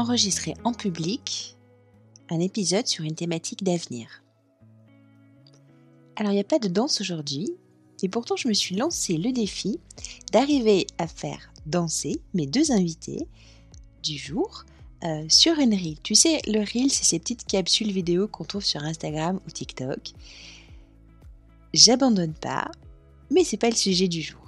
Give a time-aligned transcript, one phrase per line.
[0.00, 1.56] enregistrer en public
[2.30, 4.22] un épisode sur une thématique d'avenir.
[6.16, 7.50] Alors il n'y a pas de danse aujourd'hui,
[8.02, 9.78] et pourtant je me suis lancé le défi
[10.32, 13.26] d'arriver à faire danser mes deux invités
[14.02, 14.64] du jour
[15.04, 15.98] euh, sur une reel.
[16.02, 20.12] Tu sais, le reel, c'est ces petites capsules vidéo qu'on trouve sur Instagram ou TikTok.
[21.74, 22.70] J'abandonne pas,
[23.30, 24.39] mais c'est pas le sujet du jour.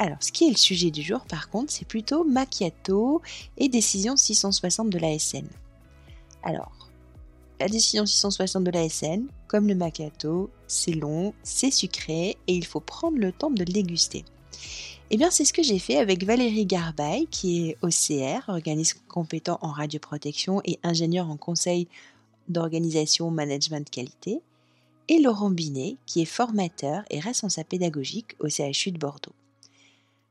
[0.00, 3.20] Alors, ce qui est le sujet du jour, par contre, c'est plutôt Macchiato
[3.56, 5.46] et décision 660 de l'ASN.
[6.44, 6.88] Alors,
[7.58, 12.78] la décision 660 de l'ASN, comme le Macchiato, c'est long, c'est sucré et il faut
[12.78, 14.24] prendre le temps de le déguster.
[15.10, 19.58] Eh bien, c'est ce que j'ai fait avec Valérie Garbaille, qui est OCR, organisme compétent
[19.62, 21.88] en radioprotection et ingénieur en conseil
[22.48, 24.40] d'organisation management qualité,
[25.08, 29.32] et Laurent Binet, qui est formateur et responsable pédagogique au CHU de Bordeaux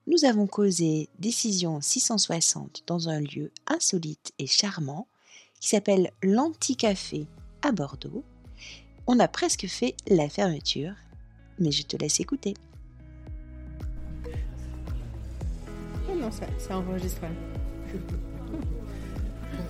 [0.08, 5.08] nous avons causé décision 660 dans un lieu insolite et charmant
[5.60, 7.28] qui s'appelle l'Anticafé
[7.62, 8.24] à Bordeaux.
[9.06, 10.94] On a presque fait la fermeture,
[11.60, 12.54] mais je te laisse écouter.
[16.10, 17.22] Oh non, ça, ça enregistre.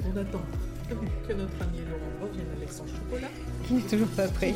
[0.06, 0.42] On attend
[1.28, 3.30] que notre ami Laurent revienne avec son chocolat.
[3.68, 4.54] Qui n'est toujours pas prêt.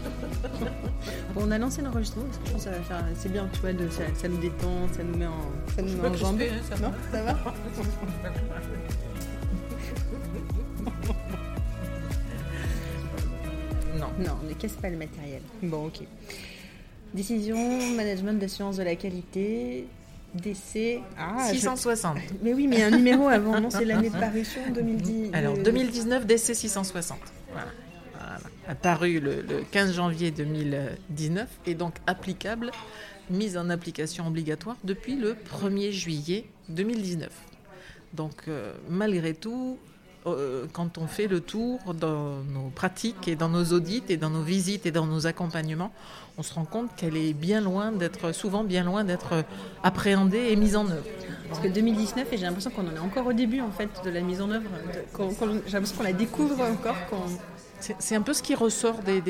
[1.34, 3.04] bon, on a lancé l'enregistrement parce que je pense que ça va faire.
[3.14, 5.96] C'est bien, tu vois, de, ça, ça, nous détend, ça nous met en, ça nous
[5.96, 6.40] met en jambes.
[6.68, 7.32] Ça non, ça va
[13.98, 14.06] Non.
[14.18, 15.42] Non, on ne casse pas le matériel.
[15.62, 16.00] Bon, ok.
[17.12, 17.56] Décision,
[17.96, 19.86] management d'assurance de la qualité,
[20.34, 21.00] DC.
[21.18, 22.18] Ah, 660.
[22.18, 22.22] Je...
[22.42, 25.30] Mais oui, mais un numéro avant, non C'est l'année de parution 2010.
[25.32, 27.18] Alors, 2019, DC 660.
[27.52, 27.68] Voilà.
[29.02, 32.70] Le, le, 15 janvier 2019 et donc applicable,
[33.30, 37.30] mise en application obligatoire depuis le 1er juillet 2019.
[38.12, 39.78] Donc, euh, malgré tout,
[40.26, 44.30] euh, quand on fait le tour dans nos pratiques et dans nos audits et dans
[44.30, 45.92] nos visites et dans nos accompagnements,
[46.36, 49.44] on se rend compte qu'elle est bien loin d'être, souvent bien loin d'être
[49.82, 51.06] appréhendée et mise en œuvre.
[51.48, 54.10] Parce que 2019, et j'ai l'impression qu'on en est encore au début en fait de
[54.10, 54.70] la mise en œuvre,
[55.66, 56.96] j'ai l'impression qu'on la découvre encore.
[57.80, 59.22] C'est un peu ce qui ressort des,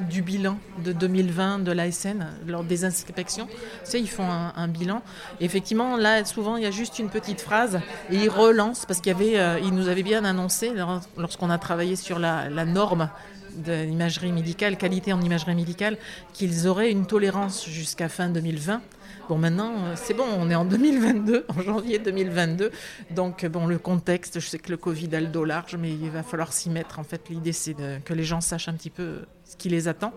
[0.00, 3.48] du bilan de 2020 de l'ASN lors des inspections.
[3.92, 5.02] Ils font un, bilan.
[5.40, 9.12] Effectivement, là, souvent, il y a juste une petite phrase et ils relancent parce qu'il
[9.12, 10.72] y avait, euh, nous avaient bien annoncé
[11.16, 13.08] lorsqu'on a travaillé sur la, la norme
[13.56, 15.96] de l'imagerie médicale, qualité en imagerie médicale,
[16.32, 18.80] qu'ils auraient une tolérance jusqu'à fin 2020.
[19.28, 22.70] Bon, maintenant, c'est bon, on est en 2022, en janvier 2022.
[23.10, 26.10] Donc, bon, le contexte, je sais que le Covid a le dos large, mais il
[26.10, 26.98] va falloir s'y mettre.
[26.98, 27.74] En fait, l'idée, c'est
[28.04, 30.12] que les gens sachent un petit peu ce qui les attend.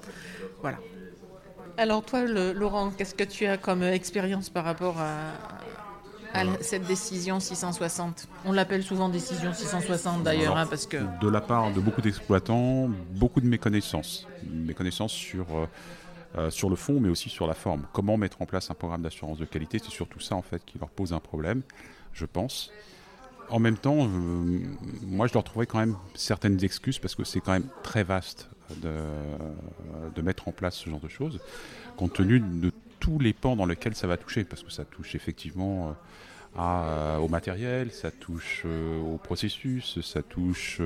[0.62, 0.78] Voilà.
[1.78, 5.34] Alors, toi, le, Laurent, qu'est-ce que tu as comme expérience par rapport à,
[6.34, 10.98] à cette décision 660 On l'appelle souvent décision 660 d'ailleurs, hein, parce que...
[11.22, 14.28] De la part de beaucoup d'exploitants, beaucoup de méconnaissances.
[14.44, 15.46] Méconnaissances sur...
[16.36, 17.86] Euh, euh, sur le fond, mais aussi sur la forme.
[17.94, 20.78] Comment mettre en place un programme d'assurance de qualité, c'est surtout ça en fait qui
[20.78, 21.62] leur pose un problème,
[22.14, 22.72] je pense.
[23.50, 24.60] En même temps, euh,
[25.04, 28.50] moi je leur trouverais quand même certaines excuses parce que c'est quand même très vaste
[28.82, 28.92] de,
[30.16, 31.40] de, mettre en place ce genre de choses,
[31.96, 35.16] compte tenu de tous les pans dans lesquels ça va toucher, parce que ça touche
[35.16, 35.96] effectivement
[36.58, 40.82] au matériel, ça touche au processus, ça touche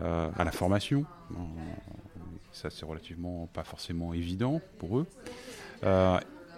[0.00, 1.04] à la formation.
[2.56, 5.06] Ça, c'est relativement pas forcément évident pour eux.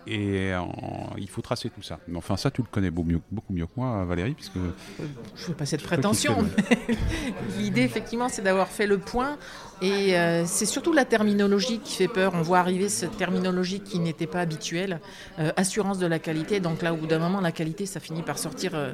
[0.08, 0.60] Euh, et euh,
[1.18, 1.98] il faut tracer tout ça.
[2.08, 4.54] Mais enfin, ça, tu le connais beaucoup mieux, beaucoup mieux que moi, Valérie, puisque...
[4.56, 6.36] Je ne fais pas cette prétention.
[7.58, 9.38] L'idée, effectivement, c'est d'avoir fait le point.
[9.80, 12.32] Et euh, c'est surtout la terminologie qui fait peur.
[12.34, 15.00] On voit arriver cette terminologie qui n'était pas habituelle.
[15.38, 16.58] Euh, assurance de la qualité.
[16.58, 18.92] Donc là, au bout d'un moment, la qualité, ça finit par sortir euh,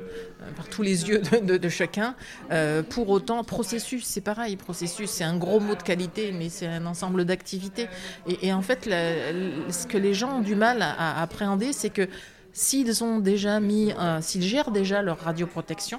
[0.56, 2.14] par tous les yeux de, de, de chacun.
[2.50, 4.56] Euh, pour autant, processus, c'est pareil.
[4.56, 7.88] Processus, c'est un gros mot de qualité, mais c'est un ensemble d'activités.
[8.28, 9.32] Et, et, en fait, la,
[9.70, 12.08] ce que les gens ont du mal à, à appréhender, c'est que
[12.54, 15.98] s'ils ont déjà mis, euh, s'ils gèrent déjà leur radioprotection,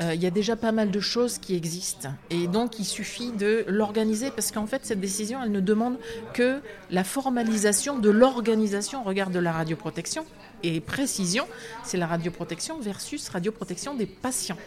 [0.00, 2.08] euh, il y a déjà pas mal de choses qui existent.
[2.30, 5.98] Et donc, il suffit de l'organiser parce qu'en fait, cette décision, elle ne demande
[6.32, 6.60] que
[6.90, 10.24] la formalisation de l'organisation au regard de la radioprotection.
[10.62, 11.46] Et précision,
[11.84, 14.58] c'est la radioprotection versus radioprotection des patients.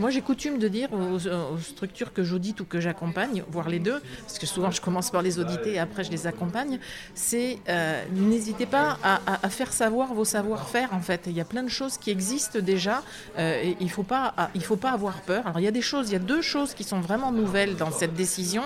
[0.00, 1.18] Moi, j'ai coutume de dire aux,
[1.58, 5.20] structures que j'audite ou que j'accompagne, voire les deux, parce que souvent je commence par
[5.20, 6.78] les auditer et après je les accompagne,
[7.14, 10.94] c'est euh, n'hésitez pas à, faire savoir vos savoir-faire.
[10.94, 13.02] En fait, il y a plein de choses qui existent déjà.
[13.38, 15.46] Euh, il faut pas, faut pas avoir peur.
[15.46, 17.76] Alors, il y a des choses, il y a deux choses qui sont vraiment nouvelles
[17.76, 18.62] dans cette décision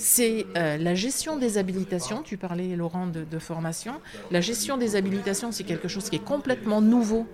[0.00, 2.22] c'est euh, la gestion des habilitations.
[2.22, 3.94] Tu parlais, Laurent, de formation.
[4.30, 7.26] La gestion des habilitations, c'est quelque chose qui est complètement nouveau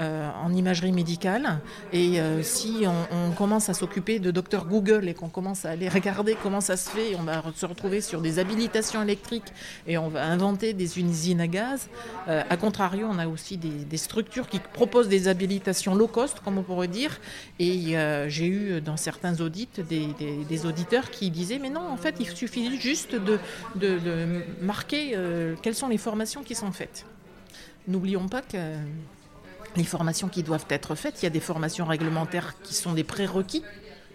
[0.00, 1.60] en imagerie médicale.
[1.92, 6.36] Et si on, commence à s'occuper de docteur Google et qu'on commence à aller regarder
[6.42, 9.52] comment ça se fait, on va se retrouver sur des habilitations électriques
[9.86, 11.88] et on va inventer des usines à gaz.
[12.26, 16.62] a contrario, on a aussi des, structures qui proposent des habilitations low cost, comme on
[16.62, 17.20] pourrait dire.
[17.58, 17.94] Et
[18.28, 22.80] j'ai eu dans certains audits des, auditeurs qui disaient mais non, en fait, il suffit
[22.80, 23.38] juste de,
[23.76, 27.06] de, marquer euh, quelles sont les formations qui sont faites.
[27.88, 28.58] N'oublions pas que
[29.76, 33.04] les formations qui doivent être faites, il y a des formations réglementaires qui sont des
[33.04, 33.64] prérequis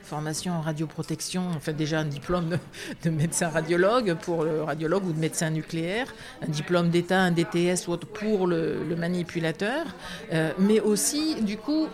[0.06, 2.58] formation en radioprotection, en fait déjà un diplôme
[3.04, 7.88] de médecin radiologue pour le radiologue ou de médecin nucléaire, un diplôme d'État, un DTS
[7.88, 9.86] ou autre pour le, manipulateur,
[10.32, 11.88] euh, mais aussi du coup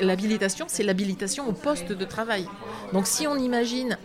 [0.00, 2.46] l'habilitation, c'est l'habilitation au poste de travail.
[2.92, 3.96] Donc si on imagine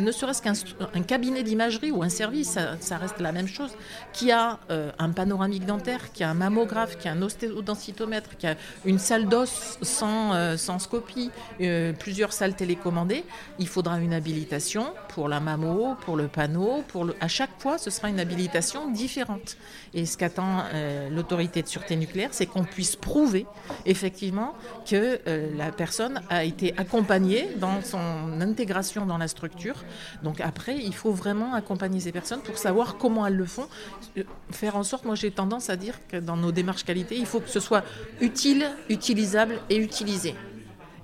[0.00, 3.70] ne serait-ce qu'un cabinet d'imagerie ou un service, ça, reste la même chose,
[4.12, 8.46] qui a euh, un panoramique dentaire, qui a un mammographe, qui a un ostéodensitométre, qui
[8.46, 11.30] a une salle d'os sans, euh, sans scopie,
[11.98, 12.54] plusieurs salles
[13.58, 17.90] il faudra une habilitation pour la mammo, pour le panneau, pour à chaque fois, ce
[17.90, 19.56] sera une habilitation différente.
[19.94, 23.46] Et ce qu'attend euh, l'autorité de sûreté nucléaire, c'est qu'on puisse prouver
[23.86, 24.54] effectivement
[24.88, 29.84] que euh, la personne a été accompagnée dans son intégration dans la structure.
[30.22, 33.66] Donc après, il faut vraiment accompagner ces personnes pour savoir comment elles le font,
[34.18, 37.26] euh, faire en sorte, moi j'ai tendance à dire que dans nos démarches qualité, il
[37.26, 37.84] faut que ce soit
[38.20, 40.34] utile, utilisable et utilisé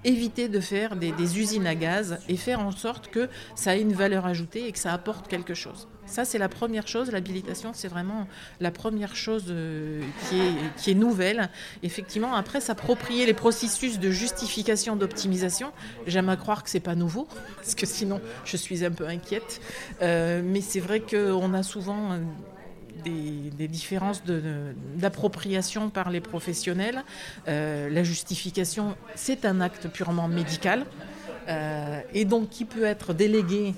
[0.04, 3.92] éviter de faire des, usines à gaz et faire en sorte que ça ait une
[3.92, 5.88] valeur ajoutée et que ça apporte quelque chose.
[6.04, 7.10] Ça, c'est la première chose.
[7.10, 8.26] L'habilitation, c'est vraiment
[8.60, 11.48] la première chose euh, qui, est, qui, est, nouvelle.
[11.82, 15.72] Effectivement, après, s'approprier les processus de justification, d'optimisation,
[16.06, 19.60] j'aime à croire que c'est pas nouveau, parce que sinon, je suis un peu inquiète.
[20.02, 22.18] Euh, mais c'est vrai qu'on a souvent
[23.04, 24.22] des, différences
[24.96, 27.04] d'appropriation par les professionnels.
[27.48, 30.84] Euh, la justification, c'est un acte purement médical
[31.48, 33.74] euh, et donc qui peut être délégué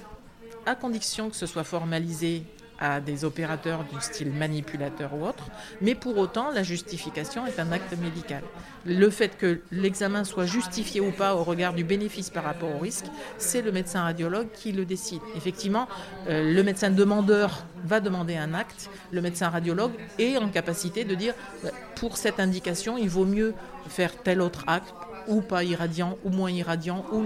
[0.66, 2.42] à condition que ce soit formalisé
[2.84, 5.44] à des opérateurs du style manipulateur ou autre,
[5.80, 8.42] mais pour autant, la justification est un acte médical.
[8.84, 12.78] Le fait que l'examen soit justifié ou pas au regard du bénéfice par rapport au
[12.78, 13.06] risque,
[13.38, 15.22] c'est le médecin radiologue qui le décide.
[15.34, 15.88] Effectivement,
[16.28, 21.14] euh, le médecin demandeur va demander un acte, le médecin radiologue est en capacité de
[21.14, 21.32] dire,
[21.64, 23.54] euh, pour cette indication, il vaut mieux
[23.88, 24.92] faire tel autre acte
[25.28, 27.24] ou pas irradiant, ou moins irradiant, ou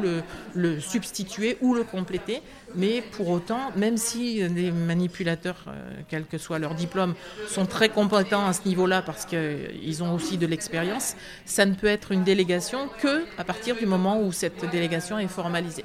[0.54, 2.42] le, substituer, ou le compléter.
[2.74, 7.14] Mais pour autant, même si les manipulateurs, euh, quel que soit leur diplôme,
[7.48, 11.16] sont très compétents à ce niveau-là parce qu'ils ont aussi de l'expérience,
[11.46, 15.28] ça ne peut être une délégation que à partir du moment où cette délégation est
[15.28, 15.84] formalisée.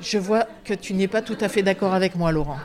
[0.00, 2.58] Je vois que tu n'es pas tout à fait d'accord avec moi, Laurent.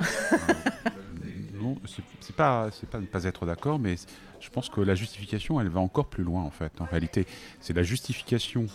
[1.53, 1.77] non,
[2.19, 3.95] c'est pas, pas ne pas être d'accord, mais
[4.39, 6.79] je pense que la justification, elle va encore plus loin en fait.
[6.81, 7.25] En réalité,
[7.59, 8.67] c'est la justification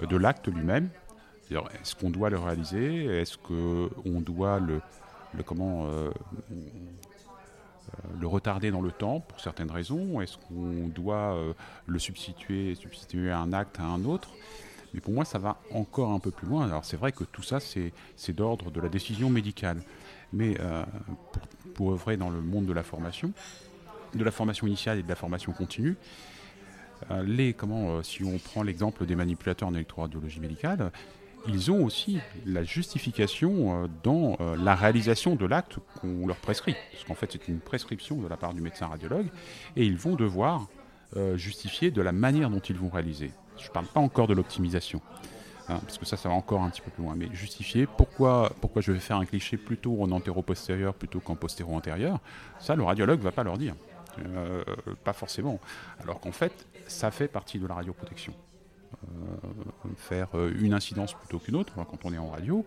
[0.00, 0.88] euh, de l'acte lui-même.
[1.50, 3.04] Est-ce qu'on doit le réaliser?
[3.04, 4.80] Est-ce qu'on doit le,
[5.44, 6.10] comment euh,
[6.50, 6.54] euh,
[8.18, 10.22] le retarder dans le temps pour certaines raisons?
[10.22, 11.36] Est-ce qu'on doit
[11.86, 14.30] le substituer, substituer un acte à un autre?
[14.94, 16.64] Mais pour moi, ça va encore un peu plus loin.
[16.64, 19.82] Alors c'est vrai que tout ça, c'est d'ordre de la décision médicale.
[20.32, 20.56] Mais
[21.32, 21.42] pour,
[21.74, 23.34] pour œuvrer dans le monde de la formation,
[24.14, 25.96] de la formation initiale et de la formation continue.
[27.10, 30.92] Euh, les, comment, euh, si on prend l'exemple des manipulateurs en électroradiologie médicale,
[31.48, 36.76] ils ont aussi la justification euh, dans la réalisation de l'acte qu'on leur prescrit.
[36.92, 39.26] Parce qu'en fait, c'est une prescription de la part du médecin radiologue,
[39.76, 40.68] et ils vont devoir
[41.34, 43.32] justifier de la manière dont ils vont réaliser.
[43.58, 45.02] Je ne parle pas encore de l'optimisation.
[45.68, 47.14] Hein, parce que ça, ça va encore un petit peu plus loin.
[47.16, 52.18] Mais justifier pourquoi, pourquoi je vais faire un cliché plutôt en antéro-postérieur plutôt qu'en postéro-antérieur,
[52.58, 53.74] ça, le radiologue ne va pas leur dire.
[54.18, 54.62] Euh,
[55.04, 55.60] pas forcément.
[56.00, 58.34] Alors qu'en fait, ça fait partie de la radioprotection.
[59.04, 62.64] Euh, faire euh, une incidence plutôt qu'une autre, quand on est en radio.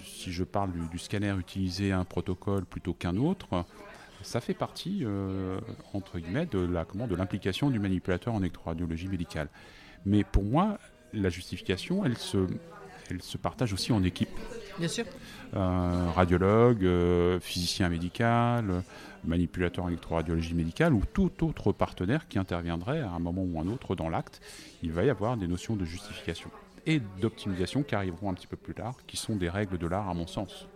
[0.00, 3.64] si je parle du, scanner, utiliser un protocole plutôt qu'un autre,
[4.22, 5.04] ça fait partie,
[5.92, 9.48] entre guillemets, de la de l'implication du manipulateur en électroradiologie médicale.
[10.06, 10.78] Mais pour moi,
[11.12, 12.46] la justification, elle se,
[13.10, 14.30] elle se partage aussi en équipe.
[14.78, 15.04] Bien sûr.
[15.52, 16.88] radiologue,
[17.40, 18.82] physicien médical,
[19.24, 23.68] manipulateur en électroradiologie médicale ou tout autre partenaire qui interviendrait à un moment ou un
[23.68, 24.40] autre dans l'acte,
[24.82, 26.50] il va y avoir des notions de justification
[26.86, 30.08] et d'optimisation qui arriveront un petit peu plus tard, qui sont des règles de l'art
[30.08, 30.66] à mon sens.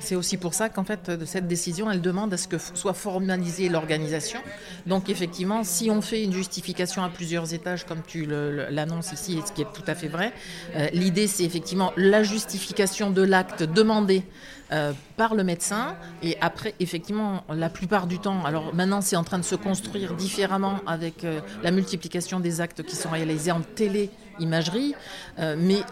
[0.00, 3.70] C'est aussi pour ça qu'en fait, cette décision, elle demande à ce que soit formalisée
[3.70, 4.38] l'organisation.
[4.86, 9.52] Donc, effectivement, si on fait une justification à plusieurs étages, comme tu l'annonces ici, ce
[9.52, 10.32] qui est tout à fait vrai,
[10.76, 14.24] euh, l'idée, c'est effectivement la justification de l'acte demandé
[14.72, 15.94] euh, par le médecin.
[16.22, 20.14] Et après, effectivement, la plupart du temps, alors maintenant c'est en train de se construire
[20.14, 24.94] différemment avec euh, la multiplication des actes qui sont réalisés en télé-imagerie,
[25.38, 25.82] euh, mais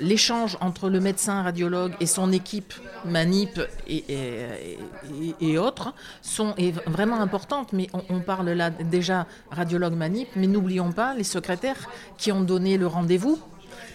[0.00, 5.92] l'échange entre le médecin radiologue et son équipe manip et, autres
[6.22, 7.72] sont, est vraiment importante.
[7.72, 12.78] Mais on parle là déjà radiologue manip, mais n'oublions pas les secrétaires qui ont donné
[12.78, 13.40] le rendez-vous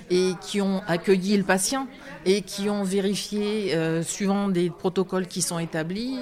[0.10, 1.88] et qui ont accueilli le patient
[2.26, 6.18] et qui ont vérifié, euh, suivant des protocoles qui sont établis,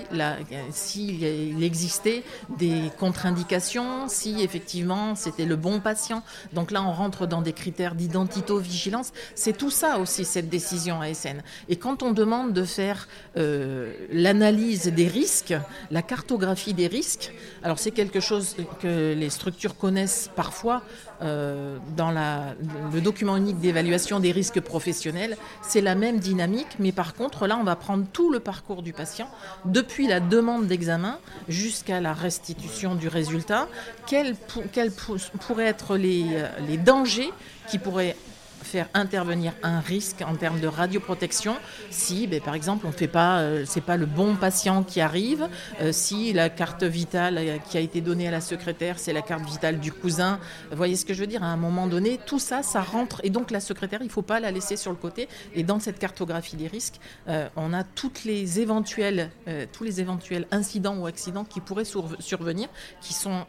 [0.70, 2.24] s'il existait
[2.58, 6.22] des contre-indications, si effectivement c'était le bon patient.
[6.52, 9.14] Donc là, on rentre dans des critères d'identito-vigilance.
[9.34, 11.42] C'est tout ça aussi, cette décision ASN.
[11.70, 15.56] Et quand on demande de faire euh, l'analyse des risques,
[15.90, 17.32] la cartographie des risques,
[17.64, 20.84] alors c'est quelque chose que les structures connaissent parfois
[21.22, 25.38] euh, dans le document unique d'évaluation des risques professionnels.
[25.62, 28.94] C'est la même dynamique, mais par contre, là, on va prendre tout le parcours du
[28.94, 29.30] patient,
[29.66, 33.68] depuis la demande d'examen jusqu'à la restitution du résultat.
[34.08, 34.36] Quels,
[35.48, 36.26] pourraient être les,
[36.68, 37.32] les dangers
[37.68, 38.16] qui pourraient
[38.74, 41.58] faire intervenir un risque en termes de radioprotection
[41.92, 45.48] si, ben, par exemple, on fait pas, euh, c'est pas le bon patient qui arrive,
[45.80, 49.22] euh, si la carte vitale euh, qui a été donnée à la secrétaire, c'est la
[49.22, 50.40] carte vitale du cousin.
[50.72, 53.22] Voyez ce que je veux dire À un moment donné, tout ça, ça rentre.
[53.24, 55.30] Et donc la secrétaire, il faut pas la laisser sur le côté.
[55.54, 57.00] Et dans cette cartographie des risques,
[57.56, 59.30] on a toutes les éventuels,
[59.72, 61.86] tous les éventuels incidents ou accidents qui pourraient
[62.20, 62.70] survenir,
[63.02, 63.46] qui sont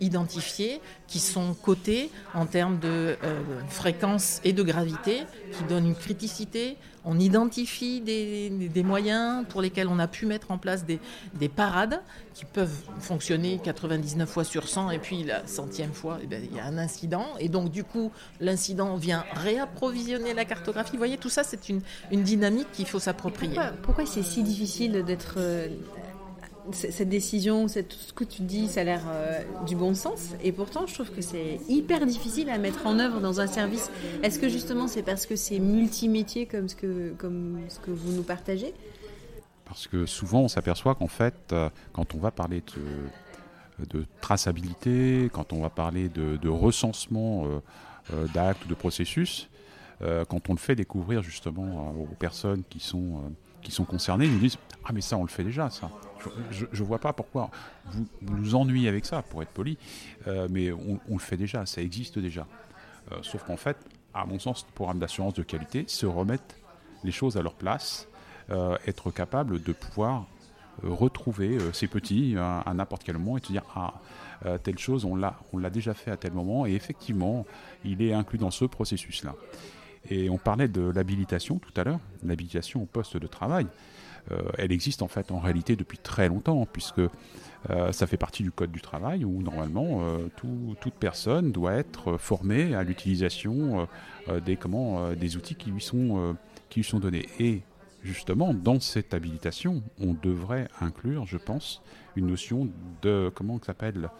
[0.00, 5.94] identifiés, qui sont cotés en termes de euh, fréquence et de gravité, qui donnent une
[5.94, 6.76] criticité.
[7.04, 10.98] On identifie des, des, moyens pour lesquels on a pu mettre en place des,
[11.34, 12.00] des, parades
[12.32, 16.56] qui peuvent fonctionner 99 fois sur 100 et puis la centième fois, eh bien, il
[16.56, 17.26] y a un incident.
[17.38, 20.92] Et donc du coup, l'incident vient réapprovisionner la cartographie.
[20.92, 23.54] Vous voyez, tout ça, c'est une, une dynamique qu'il faut s'approprier.
[23.54, 25.68] Pourquoi, pourquoi c'est si difficile d'être euh,
[26.72, 30.30] cette décision, tout ce que tu dis, ça a l'air euh, du bon sens.
[30.42, 33.90] Et pourtant, je trouve que c'est hyper difficile à mettre en œuvre dans un service.
[34.22, 38.12] Est-ce que justement, c'est parce que c'est multimétier comme ce que, comme ce que vous
[38.12, 38.72] nous partagez?
[39.64, 42.62] Parce que souvent, on s'aperçoit qu'en fait, euh, quand on va parler
[43.80, 47.46] de, traçabilité, quand on va parler de, recensement
[48.12, 49.48] euh, d'actes, de processus,
[50.28, 54.38] quand on le fait découvrir justement aux personnes qui sont, qui sont concernées, ils nous
[54.38, 55.90] disent Ah, mais ça, on le fait déjà, ça.
[56.50, 57.50] Je ne vois pas pourquoi
[57.86, 59.78] vous, nous ennuyez avec ça, pour être poli,
[60.26, 62.46] euh, mais on, le fait déjà, ça existe déjà.
[63.12, 63.76] Euh, sauf qu'en fait,
[64.12, 66.54] à mon sens, le programme d'assurance de qualité, se remettre
[67.02, 68.08] les choses à leur place,
[68.50, 70.26] euh, être capable de pouvoir
[70.82, 73.94] retrouver ces petits à, n'importe quel moment et te dire ah
[74.64, 77.46] telle chose on l'a on l'a déjà fait à tel moment et effectivement
[77.84, 79.36] il est inclus dans ce processus là
[80.10, 83.68] et on parlait de l'habilitation tout à l'heure l'habilitation au poste de travail
[84.58, 87.00] elle existe en fait en réalité depuis très longtemps, puisque
[87.70, 90.28] euh, ça fait partie du code du travail où normalement euh,
[90.80, 93.88] toute personne doit être formée à l'utilisation
[94.44, 96.36] des, comment, des outils qui lui, sont,
[96.68, 97.26] qui lui sont donnés.
[97.38, 97.62] Et
[98.02, 101.82] justement, dans cette habilitation, on devrait inclure, je pense,
[102.16, 102.68] une notion
[103.02, 104.10] de, comment ça s'appelle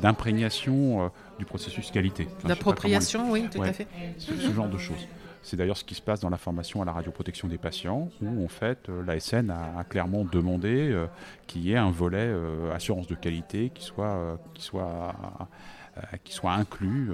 [0.00, 2.28] d'imprégnation du processus qualité.
[2.44, 3.88] D'appropriation, oui, tout à fait.
[4.18, 5.08] ce, genre de choses.
[5.46, 8.44] C'est d'ailleurs ce qui se passe dans la formation à la radioprotection des patients, où
[8.44, 11.06] en fait euh, l'ASN a, a, clairement demandé euh,
[11.46, 15.14] qu'il y ait un volet euh, assurance de qualité qui soit, qui soit,
[16.24, 17.12] qui soit inclus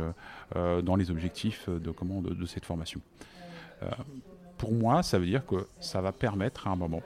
[0.55, 3.03] dans les objectifs de, comment, de, cette formation.
[4.57, 7.03] pour moi, ça veut dire que ça va permettre à un moment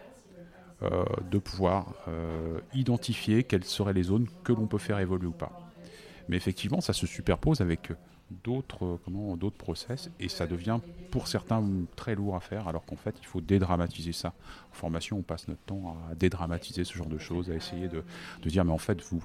[0.81, 1.93] de pouvoir
[2.73, 5.51] identifier quelles seraient les zones que l'on peut faire évoluer ou pas.
[6.29, 7.91] Mais effectivement, ça se superpose avec
[8.31, 10.81] d'autres euh, comment d'autres process et ça devient
[11.11, 11.63] pour certains
[11.95, 14.35] très lourd à faire alors qu'en fait il faut dédramatiser ça
[14.73, 18.03] en formation on passe notre temps à dédramatiser ce genre de choses à essayer de,
[18.43, 19.23] de dire mais en fait vous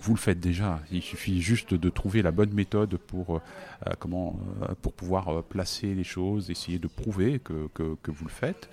[0.00, 0.80] vous le faites déjà.
[0.90, 5.94] Il suffit juste de trouver la bonne méthode pour, euh, comment, euh, pour pouvoir placer
[5.94, 8.68] les choses, essayer de prouver que, que, vous le faites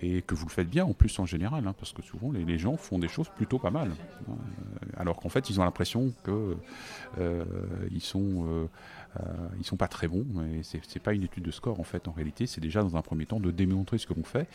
[0.00, 2.58] et que vous le faites bien en plus en général, hein, parce que souvent les,
[2.58, 3.90] gens font des choses plutôt pas mal,
[4.28, 4.34] hein,
[4.96, 6.56] alors qu'en fait ils ont l'impression que
[7.90, 8.68] ils sont
[9.20, 12.08] euh, ils sont pas très bons, et c'est pas une étude de score en fait
[12.08, 14.48] en réalité, c'est déjà dans un premier temps de démontrer ce que l'on fait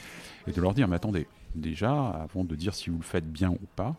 [0.48, 3.50] et de leur dire mais attendez, déjà avant de dire si vous le faites bien
[3.50, 3.96] ou pas,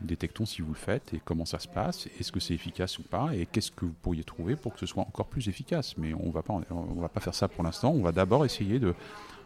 [0.00, 3.02] détectons si vous le faites et comment ça se passe, est-ce que c'est efficace ou
[3.02, 5.96] pas, et qu'est-ce que vous pourriez trouver pour que ce soit encore plus efficace.
[5.98, 7.90] Mais on va pas, on va pas faire ça pour l'instant.
[7.90, 8.94] On va d'abord essayer de,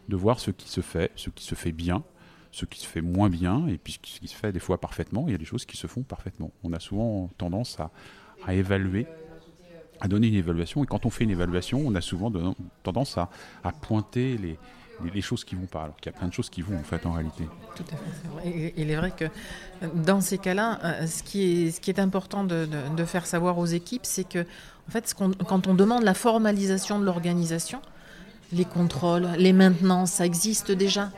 [0.09, 2.03] de voir ce qui se fait, ce qui se fait bien,
[2.51, 5.25] ce qui se fait moins bien, et puis ce qui se fait des fois parfaitement.
[5.27, 6.51] Il y a des choses qui se font parfaitement.
[6.63, 7.91] On a souvent tendance à,
[8.53, 9.07] évaluer,
[10.03, 12.29] à donner une évaluation, et quand on fait une évaluation, on a souvent
[12.83, 13.29] tendance à,
[13.81, 16.77] pointer les, choses qui vont pas, alors qu'il y a plein de choses qui vont
[16.77, 17.45] en fait en réalité.
[17.75, 18.73] Tout à fait.
[18.75, 19.25] il est vrai que
[19.95, 24.27] dans ces cas-là, euh, ce qui est, important de, de, faire savoir aux équipes, c'est
[24.27, 24.45] que
[24.87, 25.15] en fait,
[25.47, 27.81] quand on demande la formalisation de l'organisation,
[28.53, 31.09] les contrôles, les maintenances, ça existe déjà.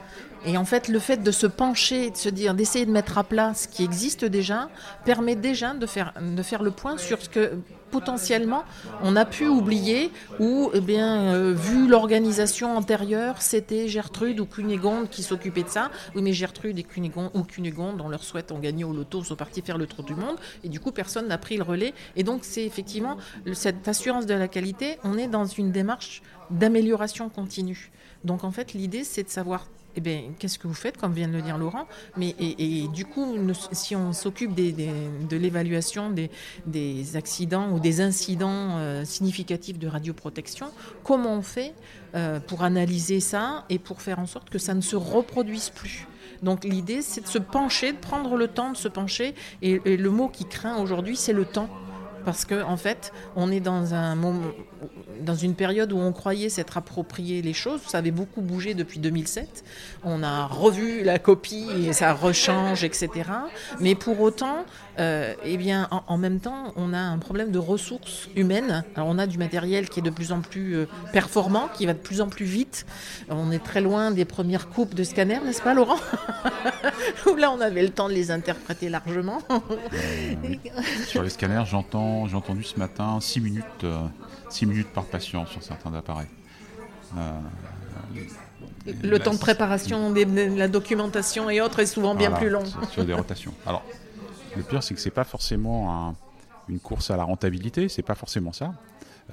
[0.46, 3.24] Et en fait, le fait de se pencher, de se dire, d'essayer de mettre à
[3.24, 4.70] plat ce qui existe déjà,
[5.04, 7.58] permet déjà de faire, de faire le point sur ce que
[7.90, 8.64] potentiellement
[9.04, 15.10] on a pu oublier ou, eh bien, euh, vu l'organisation antérieure, c'était Gertrude ou Cunégonde
[15.10, 15.90] qui s'occupaient de ça.
[16.14, 19.36] Oui, mais Gertrude et Cunégonde, ou Cunégonde, on leur souhaite, ont gagné au loto, sont
[19.36, 20.36] partis faire le tour du monde.
[20.64, 21.94] Et du coup, personne n'a pris le relais.
[22.16, 23.18] Et donc, c'est effectivement
[23.54, 24.98] cette assurance de la qualité.
[25.04, 27.92] On est dans une démarche d'amélioration continue.
[28.24, 31.28] Donc, en fait, l'idée, c'est de savoir eh bien, qu'est-ce que vous faites, comme vient
[31.28, 31.88] de le dire Laurent
[32.18, 33.38] Mais et, du coup,
[33.72, 40.68] si on s'occupe de l'évaluation des, accidents ou des incidents euh, significatifs de radioprotection,
[41.04, 41.74] comment on fait
[42.16, 46.08] euh, pour analyser ça et pour faire en sorte que ça ne se reproduise plus?
[46.44, 49.34] Donc l'idée, c'est de se pencher, de prendre le temps de se pencher.
[49.62, 51.70] et le mot qui craint aujourd'hui, c'est le temps
[52.26, 54.52] parce qu'en en fait, on est dans, un moment,
[55.22, 57.82] dans une période où on croyait s'être approprié les choses.
[57.88, 59.64] Ça avait beaucoup bougé depuis 2007.
[60.04, 63.10] On a revu la copie et ça rechange, etc.
[63.80, 64.66] Mais pour autant,
[65.00, 68.84] euh, eh bien, en, même temps, on a un problème de ressources humaines.
[68.96, 71.94] Alors, on a du matériel qui est de plus en plus euh, performant, qui va
[71.94, 72.86] de plus en plus vite.
[73.30, 75.98] On est très loin des premières coupes de scanners, n'est-ce pas, Laurent
[77.30, 79.40] Où là, on avait le temps de les interpréter largement.
[79.50, 80.56] Euh,
[81.06, 83.86] sur les scanners, j'entends, j'ai entendu ce matin 6 minutes,
[84.50, 86.28] 6 minutes par patient sur certains appareils.
[89.04, 92.64] le temps de préparation, de la documentation et autres est souvent bien plus long.
[92.92, 93.54] Sur des rotations.
[93.66, 93.84] Alors,
[94.56, 96.16] le pire, c'est que c'est pas forcément
[96.70, 98.74] une course à la rentabilité, c'est pas forcément ça.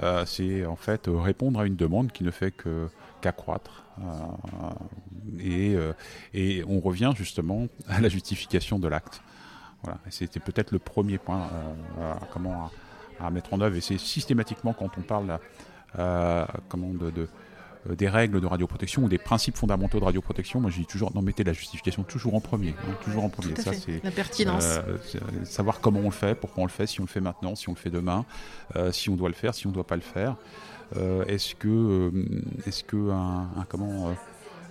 [0.02, 2.88] Euh, c'est en fait répondre à une demande qui ne fait que
[3.20, 3.84] qu'accroître.
[4.00, 4.70] Euh,
[5.38, 5.92] et, euh,
[6.32, 9.22] et, on revient justement à la justification de l'acte.
[9.82, 9.98] Voilà.
[10.10, 11.48] C'était peut-être le premier point
[12.00, 12.70] à, comment
[13.20, 13.76] à, mettre en œuvre.
[13.76, 15.38] Et c'est systématiquement quand on parle
[16.68, 17.28] comment de
[17.90, 21.12] euh, des règles de radioprotection ou des principes fondamentaux de radioprotection, moi je dis toujours,
[21.14, 22.70] non, mettez la justification toujours en premier.
[22.70, 23.56] Hein, toujours en premier.
[23.56, 24.64] Ça, c'est la pertinence.
[24.64, 24.98] Euh,
[25.44, 27.68] savoir comment on le fait, pourquoi on le fait, si on le fait maintenant, si
[27.68, 28.24] on le fait demain,
[28.76, 30.36] euh, si on doit le faire, si on ne doit pas le faire.
[31.26, 32.12] est-ce que,
[32.66, 34.14] est-ce que un, comment,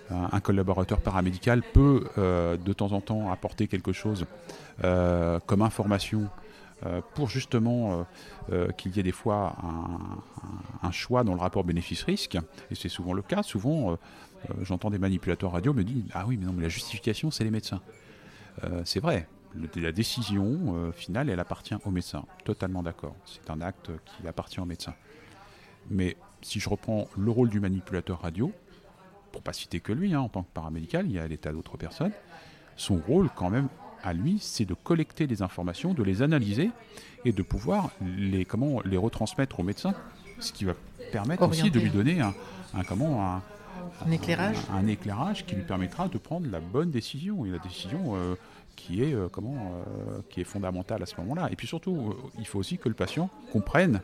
[0.10, 4.26] un, collaborateur paramédical peut de temps en temps apporter quelque chose
[4.82, 6.41] comme information euh,
[7.14, 8.04] pour justement euh,
[8.52, 9.56] euh, qu'il y ait des fois
[10.84, 12.38] un, choix dans le rapport bénéfice-risque,
[12.70, 13.98] et c'est souvent le cas, souvent
[14.62, 17.52] j'entends des manipulateurs radio me dire Ah oui, mais non, mais la justification, c'est les
[17.52, 17.82] médecins.
[18.84, 19.28] c'est vrai,
[19.76, 22.26] la décision finale, elle appartient aux médecins.
[22.44, 23.16] Totalement d'accord.
[23.26, 24.96] C'est un acte qui appartient aux médecins.
[25.90, 28.52] Mais si je reprends le rôle du manipulateur radio,
[29.32, 31.78] pour pas citer que lui, hein, en tant que paramédical, il y a l'état d'autres
[31.78, 32.12] personnes,
[32.76, 33.70] son rôle quand même
[34.04, 36.72] à lui, c'est de collecter des informations, de les analyser
[37.26, 39.94] et de pouvoir les, comment, les retransmettre au médecin,
[40.40, 40.74] ce qui va
[41.12, 42.34] permettre aussi de lui donner un,
[42.88, 43.42] comment,
[44.06, 44.58] un, éclairage.
[44.74, 48.36] Un, éclairage qui lui permettra de prendre la bonne décision, et la décision euh,
[48.76, 51.50] qui, est, euh, comment, euh, qui est fondamentale à ce moment-là.
[51.52, 54.02] Et puis surtout, il faut aussi que le patient comprenne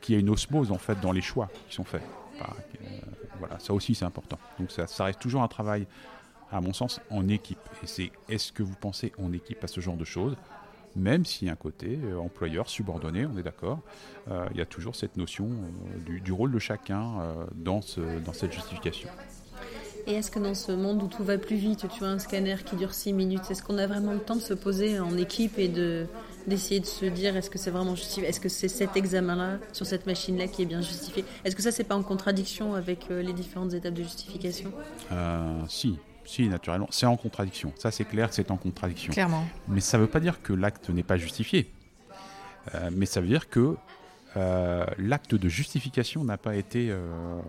[0.00, 2.02] qu'il y a une osmose en fait dans les choix qui sont faits.
[3.40, 4.38] voilà, ça aussi c'est important.
[4.60, 5.86] Donc ça, ça reste toujours un travail
[6.50, 7.58] à mon sens, en équipe.
[7.82, 10.36] Et c'est est-ce que vous pensez en équipe à ce genre de choses?
[10.96, 13.80] Même s'il y a un côté euh, employeur subordonné, on est d'accord,
[14.30, 18.32] euh, il y a toujours cette notion euh, du, rôle de chacun dans, ce, dans
[18.32, 19.08] cette justification.
[20.06, 22.56] Et est-ce que dans ce monde où tout va plus vite, tu vois un scanner
[22.64, 25.58] qui dure 6 minutes, est-ce qu'on a vraiment le temps de se poser en équipe
[25.58, 26.06] et de
[26.46, 28.26] d'essayer de se dire est-ce que c'est vraiment justifié?
[28.26, 31.22] Est-ce que c'est cet examen-là, sur cette machine-là, qui est bien justifié?
[31.44, 34.72] Est-ce que ça, c'est pas en contradiction avec les différentes étapes de justification?
[35.68, 37.72] Si, si, naturellement, c'est en contradiction.
[37.78, 39.12] Ça, c'est clair c'est en contradiction.
[39.12, 39.44] Clairement.
[39.66, 41.70] Mais ça ne veut pas dire que l'acte n'est pas justifié.
[42.74, 43.76] Euh, mais ça veut dire que
[44.36, 46.90] euh, l'acte de justification n'a pas été.
[46.90, 47.40] Euh,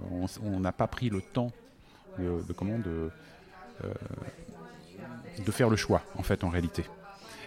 [0.41, 1.51] on n'a pas pris le temps
[2.17, 3.11] de, comment de,
[5.45, 6.85] de faire le choix, en fait, en réalité.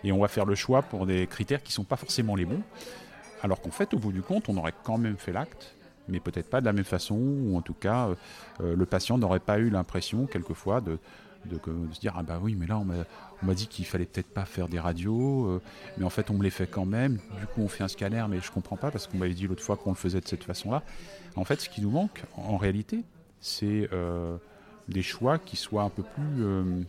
[0.04, 2.44] Et on va faire le choix pour des critères qui ne sont pas forcément les
[2.44, 2.62] bons.
[3.42, 5.74] Alors qu'en fait, au bout du compte, on aurait quand même fait l'acte
[6.12, 8.10] mais peut-être pas de la même façon, ou en tout cas,
[8.60, 10.98] le patient n'aurait pas eu l'impression, quelquefois, de,
[11.46, 11.58] de,
[11.92, 12.84] se dire ah bah oui mais là on
[13.46, 15.60] m'a dit qu'il fallait peut-être pas faire des radios euh,
[15.98, 17.18] mais en fait on me les fait quand même.
[17.40, 19.62] Du coup on fait un scanner mais je comprends pas parce qu'on m'avait dit l'autre
[19.62, 20.82] fois qu'on le faisait de cette façon là
[21.36, 23.04] en fait ce qui nous manque en réalité
[23.40, 24.36] c'est euh,
[24.88, 26.86] des choix qui soient un peu plus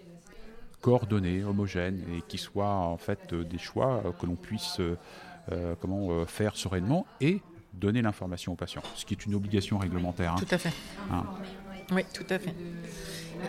[0.82, 4.82] coordonnés, homogènes, et qui soient en fait des choix que l'on puisse
[5.80, 7.42] comment, faire sereinement et
[7.74, 10.34] donner l'information au patient, ce qui est une obligation réglementaire.
[10.34, 10.40] Hein.
[10.40, 10.74] Tout à fait.
[11.12, 11.24] Hein.
[11.92, 12.54] Oui, tout à fait.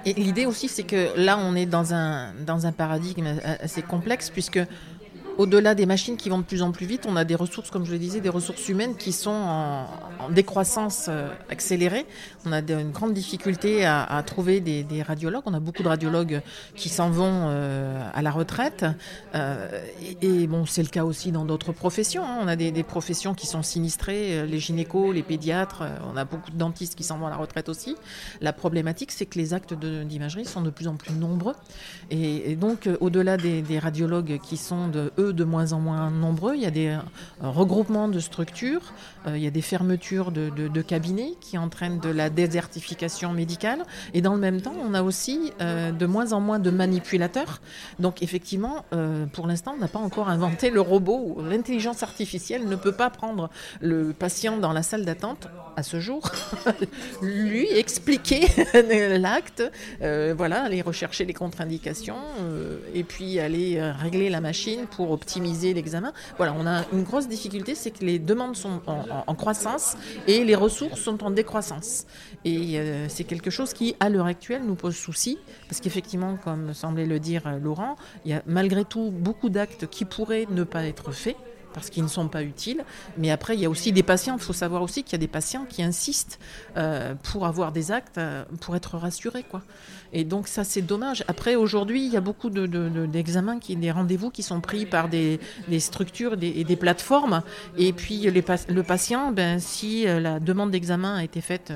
[0.05, 4.31] Et l'idée aussi, c'est que là, on est dans un, dans un paradigme assez complexe,
[4.31, 4.59] puisque
[5.39, 7.85] au-delà des machines qui vont de plus en plus vite, on a des ressources, comme
[7.85, 9.87] je le disais, des ressources humaines qui sont en,
[10.31, 12.07] décroissance euh, accélérée.
[12.47, 15.43] On a une grande difficulté à, trouver des, radiologues.
[15.47, 16.41] On a beaucoup de radiologues
[16.77, 18.87] qui s'en vont euh, à la retraite.
[19.35, 19.85] Euh,
[20.23, 22.25] et, bon, c'est le cas aussi dans d'autres professions.
[22.25, 22.39] Hein.
[22.43, 25.83] On a des, professions qui sont sinistrées, les gynécos, les pédiatres.
[26.13, 27.97] on a beaucoup de dentistes qui s'en vont à la retraite aussi.
[28.41, 31.55] La problématique, c'est que les actes d'imagerie sont de plus en plus nombreux.
[32.11, 36.55] Et, donc, au-delà des, des, radiologues qui sont de eux de moins en moins nombreux.
[36.55, 36.99] Il y a des euh,
[37.41, 38.93] regroupements de structures,
[39.27, 43.85] euh, il y a des fermetures de, cabinets qui entraînent de la désertification médicale.
[44.13, 47.61] Et dans le même temps, on a aussi euh, de moins en moins de manipulateurs.
[47.99, 48.85] Donc effectivement,
[49.33, 51.39] pour l'instant, on n'a pas encore inventé le robot.
[51.49, 56.31] L'intelligence artificielle ne peut pas prendre le patient dans la salle d'attente à ce jour,
[57.23, 58.47] lui expliquer
[59.19, 59.63] l'acte,
[60.01, 62.17] voilà, aller rechercher les contre-indications
[62.95, 66.13] et puis aller régler la machine pour optimiser l'examen.
[66.37, 69.97] Voilà, on a une grosse difficulté, c'est que les demandes sont en, croissance
[70.27, 72.07] et les ressources sont en décroissance.
[72.45, 76.75] Et euh, c'est quelque chose qui, à l'heure actuelle, nous pose souci, parce qu'effectivement, comme
[76.75, 80.65] semblait le dire euh, Laurent, il y a malgré tout beaucoup d'actes qui pourraient ne
[80.65, 81.37] pas être faits
[81.75, 82.85] parce qu'ils ne sont pas utiles.
[83.19, 84.37] Mais après, il y a aussi des patients.
[84.37, 86.39] Il faut savoir aussi qu'il y a des patients qui insistent
[86.77, 89.43] euh, pour avoir des actes, euh, pour être rassurés.
[89.43, 89.63] Quoi.
[90.13, 91.25] Et donc ça, c'est dommage.
[91.29, 95.41] Après, aujourd'hui, il y a beaucoup d'examens, de, des rendez-vous qui sont pris par des,
[95.79, 97.43] structures et des plateformes.
[97.77, 101.73] Et puis le patient, ben, si euh, la demande d'examen a été faite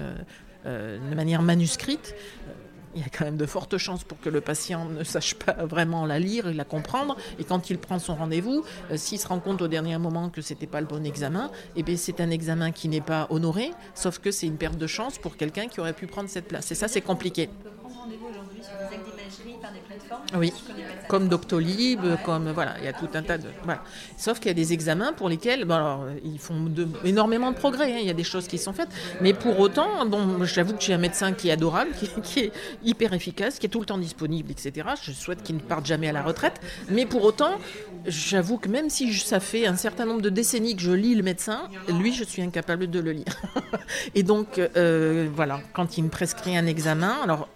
[0.64, 2.14] de manière manuscrite,
[2.98, 5.64] il y a quand même de fortes chances pour que le patient ne sache pas
[5.64, 7.16] vraiment la lire et la comprendre.
[7.38, 10.40] Et quand il prend son rendez-vous, euh, s'il se rend compte au dernier moment que
[10.40, 14.18] c'était pas le bon examen, eh bien c'est un examen qui n'est pas honoré, sauf
[14.18, 16.70] que c'est une perte de chance pour quelqu'un qui aurait pu prendre cette place.
[16.72, 17.48] Et ça, c'est compliqué.
[20.35, 20.53] Oui,
[21.09, 23.83] comme Doctolib, comme voilà, il y a tout un tas de voilà.
[24.16, 26.71] Sauf qu'il y a des examens pour lesquels, bon, alors, ils font
[27.05, 27.92] énormément de progrès.
[27.92, 28.88] Hein, il y a des choses qui sont faites,
[29.21, 31.90] mais pour autant, bon, j'avoue que j'ai un médecin qui est adorable,
[32.23, 32.53] qui, est
[32.85, 34.88] hyper efficace, qui est tout le temps disponible, etc.
[35.03, 37.59] Je souhaite qu'il ne parte jamais à la retraite, mais pour autant,
[38.07, 41.23] j'avoue que même si ça fait un certain nombre de décennies que je lis le
[41.23, 43.42] médecin, lui, je suis incapable de le lire.
[44.14, 47.49] Et donc, euh, voilà, quand il me prescrit un examen, alors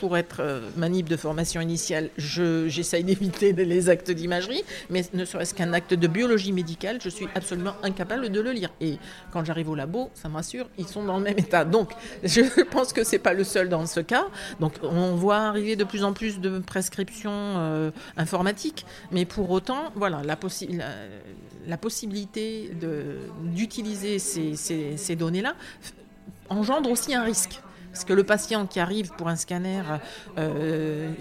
[0.00, 5.54] pour être euh, manip de formation initiale, j'essaye d'éviter les actes d'imagerie, mais ne serait-ce
[5.54, 8.70] qu'un acte de biologie médicale, je suis absolument incapable de le lire.
[8.80, 8.98] Et
[9.30, 11.66] quand j'arrive au labo, ça me rassure, ils sont dans le même état.
[11.66, 11.92] Donc,
[12.24, 14.26] je pense que c'est pas le seul dans ce cas.
[14.58, 19.92] Donc, on voit arriver de plus en plus de prescriptions euh, informatiques, mais pour autant,
[19.94, 20.36] voilà, la,
[21.76, 22.70] possibilité
[23.42, 25.54] d'utiliser ces, ces données-là
[26.48, 27.60] engendre aussi un risque.
[28.00, 29.82] Parce que le patient qui arrive pour un scanner
[30.38, 31.12] euh,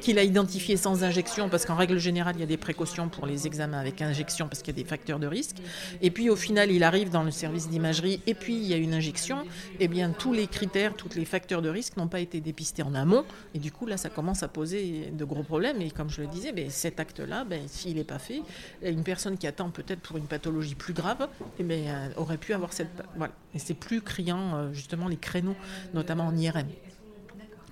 [0.00, 3.26] qu'il a identifié sans injection, parce qu'en règle générale, il y a des précautions pour
[3.26, 5.56] les examens avec injection, parce qu'il y a des facteurs de risque.
[6.02, 8.76] Et puis au final, il arrive dans le service d'imagerie, et puis il y a
[8.76, 9.38] une injection.
[9.80, 12.94] Eh bien, tous les critères, tous les facteurs de risque n'ont pas été dépistés en
[12.94, 13.24] amont.
[13.54, 15.80] Et du coup, là, ça commence à poser de gros problèmes.
[15.80, 18.42] Et comme je le disais, ben, cet acte-là, ben, s'il n'est pas fait,
[18.82, 21.28] une personne qui attend peut-être pour une pathologie plus grave,
[21.58, 22.88] eh bien, euh, aurait pu avoir cette.
[23.16, 23.32] Voilà.
[23.54, 25.56] Et c'est plus criant, euh, justement, les créneaux,
[25.94, 26.66] notamment en IRM.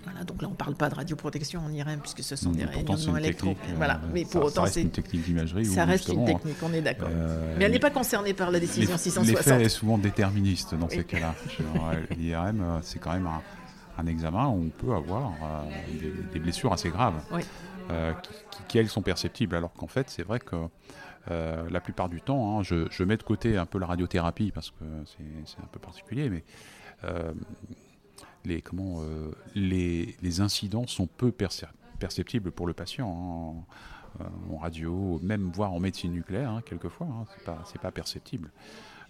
[0.05, 2.63] Voilà, donc là, on ne parle pas de radioprotection en IRM puisque ce sont des
[2.63, 3.57] électro.
[3.77, 5.65] voilà, euh, mais pour autant, c'est une technique d'imagerie.
[5.67, 7.09] Ça reste une technique, on est d'accord.
[7.11, 9.27] Euh, mais elle n'est pas concernée par la décision 660.
[9.27, 11.35] L'effet est souvent déterministe dans ces cas-là.
[12.19, 13.29] L'IRM, euh, c'est quand même
[13.99, 15.33] un, examen où on peut avoir
[16.33, 17.15] des, blessures assez graves,
[18.69, 20.57] qui, elles sont perceptibles, alors qu'en fait, c'est vrai que
[21.29, 24.71] la plupart du temps, hein, je, je, mets de côté un peu la radiothérapie parce
[24.71, 26.45] que c'est un peu particulier, mais
[28.45, 33.09] les, comment, euh, les, les, incidents sont peu perceptibles pour le patient.
[33.09, 33.75] Hein.
[34.21, 38.53] Euh, en radio, même voire en médecine nucléaire, hein, quelquefois, hein, c'est pas, pas perceptible.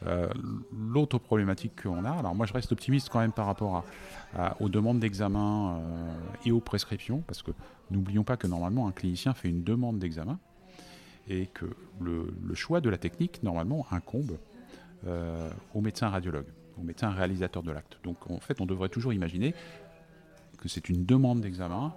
[0.06, 0.28] Euh,
[0.72, 3.84] l'autre problématique qu'on a, alors moi je reste optimiste quand même par rapport
[4.34, 5.78] à, aux demandes d'examen
[6.46, 7.50] et aux prescriptions, parce que
[7.90, 10.38] n'oublions pas que normalement un clinicien fait une demande d'examen
[11.28, 11.66] et que
[12.00, 14.38] le, choix de la technique normalement incombe
[15.74, 17.98] au médecin radiologue au médecin réalisateur de l'acte.
[18.04, 19.54] Donc en fait, on devrait toujours imaginer
[20.58, 21.92] que c'est une demande d'examen,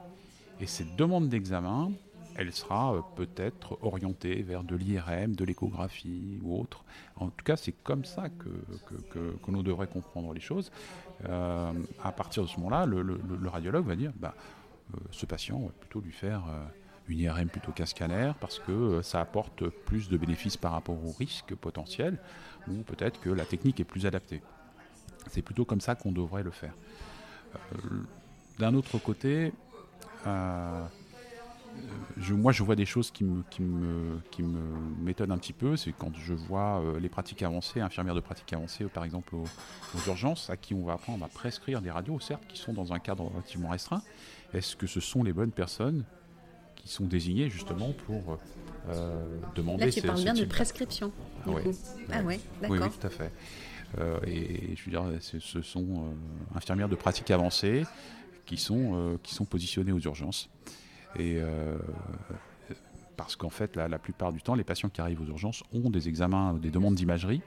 [0.59, 1.91] et cette demande d'examen,
[2.35, 6.83] elle sera peut-être orientée vers de l'IRM, de l'échographie ou autre.
[7.15, 10.71] En tout cas, c'est comme ça que, l'on devrait comprendre les choses.
[11.23, 14.35] à partir de ce moment-là, le, radiologue va dire bah,
[15.11, 16.43] ce patient, on va plutôt lui faire
[17.07, 21.11] une IRM plutôt qu'un scanner parce que ça apporte plus de bénéfices par rapport au
[21.11, 22.19] risque potentiel
[22.67, 24.41] ou peut-être que la technique est plus adaptée.
[25.29, 26.73] C'est plutôt comme ça qu'on devrait le faire.
[27.55, 27.57] Euh,
[28.59, 29.53] d'un autre côté,
[30.25, 30.85] euh,
[32.17, 34.59] je, moi je vois des choses qui me, qui me, qui me
[34.99, 38.51] m'étonnent un petit peu, c'est quand je vois euh, les pratiques avancées, infirmières de pratiques
[38.53, 39.45] avancées par exemple aux,
[40.07, 42.99] urgences, à qui on va apprendre à prescrire des radios, certes, qui sont dans un
[42.99, 44.01] cadre relativement restreint.
[44.53, 46.03] Est-ce que ce sont les bonnes personnes
[46.75, 48.39] qui sont désignées justement pour
[49.55, 51.11] demander Là, tu parles bien de prescription.
[51.45, 51.51] Ah,
[52.11, 52.77] ah ouais, d'accord.
[52.81, 53.31] Oui, tout à fait.
[53.97, 57.85] Euh, et je veux dire, ce sont euh, infirmières de pratique avancée
[58.45, 60.49] qui sont, euh, qui sont positionnées aux urgences.
[61.17, 61.39] Et
[63.15, 66.07] parce qu'en fait, la, plupart du temps, les patients qui arrivent aux urgences ont des
[66.07, 67.41] examens, des demandes d'imagerie.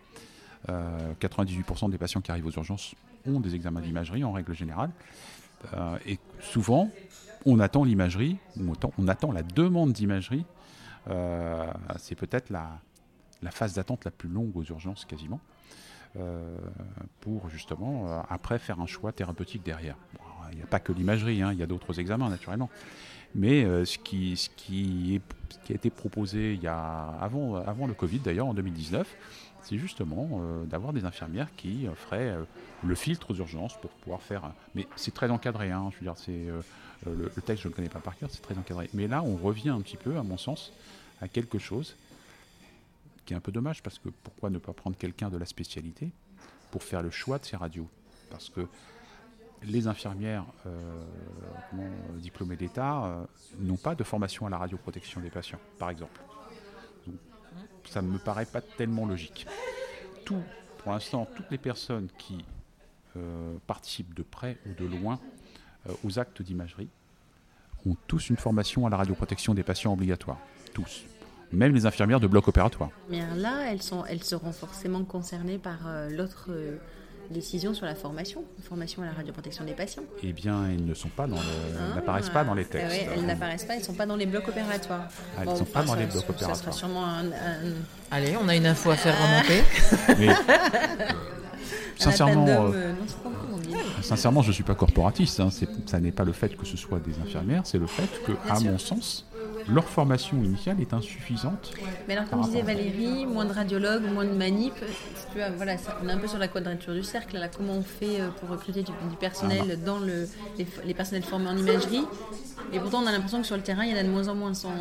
[0.67, 2.95] 98% des patients qui arrivent aux urgences
[3.27, 4.91] ont des examens d'imagerie en règle générale.
[6.05, 6.91] et souvent,
[7.47, 10.45] on attend l'imagerie, ou on attend la demande d'imagerie.
[11.99, 15.41] c'est peut-être la phase d'attente la plus longue aux urgences quasiment.
[16.17, 16.57] Euh,
[17.21, 19.95] pour justement euh, après faire un choix thérapeutique derrière.
[20.51, 22.69] il n'y a pas que l'imagerie, hein, il y a d'autres examens naturellement.
[23.37, 25.21] Mais euh, ce, qui, ce, qui
[25.69, 29.07] a été proposé y a, avant, avant le Covid d'ailleurs en 2019,
[29.63, 32.35] c'est justement d'avoir des infirmières qui feraient
[32.83, 34.53] le filtre aux urgences pour pouvoir faire.
[34.75, 36.47] Mais c'est très encadré, hein, je veux dire, c'est
[37.07, 38.89] le, le, texte je ne le connais pas par cœur, c'est très encadré.
[38.95, 40.73] Mais là, on revient un petit peu, à mon sens,
[41.21, 41.95] à quelque chose
[43.25, 46.13] qui est un peu dommage parce que pourquoi ne pas prendre quelqu'un de la spécialité
[46.71, 47.89] pour faire le choix de ces radios?
[48.31, 48.67] Parce que
[49.63, 51.05] les infirmières euh,
[52.19, 53.25] diplômées d'État euh,
[53.59, 56.21] n'ont pas de formation à la radioprotection des patients, par exemple.
[57.85, 59.47] ça ne me paraît pas tellement logique.
[60.25, 60.43] Tout,
[60.79, 62.45] pour l'instant, toutes les personnes qui
[63.17, 65.19] euh, participent de près ou de loin
[66.05, 66.91] aux actes d'imagerie
[67.87, 70.39] ont tous une formation à la radioprotection des patients obligatoire.
[70.75, 71.05] Tous
[71.53, 72.91] même les infirmières de bloc opératoire.
[73.09, 76.77] Mais là, elles, sont, elles seront forcément concernées par euh, l'autre euh,
[77.31, 80.03] décision sur la formation, la formation à la radioprotection des patients.
[80.23, 81.95] Eh bien, elles ne sont pas dans ah.
[81.95, 82.87] n'apparaissent pas dans les textes.
[82.91, 85.09] Oui, elles n'apparaissent pas, elles ne sont pas dans les blocs opératoires.
[85.37, 86.57] Ah, elles ne sont pas dans les blocs opératoires.
[86.57, 87.25] Ça sera sûrement un,
[88.11, 89.63] Allez, on a une info à faire remonter.
[90.19, 90.35] Mais,
[91.97, 92.95] sincèrement, euh,
[94.03, 95.41] sincèrement, je ne suis pas corporatiste.
[95.41, 95.49] Hein.
[95.87, 98.59] Ça n'est pas le fait que ce soit des infirmières, c'est le fait que, à
[98.61, 99.27] mon sens,
[99.69, 101.73] leur formation initiale est insuffisante.
[102.07, 104.75] Mais alors, comme disait Valérie, moins de radiologues, moins de manip,
[105.57, 107.39] voilà, on est un peu sur la quadrature du cercle.
[107.39, 110.29] Là, comment on fait euh, pour recruter du, personnel ah, dans le,
[110.85, 112.05] les, personnels formés en imagerie?
[112.73, 114.29] Et pourtant, on a l'impression que sur le terrain, il y en a de moins
[114.29, 114.55] en moins.
[114.55, 114.73] Sans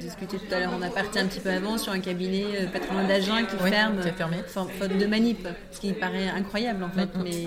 [0.00, 2.66] discuter tout à l'heure, on a parti un petit peu avant sur un cabinet euh,
[2.66, 4.36] patron d'agent qui ferme, qui fermé.
[4.46, 7.10] faute de manip, ce qui paraît incroyable en fait.
[7.22, 7.46] Mais...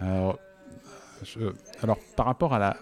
[0.00, 0.38] Alors,
[1.82, 2.76] alors, par rapport à la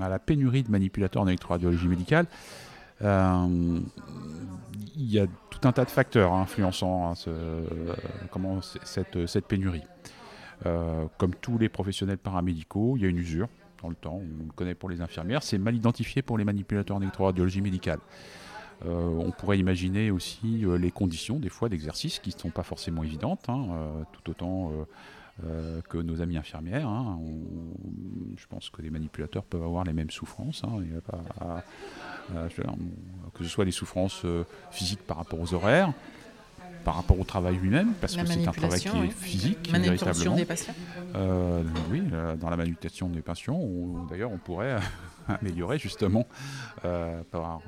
[0.00, 2.26] à la pénurie de manipulateurs en électroradiologie médicale,
[3.02, 3.80] euh,
[4.96, 7.30] il y a tout un tas de facteurs hein, influençant hein,
[8.30, 9.84] comment, cette, pénurie.
[10.66, 13.48] Euh, comme tous les professionnels paramédicaux, il y a une usure
[13.80, 16.96] dans le temps, on le connaît pour les infirmières, c'est mal identifié pour les manipulateurs
[16.96, 18.00] en électroradiologie médicale.
[18.86, 23.04] Euh, on pourrait imaginer aussi les conditions des fois d'exercice qui ne sont pas forcément
[23.04, 23.66] évidentes, hein,
[24.12, 24.72] tout autant
[25.44, 26.88] euh, que nos amis infirmières.
[26.88, 27.20] Hein.
[28.36, 30.64] je pense que les manipulateurs peuvent avoir les mêmes souffrances.
[30.64, 30.82] Hein.
[33.34, 35.92] que ce soit des souffrances euh, physiques par rapport aux horaires,
[36.84, 40.34] par rapport au travail lui-même, parce que c'est un travail qui est physique, véritablement.
[40.34, 40.74] des patients
[41.14, 42.02] euh, Oui,
[42.40, 43.60] dans la manipulation des patients,
[44.10, 44.80] d'ailleurs on pourrait
[45.28, 46.26] améliorer justement
[46.82, 47.60] par,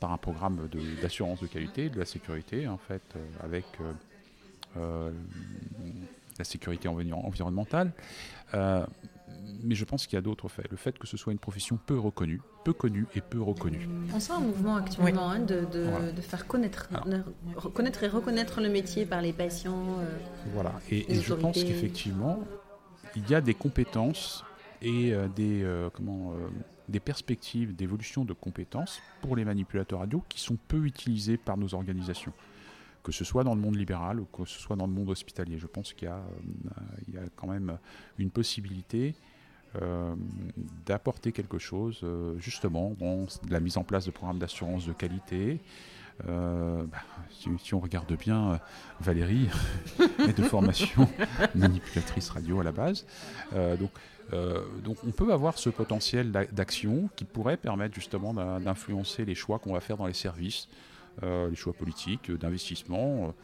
[0.00, 0.68] par un programme
[1.00, 3.02] d'assurance de, qualité, de la sécurité, en fait,
[3.44, 3.66] avec
[6.38, 7.92] la sécurité environnementale.
[8.54, 8.84] Euh,
[9.62, 10.70] mais je pense qu'il y a d'autres faits.
[10.70, 13.88] Le fait que ce soit une profession peu reconnue, peu connue et peu reconnue.
[14.14, 15.66] On sent un mouvement actuellement hein, de,
[16.20, 16.88] faire connaître,
[17.56, 19.98] reconnaître et reconnaître le métier par les patients.
[20.00, 20.18] Euh,
[20.52, 20.74] voilà.
[20.90, 22.40] Et, je pense qu'effectivement,
[23.16, 24.44] il y a des compétences
[24.80, 26.34] et euh, des, comment,
[26.88, 31.74] des perspectives d'évolution de compétences pour les manipulateurs radio qui sont peu utilisées par nos
[31.74, 32.32] organisations
[33.08, 35.56] que ce soit dans le monde libéral ou que ce soit dans le monde hospitalier.
[35.56, 36.20] Je pense qu'il y, a
[37.16, 37.78] euh, quand même
[38.18, 39.14] une possibilité
[39.80, 40.14] euh,
[40.84, 45.58] d'apporter quelque chose, euh, justement, dans la mise en place de programmes d'assurance de qualité,
[46.26, 46.98] bah,
[47.30, 48.60] si, on regarde bien,
[49.00, 49.48] Valérie
[50.28, 51.08] est de formation
[51.54, 53.06] manipulatrice radio à la base.
[53.78, 53.90] donc,
[54.84, 59.72] donc on peut avoir ce potentiel d'action qui pourrait permettre justement d'influencer les choix qu'on
[59.72, 60.68] va faire dans les services,
[61.22, 63.34] les choix politiques, d'investissement.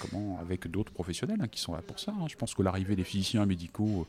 [0.00, 2.12] comment, avec d'autres professionnels hein, qui sont là pour ça.
[2.12, 2.26] Hein.
[2.28, 4.06] Je pense que l'arrivée des physiciens médicaux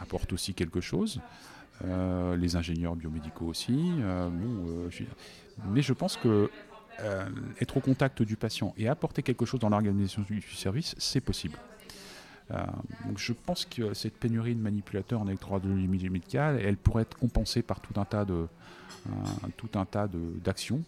[0.00, 1.20] apporte aussi quelque chose.
[1.86, 3.92] Euh, les ingénieurs biomédicaux aussi.
[4.00, 4.28] Euh,
[4.66, 4.90] euh,
[5.68, 6.50] mais je pense que
[7.58, 11.56] être au contact du patient et apporter quelque chose dans l'organisation du, service, c'est possible.
[12.50, 17.62] donc je pense que cette pénurie de manipulateurs en électroradiologie médicale, elle pourrait être compensée
[17.62, 18.46] par tout un tas de
[19.56, 20.08] tout un tas
[20.44, 20.82] d'actions.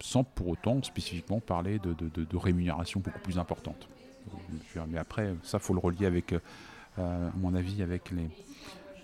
[0.00, 3.88] Sans pour autant spécifiquement parler de, rémunération beaucoup plus importante.
[4.88, 6.34] Mais après, ça, faut le relier avec,
[6.96, 8.12] à mon avis, avec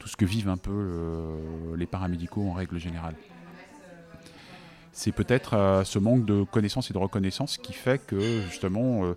[0.05, 3.15] tout ce que vivent un peu euh, les paramédicaux en règle générale.
[4.93, 9.17] C'est peut-être euh, ce manque de connaissances et de reconnaissance qui fait que justement euh,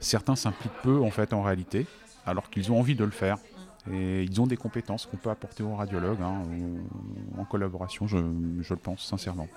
[0.00, 1.86] certains s'impliquent peu en fait en réalité,
[2.24, 3.36] alors qu'ils ont envie de le faire.
[3.92, 6.42] Et ils ont des compétences qu'on peut apporter aux radiologues hein,
[7.38, 9.48] en collaboration, je, le pense sincèrement.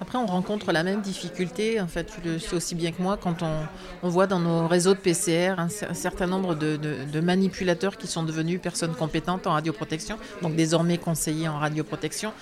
[0.00, 3.16] Après, on rencontre la même difficulté, en fait, tu le sais aussi bien que moi,
[3.16, 8.24] quand on, voit dans nos réseaux de PCR un, certain nombre de, manipulateurs qui sont
[8.24, 12.32] devenus personnes compétentes en radioprotection, donc désormais conseillers en radioprotection.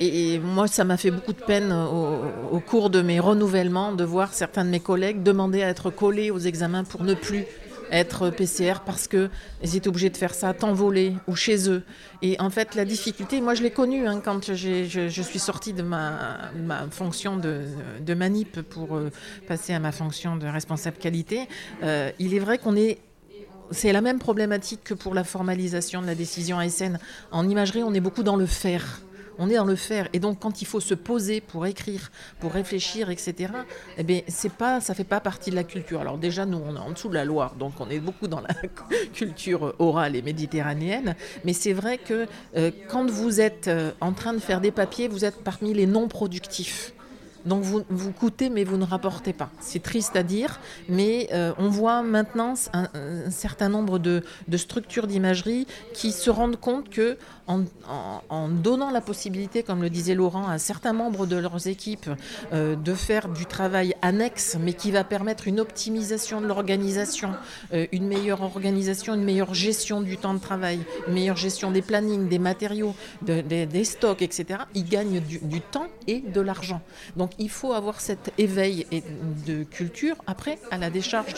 [0.00, 4.34] Et, moi, ça m'a fait beaucoup de peine au, cours de mes renouvellements de voir
[4.34, 7.46] certains de mes collègues demander à être collés aux examens pour ne plus
[7.90, 9.30] être PCR parce qu'ils
[9.74, 11.82] étaient obligés de faire ça temps volé ou chez eux.
[12.22, 15.82] Et en fait, la difficulté, moi je l'ai connue hein, quand je, suis sortie de
[15.82, 16.50] ma,
[16.90, 19.10] fonction de, manip pour euh,
[19.46, 21.48] passer à ma fonction de responsable qualité.
[21.82, 22.98] Euh, il est vrai qu'on est
[23.70, 26.98] c'est la même problématique que pour la formalisation de la décision ASN.
[27.30, 29.02] En imagerie, on est beaucoup dans le faire
[29.38, 30.08] on est dans le faire.
[30.12, 33.52] Et donc, quand il faut se poser pour écrire, pour réfléchir, etc.,
[33.96, 36.00] eh bien, c'est pas, ça fait pas partie de la culture.
[36.00, 38.40] Alors déjà, nous, on est en dessous de la Loire, donc on est beaucoup dans
[38.40, 38.54] la
[39.14, 41.14] culture orale et méditerranéenne.
[41.44, 45.08] Mais c'est vrai que euh, quand vous êtes euh, en train de faire des papiers,
[45.08, 46.92] vous êtes parmi les non productifs.
[47.48, 49.48] Donc vous, vous coûtez, mais vous ne rapportez pas.
[49.58, 54.22] C'est triste à dire, mais euh, on voit maintenant un, certain nombre de,
[54.56, 60.46] structures d'imagerie qui se rendent compte que en, donnant la possibilité, comme le disait Laurent,
[60.46, 62.10] à certains membres de leurs équipes
[62.52, 67.30] euh, de faire du travail annexe, mais qui va permettre une optimisation de l'organisation,
[67.72, 71.80] euh, une meilleure organisation, une meilleure gestion du temps de travail, une meilleure gestion des
[71.80, 76.82] plannings, des matériaux, des stocks, etc., ils gagnent du, du temps et de l'argent.
[77.16, 78.86] Donc il faut avoir cet éveil
[79.46, 80.16] de culture.
[80.26, 81.34] Après, à la décharge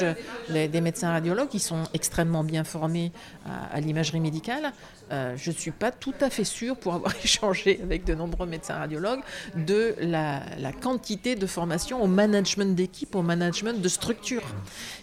[0.49, 3.13] des médecins radiologues, qui sont extrêmement bien formés
[3.47, 4.73] à l'imagerie médicale,
[5.13, 8.47] euh, je ne suis pas tout à fait sûre, pour avoir échangé avec de nombreux
[8.47, 9.21] médecins radiologues,
[9.57, 10.43] de la,
[10.81, 14.43] quantité de formation au management d'équipe, au management de structure.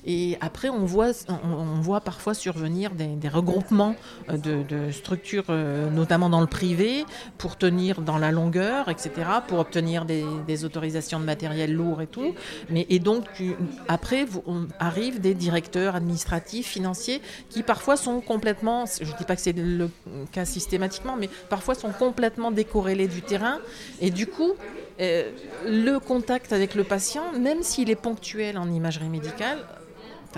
[0.06, 3.96] Et après, on voit, on, voit parfois survenir des, regroupements
[4.30, 7.06] euh, de, structures, euh, notamment dans le privé,
[7.38, 9.12] pour tenir dans la longueur, etc.,
[9.48, 10.24] pour obtenir des,
[10.64, 12.36] autorisations de matériel lourd et tout.
[12.70, 13.26] Mais, et donc,
[13.88, 19.36] après, on, arrivent des directeurs administratifs, financiers, qui parfois sont complètement, je ne dis pas
[19.36, 19.90] que c'est le
[20.32, 23.60] cas systématiquement, mais parfois sont complètement décorrélés du terrain.
[24.02, 24.54] Et du coup,
[25.00, 25.32] euh,
[25.66, 29.60] le contact avec le patient, même s'il est ponctuel en imagerie médicale,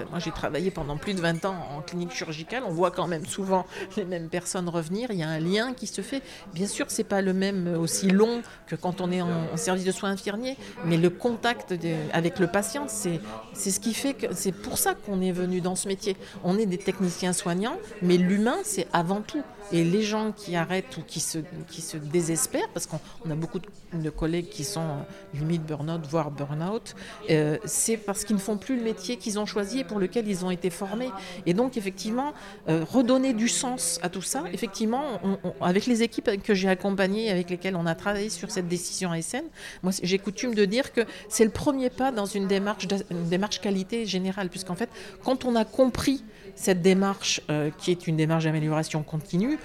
[0.09, 2.63] moi, j'ai travaillé pendant plus de 20 ans en clinique chirurgicale.
[2.65, 3.65] On voit quand même souvent
[3.97, 5.11] les mêmes personnes revenir.
[5.11, 6.21] Il y a un lien qui se fait.
[6.53, 9.91] Bien sûr, c'est pas le même aussi long que quand on est en, service de
[9.91, 11.73] soins infirmiers, mais le contact
[12.13, 13.19] avec le patient, c'est
[13.53, 16.15] ce qui fait que c'est pour ça qu'on est venu dans ce métier.
[16.43, 19.43] On est des techniciens soignants, mais l'humain, c'est avant tout.
[19.71, 22.97] Et les gens qui arrêtent ou qui se, qui se désespèrent, parce qu'on
[23.29, 23.59] a beaucoup
[23.93, 26.95] de, collègues qui sont euh, limite burn-out, voire burn-out,
[27.29, 30.45] euh, c'est parce qu'ils ne font plus le métier qu'ils ont choisi pour lequel ils
[30.45, 31.09] ont été formés.
[31.45, 32.33] Et donc, effectivement,
[32.69, 35.19] euh, redonner du sens à tout ça, effectivement,
[35.59, 39.43] avec les équipes que j'ai accompagnées, avec lesquelles on a travaillé sur cette décision ASN,
[39.83, 43.59] moi, j'ai coutume de dire que c'est le premier pas dans une démarche, une démarche
[43.59, 44.89] qualité générale, puisqu'en fait,
[45.23, 46.23] quand on a compris
[46.59, 49.57] cette démarche euh, qui est une démarche d'amélioration continue,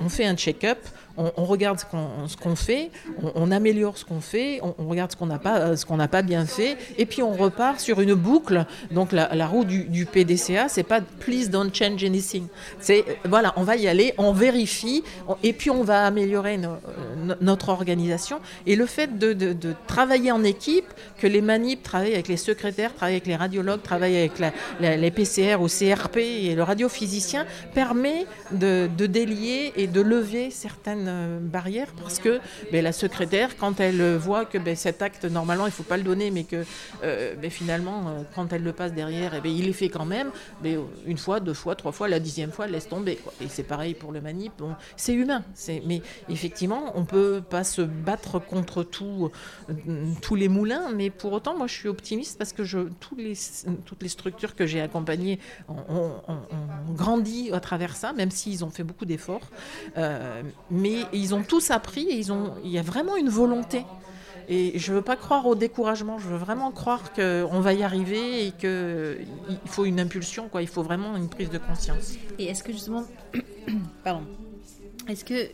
[0.00, 0.78] on, fait un check-up,
[1.16, 2.90] on, regarde ce qu'on fait,
[3.36, 6.44] on, améliore ce qu'on fait, on, regarde ce qu'on n'a pas, euh, ce pas bien
[6.44, 8.66] fait, et puis on repart sur une boucle.
[8.90, 12.48] Donc la, roue du, du PDCA, c'est pas please don't change anything.
[12.80, 15.04] C'est voilà, on va y aller, on vérifie,
[15.44, 16.58] et puis on va améliorer
[17.40, 18.40] notre organisation.
[18.66, 20.86] Et le fait de, de, travailler en équipe,
[21.18, 24.32] que les manips travaillent avec les secrétaires, travaillent avec les radiologues, travaillent avec
[24.80, 31.38] les PCR ou CRP et le radiophysicien, permet de, délier et de lever certaines euh,
[31.40, 32.40] barrières parce que
[32.72, 35.96] ben, la secrétaire, quand elle voit que ben, cet acte, normalement, il ne faut pas
[35.96, 36.64] le donner, mais que
[37.02, 40.30] euh, ben, finalement, euh, quand elle le passe derrière, eh il est fait quand même,
[40.64, 43.18] une fois, deux fois, trois fois, la dixième fois, elle laisse tomber.
[43.40, 44.52] Et c'est pareil pour le manip.
[44.96, 45.44] c'est humain.
[45.86, 49.30] Mais effectivement, on ne peut pas se battre contre tous
[50.34, 52.62] les moulins, mais pour autant, moi, je suis optimiste parce que
[53.00, 56.13] toutes les structures que j'ai accompagnées ont,
[56.94, 59.48] grandi à travers ça, même s'ils ont fait beaucoup d'efforts.
[59.96, 63.84] Euh, mais ils ont tous appris et ils ont, il y a vraiment une volonté.
[64.48, 67.82] Et je ne veux pas croire au découragement, je veux vraiment croire qu'on va y
[67.82, 70.60] arriver et qu'il faut une impulsion, quoi.
[70.60, 72.14] il faut vraiment une prise de conscience.
[72.38, 73.04] Et est-ce que justement,
[74.04, 74.26] pardon,
[75.08, 75.48] est-ce que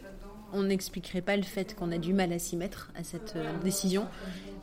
[0.53, 3.53] on n'expliquerait pas le fait qu'on a du mal à s'y mettre à cette euh,
[3.63, 4.07] décision?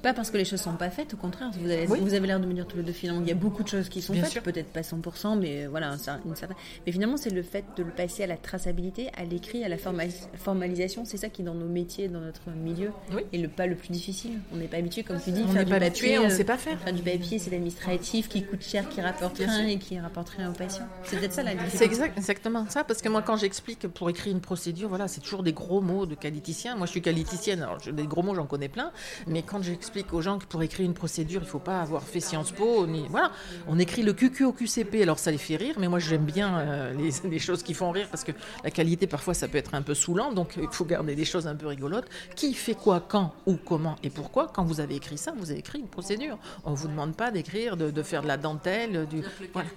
[0.01, 1.51] Pas parce que les choses sont pas faites, au contraire.
[1.59, 3.35] Vous avez, vous avez l'air de me dire tous les deux finalement, il y a
[3.35, 5.91] beaucoup de choses qui sont faites, peut-être pas 100%, mais voilà,
[6.25, 6.57] une certaine.
[6.85, 9.77] Mais finalement, c'est le fait de le passer à la traçabilité, à l'écrit, à la
[9.77, 11.05] formalisation.
[11.05, 12.91] C'est ça qui, dans nos métiers, dans notre milieu,
[13.33, 14.39] est le pas le plus difficile.
[14.53, 16.79] On n'est pas habitué, comme tu dis, on faire du papier, on sait pas faire.
[16.79, 20.51] Faire du papier, c'est l'administratif qui coûte cher, qui rapporte rien et qui rapporte rien
[20.51, 20.87] aux patients.
[21.03, 21.73] C'est peut-être ça la différence.
[21.73, 25.21] C'est exact, exactement ça, parce que moi, quand j'explique pour écrire une procédure, voilà, c'est
[25.21, 26.75] toujours des gros mots de qualiticien.
[26.75, 28.91] Moi, je suis qualiticienne, alors des gros mots, j'en connais plein,
[29.25, 31.79] mais quand j'explique explique aux gens que pour écrire une procédure, il ne faut pas
[31.79, 32.85] avoir fait Sciences Po.
[32.87, 33.31] Ni, voilà.
[33.69, 36.59] On écrit le QQ au QCP, alors ça les fait rire, mais moi j'aime bien
[36.59, 38.33] euh, les, choses qui font rire parce que
[38.65, 41.47] la qualité parfois ça peut être un peu saoulant, donc il faut garder des choses
[41.47, 42.09] un peu rigolotes.
[42.35, 44.51] Qui fait quoi, quand, où, comment et pourquoi?
[44.53, 46.37] Quand vous avez écrit ça, vous avez écrit une procédure.
[46.65, 49.07] On ne vous demande pas d'écrire, de, faire de la dentelle.
[49.07, 49.23] Du,
[49.53, 49.69] voilà.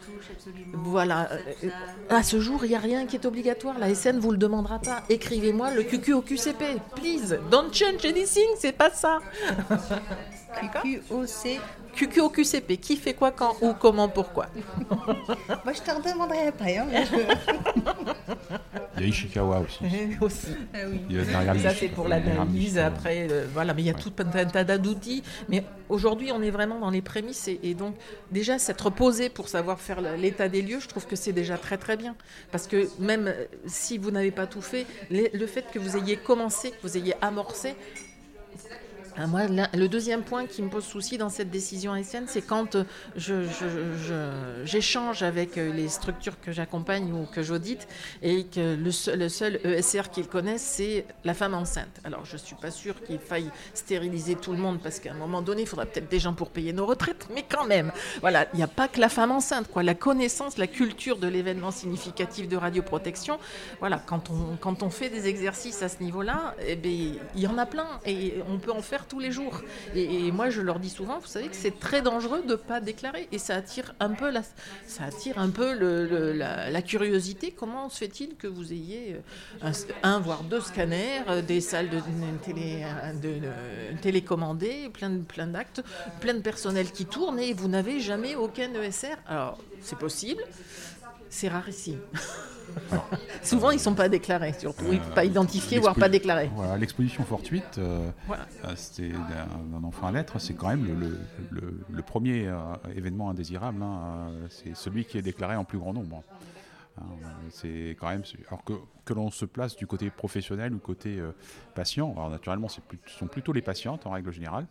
[0.73, 1.33] voilà.
[1.63, 1.69] Euh,
[2.09, 3.79] à ce jour, il n'y a rien qui est obligatoire.
[3.79, 5.05] La SN vous le demandera pas.
[5.09, 7.39] Écrivez-moi le QQ au QCP, please.
[7.49, 9.21] Don't change anything, c'est pas ça.
[10.61, 11.61] QQOC.
[11.95, 14.47] QQOQCP, qui fait quoi, quand, où, comment, pourquoi?
[15.65, 16.79] Moi, je te redemanderai après.
[16.79, 16.87] Hein,
[18.97, 19.85] il y a Ishikawa aussi.
[20.21, 20.57] aussi.
[20.73, 21.01] Ah oui.
[21.61, 22.79] Ça, c'est pour l'analyse.
[22.79, 25.23] Après, euh, voilà, mais il y a tout un tas d'outils.
[25.49, 27.49] Mais aujourd'hui, on est vraiment dans les prémices.
[27.49, 27.97] Et, donc,
[28.31, 31.77] déjà, s'être posé pour savoir faire l'état des lieux, je trouve que c'est déjà très,
[31.77, 32.15] très bien.
[32.53, 36.17] Parce que même euh, si vous n'avez pas tout fait, le fait que vous ayez
[36.17, 37.75] commencé, que vous ayez amorcé,
[39.27, 44.65] moi, le deuxième point qui me pose souci dans cette décision haïtienne, c'est quand euh,
[44.65, 47.87] j'échange avec euh, les structures que j'accompagne ou que j'audite
[48.23, 52.01] et que le seul, ESR qu'ils connaissent, c'est la femme enceinte.
[52.05, 55.17] Alors, je ne suis pas sûre qu'il faille stériliser tout le monde parce qu'à un
[55.17, 58.47] moment donné, il faudra peut-être des gens pour payer nos retraites, mais quand même, voilà,
[58.55, 59.69] il n'y a pas que la femme enceinte.
[59.83, 63.39] La connaissance, la culture de l'événement significatif de radioprotection,
[63.81, 67.47] voilà, quand on, quand on fait des exercices à ce niveau-là, eh bien, il y
[67.47, 69.63] en a plein et on peut en faire tous les jours.
[69.95, 72.81] Et, moi, je leur dis souvent, vous savez que c'est très dangereux de ne pas
[72.81, 73.29] déclarer.
[73.33, 74.43] Et ça attire un peu la,
[74.87, 77.53] ça attire un peu la, curiosité.
[77.53, 79.17] Comment se fait-il que vous ayez
[79.63, 79.73] euh,
[80.03, 82.01] un, voire deux scanners, euh, des salles de,
[82.43, 85.83] télé, euh, de, télécommandées, plein, plein d'actes,
[86.21, 90.43] plein de personnel qui tourne et vous n'avez jamais aucun ESR Alors, c'est possible
[91.31, 92.01] c'est rarissime.
[93.43, 94.85] Souvent, ils ne sont pas déclarés, surtout.
[95.15, 96.51] pas identifiés, voire pas déclarés.
[96.55, 100.87] Voilà, l'exposition fortuite, euh, euh, c'était d'un enfant à l'être, c'est quand même
[101.51, 102.59] le, premier euh,
[102.95, 103.83] événement indésirable.
[103.83, 106.23] Hein, c'est celui qui est déclaré en plus grand nombre.
[106.99, 107.05] Hein,
[107.51, 108.23] c'est quand même.
[108.49, 108.75] Alors que,
[109.05, 111.21] que l'on se place du côté professionnel ou côté
[111.75, 114.67] patient, alors naturellement, ce sont plutôt les patientes en règle générale,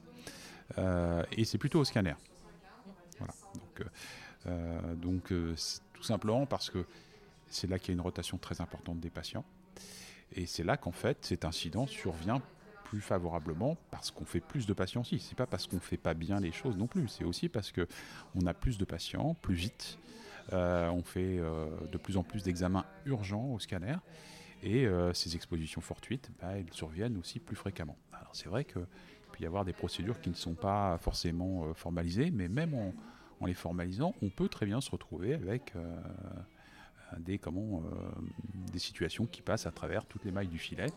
[0.77, 2.15] et c'est plutôt au scanner.
[3.17, 3.33] Voilà.
[3.55, 5.33] Donc, donc
[5.99, 6.85] tout simplement parce que
[7.47, 9.43] c'est là qu'il y a une rotation très importante des patients.
[10.33, 12.41] Et c'est là qu'en fait cet incident survient
[12.85, 15.19] plus favorablement parce qu'on fait plus de patients aussi.
[15.19, 17.07] C'est pas parce qu'on fait pas bien les choses non plus.
[17.07, 17.87] C'est aussi parce que
[18.33, 19.99] on a plus de patients, plus vite.
[20.53, 23.97] Euh, on fait euh, de plus en plus d'examens urgents au scanner.
[24.63, 27.97] Et euh, ces expositions fortuites, bah, elles surviennent aussi plus fréquemment.
[28.11, 32.31] Alors c'est vrai qu'il peut y avoir des procédures qui ne sont pas forcément formalisées,
[32.31, 32.93] mais même en,
[33.39, 36.01] en les formalisant, on peut très bien se retrouver avec euh,
[37.19, 38.21] des, comment, euh,
[38.71, 40.91] des situations qui passent à travers toutes les mailles du filet.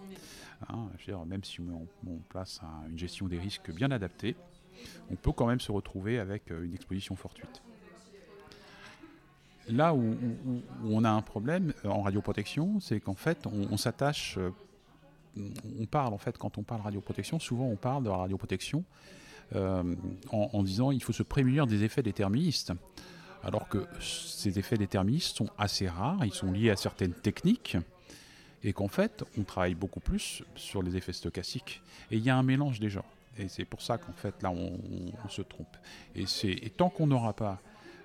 [0.69, 0.89] Hein,
[1.27, 4.37] même si on, on place une gestion des risques bien adaptée,
[5.11, 7.63] on peut quand même se retrouver avec euh, une exposition fortuite.
[9.69, 10.17] Là où,
[10.85, 14.37] on a un problème en radioprotection, c'est qu'en fait, on, s'attache,
[15.37, 18.83] on parle en fait, quand on parle radioprotection, souvent on parle de radioprotection
[19.55, 19.95] euh,
[20.31, 22.73] en, disant il faut se prémunir des effets déterministes.
[23.43, 27.77] alors que ces effets déterministes sont assez rares, ils sont liés à certaines techniques,
[28.63, 31.83] et qu'en fait, on travaille beaucoup plus sur les effets stochastiques.
[32.11, 33.13] Et il y a un mélange des genres.
[33.39, 35.77] Et c'est pour ça qu'en fait, là, on, se trompe.
[36.15, 37.61] Et, et tant qu'on n'aura pas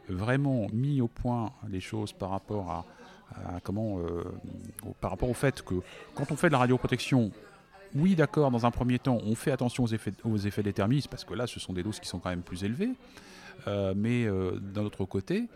[0.09, 2.85] vraiment mis au point les choses par rapport à,
[3.63, 4.23] comment, euh,
[5.01, 5.75] par rapport au fait que
[6.15, 7.31] quand on fait de la radioprotection,
[7.95, 11.47] oui, d'accord, dans un premier temps, on fait attention aux effets, déterministes, parce que là,
[11.47, 12.91] ce sont des doses qui sont quand même plus élevées.
[13.67, 15.47] Euh, mais euh, d'un autre côté,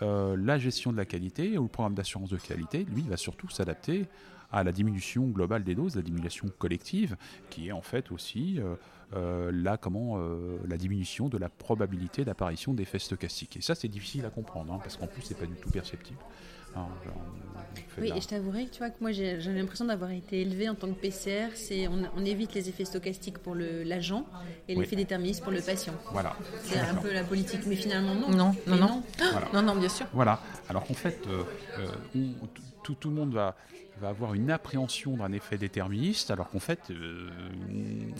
[0.00, 4.06] la gestion de la qualité ou le programme d'assurance de qualité, lui, va surtout s'adapter
[4.50, 7.16] à la diminution globale des doses, la diminution collective,
[7.50, 8.74] qui est en fait aussi euh,
[9.14, 13.56] euh, la, comment, euh, la diminution de la probabilité d'apparition d'effets stochastiques.
[13.56, 16.18] Et ça, c'est difficile à comprendre, hein, parce qu'en plus, c'est pas du tout perceptible.
[16.76, 16.86] Hein,
[18.00, 20.74] oui, et je t'avouerai que tu vois que moi j'ai l'impression d'avoir été élevé en
[20.74, 21.48] tant que PCR.
[21.54, 24.24] C'est on, évite les effets stochastiques pour l'agent
[24.68, 25.94] et l'effet déterministe pour le patient.
[26.12, 26.36] Voilà.
[26.62, 28.30] C'est un peu la politique, mais finalement non.
[28.30, 29.02] Non, non, non.
[29.52, 29.62] Non.
[29.62, 30.06] non, bien sûr.
[30.12, 30.40] Voilà.
[30.68, 31.18] Alors qu'en fait,
[32.82, 33.56] tout, tout, le monde va,
[33.98, 37.30] va avoir une appréhension d'un effet déterministe, alors qu'en fait, euh,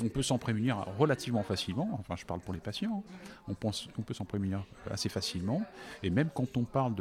[0.02, 1.88] on peut s'en prémunir relativement facilement.
[1.98, 3.04] Enfin, je parle pour les patients.
[3.06, 3.40] Hein.
[3.48, 5.62] On, pense, on peut s'en prémunir assez facilement.
[6.02, 6.94] Et même quand on parle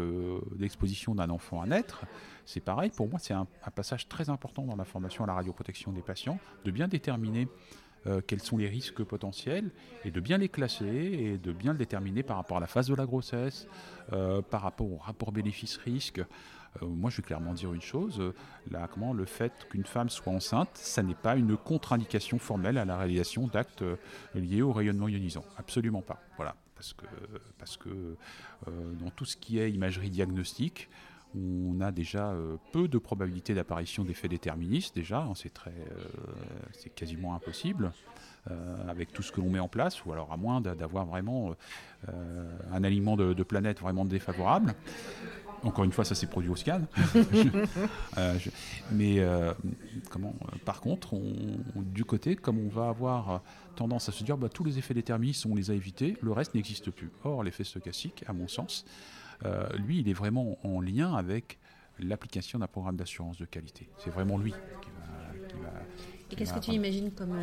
[0.58, 2.06] d'exposition d'un enfant à naître,
[2.46, 2.92] c'est pareil.
[2.96, 6.40] Pour moi, c'est un, passage très important dans la formation à la radioprotection des patients,
[6.66, 7.48] de bien déterminer
[8.08, 9.72] euh, quels sont les risques potentiels
[10.06, 12.88] et de bien les classer et de bien le déterminer par rapport à la phase
[12.88, 13.68] de la grossesse,
[14.14, 16.22] euh, par rapport au rapport bénéfice-risque.
[16.82, 18.34] Euh, moi, je vais clairement dire une chose euh,
[18.72, 22.86] là, comment, le fait qu'une femme soit enceinte, ça n'est pas une contre-indication formelle à
[22.86, 23.96] la réalisation d'actes euh,
[24.36, 25.46] liés au rayonnement ionisant.
[25.58, 26.22] Absolument pas.
[26.38, 26.56] Voilà.
[26.76, 27.06] Parce que,
[27.58, 28.16] parce que
[28.68, 30.90] dans tout ce qui est imagerie diagnostique,
[31.36, 32.36] on a déjà
[32.72, 35.74] peu de probabilité d'apparition d'effets déterministes déjà, hein, c'est très,
[36.74, 37.92] c'est quasiment impossible.
[38.88, 41.56] avec tout ce que l'on met en place, ou alors à moins d'avoir vraiment
[42.72, 43.46] un alignement de, de
[43.80, 44.76] vraiment défavorable.
[45.64, 46.82] Encore une fois, ça s'est produit au scan.
[48.18, 48.38] Euh,
[48.92, 49.54] mais euh,
[50.10, 51.16] comment, euh, par contre,
[51.76, 53.44] du côté, comme on va avoir
[53.76, 56.56] tendance à se dire bah, tous les effets déterministes, on les a évités, le reste
[56.56, 57.12] n'existe plus.
[57.24, 58.86] Or, l'effet stochastique, à mon sens,
[59.78, 61.60] lui, il est vraiment en lien avec
[62.00, 63.88] l'application d'un programme d'assurance de qualité.
[63.98, 65.48] C'est vraiment lui qui va.
[65.48, 65.74] Qui va
[66.32, 67.38] Et qu'est-ce que tu imagines comme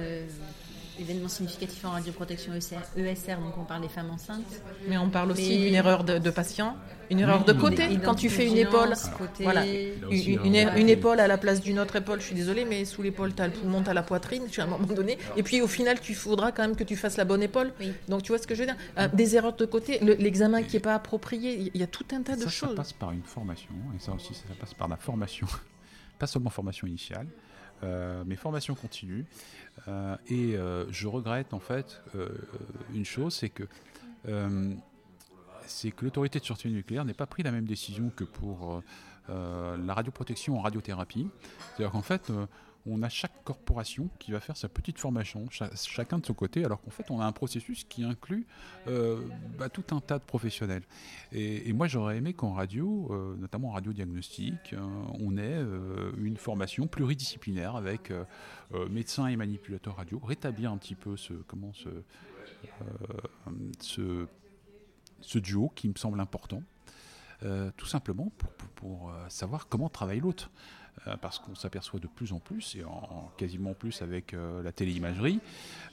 [0.99, 4.62] événements significatifs en radioprotection ESR, e donc on parle des femmes enceintes.
[4.88, 6.76] Mais on parle aussi d'une erreur de, patient,
[7.11, 7.99] une erreur de côté.
[8.05, 8.95] Quand tu fais une épaule,
[9.40, 13.34] voilà, une, épaule à la place d'une autre épaule, je suis désolée, mais sous l'épaule,
[13.34, 15.18] tu as le poumon, tu as la poitrine, tu à un moment donné.
[15.36, 17.72] Et puis au final, tu faudras quand même que tu fasses la bonne épaule.
[18.09, 18.76] Donc tu vois ce que je veux dire?
[18.99, 22.22] Euh, Des erreurs de côté, l'examen qui n'est pas approprié, il y a tout un
[22.22, 22.70] tas de choses.
[22.70, 25.47] Ça passe par une formation, et ça aussi, ça passe par la formation.
[26.18, 27.26] pas seulement formation initiale,
[27.83, 29.27] euh, mais formation continue.
[29.89, 32.03] Euh, et euh, je regrette en fait
[32.95, 33.64] une chose, c'est que
[35.66, 38.83] c'est que l'autorité de sûreté nucléaire n'ait pas pris la même décision que pour
[39.29, 41.29] la radioprotection en radiothérapie.
[41.77, 42.31] C'est-à-dire qu'en fait,
[42.87, 46.82] on a chaque corporation qui va faire sa petite formation, chacun de son côté, alors
[46.82, 48.47] qu'en fait on a un processus qui inclut
[48.89, 49.22] euh,
[49.59, 50.82] bah, tout un tas de professionnels.
[51.32, 54.78] Et, moi j'aurais aimé qu'en radio, euh, notamment en radiodiagnostic, euh,
[55.20, 55.64] on ait
[56.18, 58.12] une formation pluridisciplinaire avec
[58.91, 61.32] médecins et manipulateurs radio, rétablir un petit peu ce,
[65.39, 66.62] duo qui me semble important.
[67.76, 68.30] tout simplement
[68.76, 70.51] pour savoir comment travaille l'autre.
[71.07, 74.72] Euh, parce qu'on s'aperçoit de plus en plus, et en, quasiment plus avec euh, la
[74.72, 75.40] téléimagerie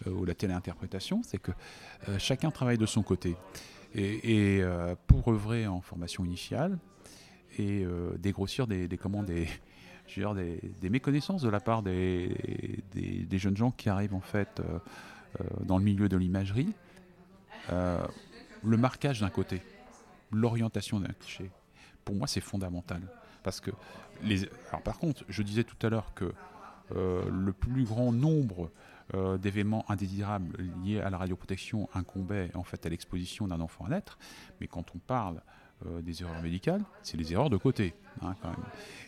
[0.08, 1.52] euh, ou la téléinterprétation, c'est que
[2.18, 3.36] chacun travaille de son côté.
[3.94, 4.64] Et,
[5.08, 6.78] pour œuvrer en formation initiale
[7.58, 7.86] et
[8.18, 9.48] dégrossir des, des, des,
[10.82, 14.62] des, méconnaissances de la part des, des, jeunes gens qui arrivent en fait
[15.66, 16.74] dans le milieu de l'imagerie,
[17.70, 19.62] le marquage d'un côté,
[20.32, 21.52] l'orientation d'un cliché,
[22.06, 23.02] pour moi c'est fondamental.
[23.44, 23.72] Parce que
[24.70, 26.34] Alors, par contre, je disais tout à l'heure que
[26.96, 28.70] euh, le plus grand nombre
[29.14, 33.90] euh, d'événements indésirables liés à la radioprotection incombait en fait à l'exposition d'un enfant à
[33.90, 34.18] naître,
[34.60, 35.42] mais quand on parle
[35.86, 37.94] euh, des erreurs médicales, c'est les erreurs de côté.
[38.22, 38.36] Hein,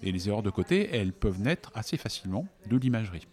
[0.01, 3.27] Et les erreurs de côté, elles peuvent naître assez facilement de l'imagerie.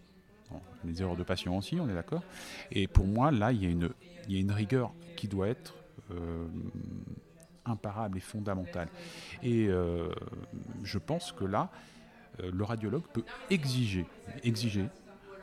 [0.84, 2.22] les erreurs de patient aussi, on est d'accord.
[2.70, 5.74] Et pour moi, là, il y a une rigueur qui doit être
[7.70, 8.88] imparable et fondamentale.
[9.42, 10.10] Et euh,
[10.82, 11.70] je pense que là,
[12.42, 14.06] euh, le radiologue peut exiger,
[14.44, 14.86] exiger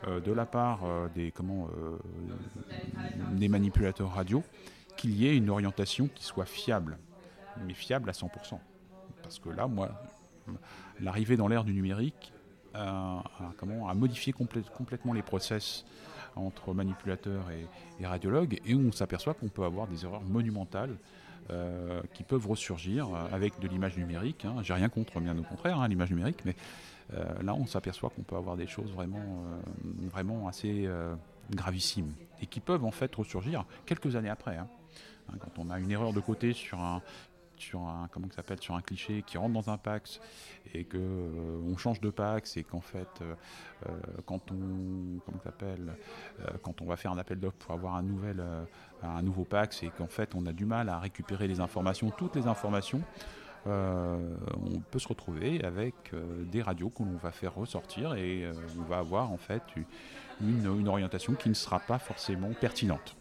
[0.06, 0.80] euh, de la part
[1.14, 1.68] des, comment,
[3.32, 4.42] des manipulateurs radio
[4.96, 6.98] qu'il y ait une orientation qui soit fiable,
[7.66, 8.58] mais fiable à 100%.
[9.22, 9.90] Parce que là, moi,
[11.00, 12.32] l'arrivée dans l'ère du numérique
[12.74, 13.22] a,
[13.94, 15.84] modifié complètement les process
[16.36, 17.46] entre manipulateurs
[18.00, 20.96] et radiologues, et on s'aperçoit qu'on peut avoir des erreurs monumentales
[22.12, 24.44] qui peuvent ressurgir avec de l'image numérique.
[24.44, 24.56] Hein.
[24.62, 26.54] J'ai rien contre, bien au contraire, hein, l'image numérique, mais
[27.42, 29.44] là on s'aperçoit qu'on peut avoir des choses vraiment,
[30.10, 30.88] vraiment assez
[31.50, 34.56] gravissimes et qui peuvent en fait ressurgir quelques années après.
[34.56, 34.68] Hein.
[35.40, 37.02] Quand on a une erreur de côté sur un,
[37.58, 38.28] sur un comment
[38.60, 40.20] sur un cliché qui rentre dans un Pax
[40.74, 43.34] et que euh, on change de Pax et qu'en fait euh,
[43.86, 43.96] euh,
[44.26, 45.94] quand on comment s'appelle
[46.62, 48.42] quand on va faire un appel d'offres pour avoir un nouvel
[49.02, 52.36] un nouveau Pax et qu'en fait on a du mal à récupérer les informations toutes
[52.36, 53.02] les informations
[53.66, 55.94] on peut se retrouver avec
[56.50, 59.62] des radios que l'on va faire ressortir et on va avoir en fait
[60.40, 63.14] une, orientation qui ne sera pas forcément pertinente.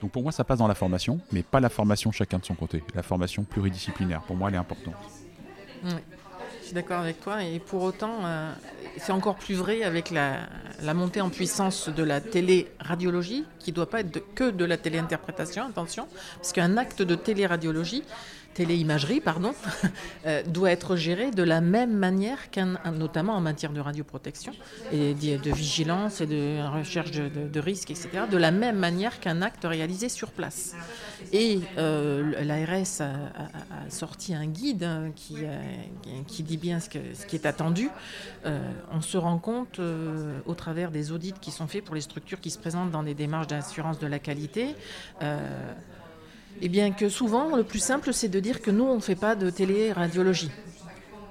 [0.00, 2.54] Donc pour moi, ça passe dans la formation, mais pas la formation chacun de son
[2.54, 2.82] côté.
[2.94, 4.94] La formation pluridisciplinaire, pour moi, elle est importante.
[6.74, 7.42] D'accord avec toi.
[7.42, 8.52] Et pour autant, euh,
[8.98, 10.48] c'est encore plus vrai avec la,
[10.92, 15.64] montée en puissance de la téléradiologie, qui ne doit pas être que de la téléinterprétation,
[15.66, 16.06] attention,
[16.36, 18.02] parce qu'un acte de téléradiologie,
[18.54, 19.52] téléimagerie, pardon,
[20.26, 24.52] euh, doit être gérée de la même manière qu'un, notamment en matière de radioprotection
[24.92, 29.64] et de vigilance et de recherche de, risques, etc., de la même manière qu'un acte
[29.64, 30.74] réalisé sur place.
[31.32, 35.60] Et euh, l'ARS a, sorti un guide hein, qui, euh,
[36.26, 37.90] qui, dit bien ce, qui est attendu.
[38.44, 39.80] on se rend compte
[40.46, 43.14] au travers des audits qui sont faits pour les structures qui se présentent dans des
[43.14, 44.74] démarches d'assurance de la qualité.
[46.62, 49.16] Eh bien que souvent, le plus simple, c'est de dire que nous, on ne fait
[49.16, 50.50] pas de télé-radiologie.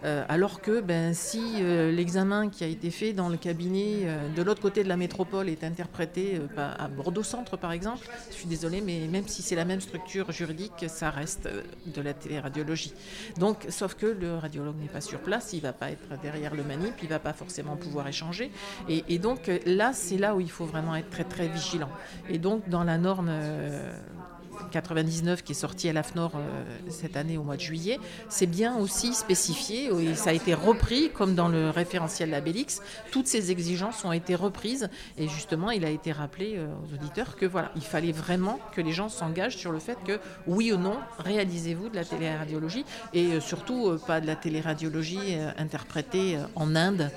[0.04, 4.28] Euh, alors que ben, si euh, l'examen qui a été fait dans le cabinet euh,
[4.36, 8.82] de l'autre côté de la métropole est interprété à Bordeaux-Centre, par exemple, je suis désolée,
[8.82, 11.48] mais même si c'est la même structure juridique, ça reste
[11.86, 12.94] de la téléradiologie.
[13.38, 16.54] Donc, sauf que le radiologue n'est pas sur place, il ne va pas être derrière
[16.54, 18.52] le manip, il ne va pas forcément pouvoir échanger.
[18.90, 21.90] Et, et donc là, c'est là où il faut vraiment être très très vigilant.
[22.30, 23.32] Et donc, dans la norme
[24.72, 28.00] 99 qui est sorti à l'AFNOR euh, cette année au mois de juillet,
[28.30, 32.82] c'est bien aussi spécifié et ça a été repris comme dans le référentiel Labellix.
[33.12, 37.36] Toutes ces exigences ont été reprises et justement il a été rappelé euh, aux auditeurs
[37.36, 40.78] que voilà, il fallait vraiment que les gens s'engagent sur le fait que oui ou
[40.78, 47.12] non, réalisez-vous de la téléradiologie et euh, surtout pas de la téléradiologie interprétée en Inde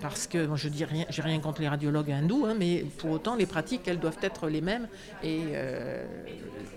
[0.00, 3.36] parce que je dis rien, j'ai rien contre les radiologues hindous, hein, mais pour autant
[3.36, 4.88] les pratiques elles doivent être les mêmes
[5.22, 5.40] et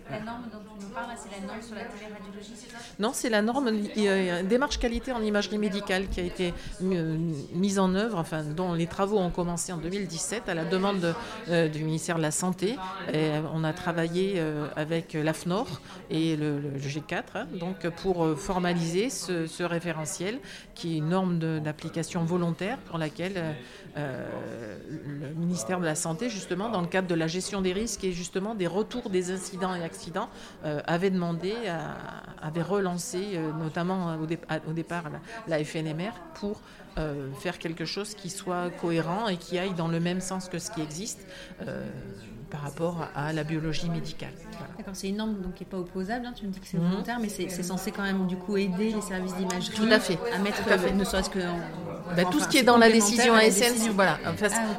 [0.09, 2.77] la norme dont tu nous parles, c'est la norme sur la téléradiologie, c'est ça?
[2.99, 6.53] Non, c'est la norme euh, démarche qualité en imagerie médicale qui a été
[6.83, 7.17] euh,
[7.53, 11.15] mise en œuvre, enfin, dont les travaux ont commencé en 2017 à la demande
[11.49, 12.75] euh, du ministère de la Santé.
[13.13, 14.41] Et on a travaillé
[14.75, 20.39] avec l'AFNOR et le, G4 hein, donc pour formaliser ce, référentiel
[20.75, 23.55] qui est une norme d'application volontaire pour laquelle
[23.95, 28.11] le ministère de la Santé, justement, dans le cadre de la gestion des risques et
[28.11, 30.29] justement des retours des incidents et accidents,
[30.65, 31.53] euh, avait demandé,
[32.41, 35.05] avait relancé, euh, notamment au, départ
[35.47, 36.61] la, FNMR, pour
[36.97, 40.59] euh, faire quelque chose qui soit cohérent et qui aille dans le même sens que
[40.59, 41.25] ce qui existe
[42.53, 44.29] par rapport à la biologie médicale.
[44.77, 46.33] D'accord, c'est une norme donc, qui n'est pas opposable, hein.
[46.35, 46.87] tu me dis que c'est mhm.
[46.87, 50.19] volontaire, mais c'est censé quand même du coup aider les services d'imagerie Tout à, fait.
[50.31, 50.61] à mettre,
[50.93, 51.39] ne serait-ce que...
[52.15, 54.19] Bah, tout ce qui est dans la décision ASN, voilà.
[54.23, 54.33] Ah,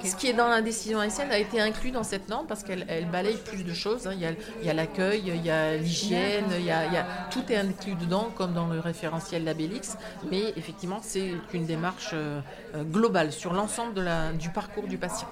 [0.05, 2.87] ce qui est dans la décision ASN a été inclus dans cette norme parce qu'elle
[2.89, 4.07] elle balaye plus de choses.
[4.07, 4.13] Hein.
[4.15, 8.31] Il y a l'accueil, il y a l'hygiène, il, y a, tout est inclus dedans,
[8.37, 9.97] comme dans le référentiel Labellix.
[10.31, 12.41] Mais effectivement, c'est une démarche euh,
[12.85, 14.09] globale sur l'ensemble
[14.39, 15.29] du parcours du patient.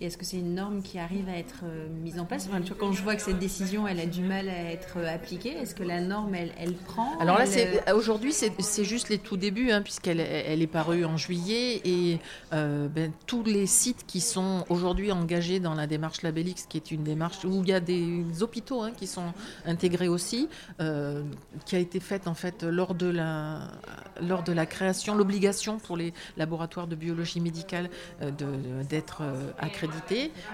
[0.00, 2.48] Et est-ce que c'est une norme qui arrive à être euh, mise en place?
[2.50, 5.56] Enfin, Quand je vois que cette décision, elle a du mal à être euh, appliquée,
[5.56, 7.18] est-ce que la norme, elle, elle prend?
[7.18, 11.16] Alors là, euh, aujourd'hui, c'est juste les tout débuts, hein, puisqu'elle elle est parue en
[11.16, 12.18] juillet, et
[12.50, 17.02] ben, tous les sites qui sont aujourd'hui engagés dans la démarche Labellix, qui est une
[17.02, 19.32] démarche où il y a des hôpitaux hein, qui sont
[19.64, 23.68] intégrés aussi, qui a été faite en fait lors de la,
[24.20, 27.88] lors de la création, l'obligation pour les laboratoires de biologie médicale
[28.88, 29.22] d'être
[29.58, 29.85] accrédités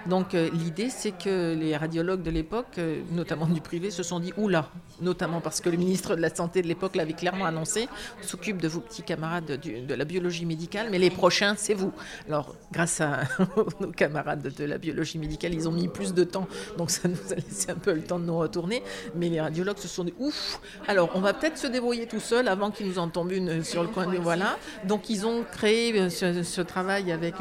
[0.07, 4.21] donc euh, l'idée, c'est que les radiologues de l'époque, euh, notamment du privé, se sont
[4.21, 4.69] dit oula,
[5.01, 7.89] notamment parce que le ministre de la Santé de l'époque l'avait clairement annoncé,
[8.21, 11.93] on s'occupe de vos petits camarades de, la biologie médicale, mais les prochains, c'est vous.
[12.29, 13.21] Alors, grâce à
[13.81, 17.33] nos camarades de la biologie médicale, ils ont mis plus de temps, donc ça nous
[17.33, 18.83] a laissé un peu le temps de nous retourner,
[19.15, 22.49] mais les radiologues se sont dit ouf, alors on va peut-être se débrouiller tout seul
[22.49, 24.59] avant qu'il nous en tombe une sur le coin de voilà.
[24.85, 27.35] Donc ils ont créé euh, ce, travail avec,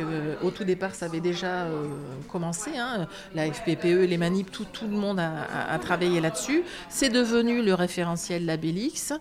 [0.44, 1.68] au tout départ, ça avait déjà
[2.32, 2.72] commencé.
[2.78, 3.08] Hein.
[3.36, 6.64] La FPPE, les manips, tout, tout le monde a, travaillé là-dessus.
[6.90, 9.14] C'est devenu le référentiel Labellix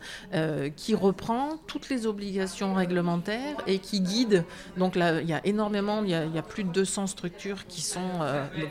[0.77, 4.45] qui reprend toutes les obligations réglementaires et qui guide.
[4.77, 8.21] Donc là, il y a énormément, il y a, plus de 200 structures qui sont.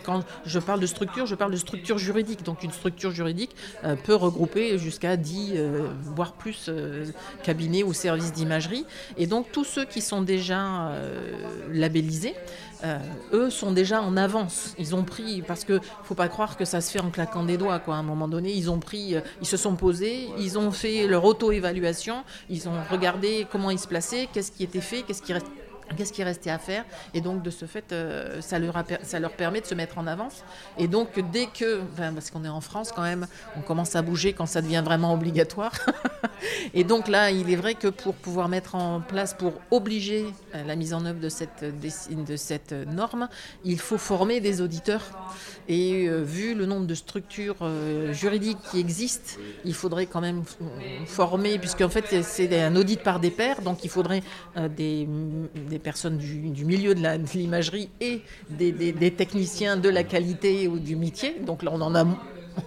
[0.03, 2.43] quand je parle de structure, je parle de structure juridique.
[2.43, 3.55] Donc une structure juridique
[4.03, 5.53] peut regrouper jusqu'à 10,
[6.15, 6.69] voire plus
[7.43, 8.85] cabinets ou services d'imagerie.
[9.17, 11.31] Et donc tous ceux qui sont déjà euh,
[11.71, 12.35] labellisés,
[12.83, 12.99] euh,
[13.33, 14.73] eux sont déjà en avance.
[14.77, 17.57] Ils ont pris, parce que faut pas croire que ça se fait en claquant des
[17.57, 17.79] doigts.
[17.79, 17.95] Quoi.
[17.95, 21.07] À un moment donné, ils ont pris, euh, ils se sont posés, ils ont fait
[21.07, 25.33] leur auto-évaluation, ils ont regardé comment ils se plaçaient, qu'est-ce qui était fait, qu'est-ce qui
[25.33, 25.47] reste
[25.97, 29.65] Qu'est-ce qui restait à faire Et donc, de ce fait, euh, ça, leur permet de
[29.65, 30.43] se mettre en avance.
[30.77, 33.27] Et donc, dès que, parce qu'on est en France quand même,
[33.57, 35.73] on commence à bouger quand ça devient vraiment obligatoire.
[36.73, 40.63] et donc là, il est vrai que pour pouvoir mettre en place, pour obliger euh,
[40.63, 43.27] la mise en œuvre de cette, de cette norme,
[43.63, 45.03] il faut former des auditeurs.
[45.67, 47.57] Et euh, vu le nombre de structures
[48.11, 50.43] juridiques qui existent, il faudrait quand même
[51.05, 54.23] former, puisqu'en fait, c'est un audit par des pairs, donc il faudrait
[54.75, 55.07] des
[55.79, 57.01] personnes du, milieu de
[57.37, 61.35] l'imagerie et des, techniciens de la qualité ou du métier.
[61.45, 62.05] Donc là, on en a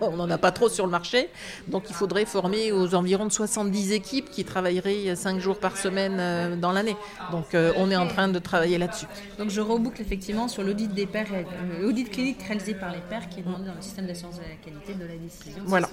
[0.00, 1.28] on n'en a pas trop sur le marché.
[1.68, 6.16] Donc il faudrait former aux environs de 70 équipes qui travailleraient 5 jours par semaine
[6.18, 6.96] euh, dans l'année.
[7.30, 9.06] Donc euh, on est en train de travailler là-dessus.
[9.38, 11.42] Donc je reboucle effectivement sur l'audit des pairs, euh,
[11.82, 14.56] l'audit clinique réalisé par les pairs qui est demandé dans le système d'assurance de la
[14.64, 15.88] qualité de la décision voilà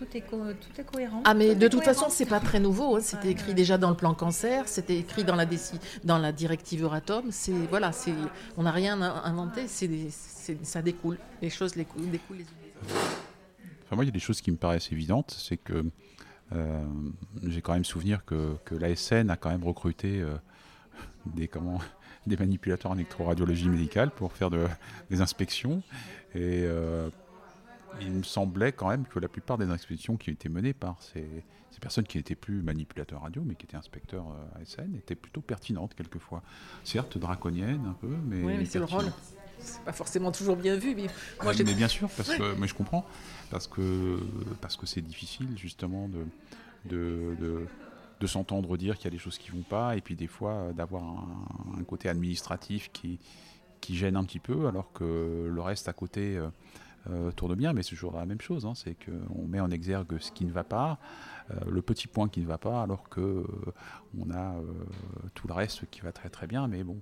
[0.00, 1.22] tout est, tout est cohérent.
[1.24, 2.96] Ah, mais de toute façon, c'est pas très nouveau.
[2.96, 3.00] Hein.
[3.02, 5.46] C'était écrit déjà dans le plan cancer, c'était écrit dans la,
[6.04, 7.26] dans la directive Euratom.
[7.30, 8.14] C'est voilà, c'est
[8.56, 9.68] on n'a rien inventé.
[9.68, 10.10] C'est
[10.62, 11.18] ça découle.
[11.42, 12.38] Les choses les découlent.
[12.38, 12.44] Les...
[13.84, 15.36] Enfin, moi, il y a des choses qui me paraissent évidentes.
[15.38, 15.84] C'est que
[16.52, 16.84] euh,
[17.42, 20.34] j'ai quand même souvenir que, que l'ASN a quand même recruté euh,
[21.26, 21.78] des comment
[22.26, 24.66] des manipulateurs en électroradiologie médicale pour faire de,
[25.10, 25.82] des inspections
[26.34, 27.08] et euh,
[28.00, 31.00] il me semblait quand même que la plupart des inspections qui ont été menées par
[31.02, 31.26] ces,
[31.80, 35.94] personnes qui n'étaient plus manipulateurs radio, mais qui étaient inspecteurs euh, ASN, étaient plutôt pertinentes
[35.94, 36.42] quelquefois.
[36.84, 38.42] Certes, draconiennes un peu, mais.
[38.42, 39.10] Oui, mais c'est le rôle.
[39.58, 41.06] C'est pas forcément toujours bien vu, mais
[41.42, 43.04] moi Mais bien sûr, parce que, mais je comprends,
[43.50, 44.18] parce que
[44.60, 46.24] parce que c'est difficile justement de,
[46.86, 47.66] de,
[48.20, 50.52] de, s'entendre dire qu'il y a des choses qui vont pas, et puis des fois
[50.52, 51.02] euh, d'avoir
[51.78, 53.18] un, côté administratif qui,
[53.82, 56.40] qui gêne un petit peu, alors que le reste à côté.
[57.08, 58.66] Euh, tourne bien, mais c'est toujours la même chose.
[58.66, 60.98] Hein, c'est qu'on met en exergue ce qui ne va pas,
[61.50, 63.46] euh, le petit point qui ne va pas, alors que euh,
[64.18, 64.54] on a
[65.34, 66.68] tout le reste qui va très très bien.
[66.68, 66.98] Mais bon,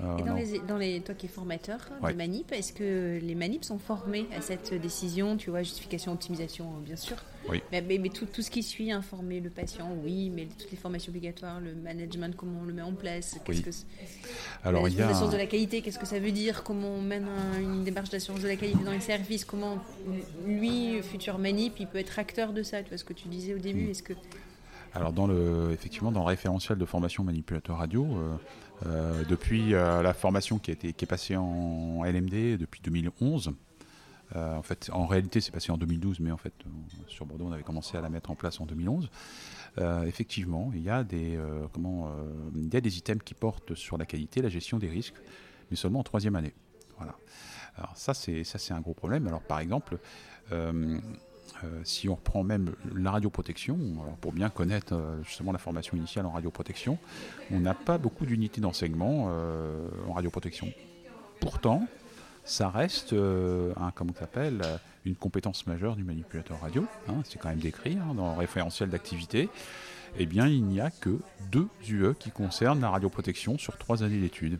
[0.00, 3.64] et dans les, dans les, toi qui es formateur de manip, est-ce que les manips
[3.64, 7.16] sont formés à cette décision Tu vois, justification, optimisation, bien sûr.
[7.48, 7.62] Oui.
[7.72, 11.10] Mais, mais, tout, tout, ce qui suit, informer le patient, oui, mais toutes les formations
[11.10, 13.70] obligatoires, le management, comment on le met en place Qu'est-ce que
[14.64, 15.08] Alors, il y a...
[15.08, 17.26] de la qualité, qu'est-ce que ça veut dire Comment on mène
[17.60, 19.78] une démarche d'assurance de la qualité dans les services Comment
[20.46, 23.54] lui, futur manip, il peut être acteur de ça Tu vois ce que tu disais
[23.54, 23.90] au début mm.
[23.90, 24.12] Est-ce que
[24.94, 28.36] alors dans le, effectivement, dans le référentiel de formation manipulateur radio, euh,
[28.86, 33.52] euh, depuis euh, la formation qui, a été, qui est passée en LMD depuis 2011,
[34.34, 36.52] en fait, en réalité, c'est passé en 2012, mais en fait,
[37.06, 39.08] sur Bordeaux, on avait commencé à la mettre en place en 2011.
[40.04, 41.40] effectivement, il y a des
[41.72, 42.14] comment,
[42.54, 45.14] il y a des items qui portent sur la qualité, la gestion des risques,
[45.70, 46.52] mais seulement en troisième année.
[46.98, 47.16] Voilà.
[47.78, 49.26] Alors ça, c'est ça, c'est un gros problème.
[49.26, 49.98] Alors par exemple,
[51.64, 53.78] euh, si on reprend même la radioprotection,
[54.20, 56.98] pour bien connaître euh, justement la formation initiale en radioprotection,
[57.50, 60.72] on n'a pas beaucoup d'unités d'enseignement euh, en radioprotection.
[61.40, 61.86] Pourtant,
[62.44, 64.62] ça reste un, comment s'appelle,
[65.04, 66.86] une compétence majeure du manipulateur radio.
[67.08, 69.50] Hein, c'est quand même décrit hein, dans le référentiel d'activité.
[70.18, 71.18] Eh bien, il n'y a que
[71.52, 74.58] deux UE qui concernent la radioprotection sur trois années d'études.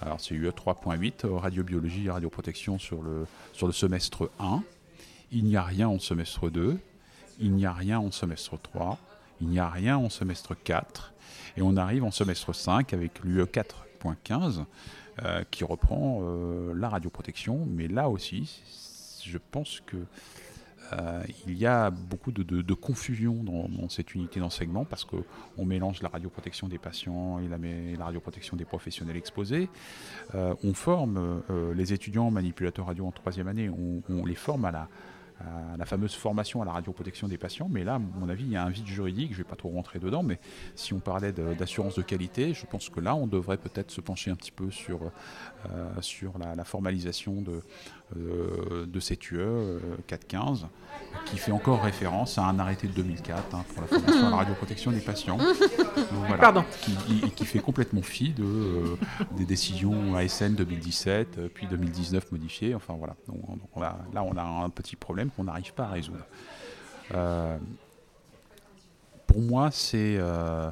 [0.00, 4.62] Alors, c'est UE 3.8, radiobiologie et radioprotection sur le, sur le semestre 1,
[5.32, 6.78] il n'y a rien en semestre 2,
[7.40, 8.98] il n'y a rien en semestre 3,
[9.40, 11.12] il n'y a rien en semestre 4,
[11.56, 14.64] et on arrive en semestre 5 avec l'UE 4.15
[15.24, 18.62] euh, qui reprend euh, la radioprotection, mais là aussi,
[19.24, 19.96] je pense que
[20.92, 26.08] euh, il y a beaucoup de, confusion dans, cette unité d'enseignement parce qu'on mélange la
[26.08, 27.48] radioprotection des patients et
[27.96, 29.68] la, radioprotection des professionnels exposés.
[30.34, 31.42] on forme
[31.74, 34.88] les étudiants manipulateurs radio en troisième année, on, les forme à la,
[35.78, 37.68] la fameuse formation à la radioprotection des patients.
[37.70, 39.56] Mais là, à mon avis, il y a un vide juridique, je ne vais pas
[39.56, 40.40] trop rentrer dedans, mais
[40.74, 44.30] si on parlait d'assurance de, qualité, je pense que là, on devrait peut-être se pencher
[44.30, 45.00] un petit peu sur,
[45.70, 47.62] euh, la, formalisation de,
[48.16, 49.38] de CTUE
[50.06, 50.66] 415,
[51.26, 54.36] qui fait encore référence à un arrêté de 2004 hein, pour la formation à la
[54.36, 55.38] radioprotection des patients.
[56.40, 56.64] Pardon.
[56.82, 58.96] Qui, qui, fait complètement fi de, euh,
[59.36, 62.74] des décisions ASN 2017, puis 2019 modifiées.
[62.74, 63.16] Enfin voilà.
[63.26, 63.38] Donc,
[63.76, 66.24] là, on a un petit problème qu'on n'arrive pas à résoudre.
[67.14, 67.58] Euh,
[69.26, 70.70] pour moi, c'est euh,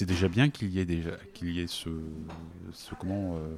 [0.00, 1.90] déjà bien qu'il y ait déjà qu'il y ait ce,
[2.72, 3.56] ce comment euh,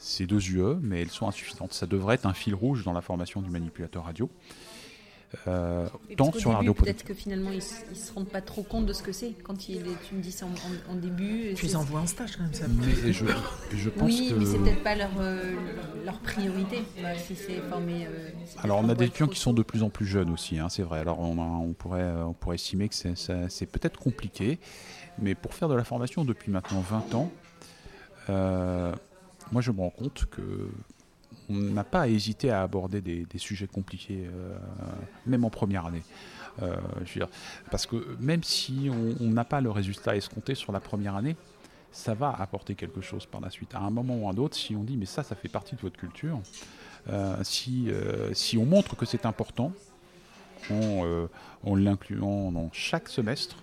[0.00, 1.74] ces deux UE, mais elles sont insuffisantes.
[1.74, 4.28] Ça devrait être un fil rouge dans la formation du manipulateur radio.
[5.46, 5.86] Euh,
[6.16, 9.00] tant sur la Peut-être que finalement ils, ne se rendent pas trop compte de ce
[9.00, 10.46] que c'est quand il tu me dis ça
[10.88, 11.54] en, début.
[11.54, 12.66] Tu les envoies en stage quand même ça.
[12.66, 13.24] Mais je,
[13.76, 15.52] je pense oui, mais c'est peut-être pas leur, euh,
[16.04, 18.06] leur priorité bah, si c'est formé.
[18.06, 18.30] Euh,
[18.64, 20.82] Alors on a des étudiants qui sont de plus en plus jeunes aussi, hein, c'est
[20.82, 20.98] vrai.
[20.98, 24.58] Alors on, on, pourrait, on pourrait estimer que c'est peut-être compliqué,
[25.20, 27.30] mais pour faire de la formation depuis maintenant 20 ans,
[29.52, 30.70] moi je me rends compte que
[31.48, 34.56] on n'a pas hésité à aborder des, sujets compliqués, euh,
[35.26, 36.02] même en première année.
[36.62, 36.76] Euh,
[37.70, 38.90] parce que même si
[39.20, 41.36] on n'a pas le résultat escompté sur la première année,
[41.92, 43.74] ça va apporter quelque chose par la suite.
[43.74, 45.74] À un moment ou à un autre, si on dit mais ça, ça fait partie
[45.74, 46.40] de votre culture,
[47.08, 49.72] euh, si, on montre que c'est important,
[50.70, 53.56] en l'incluant dans chaque semestre,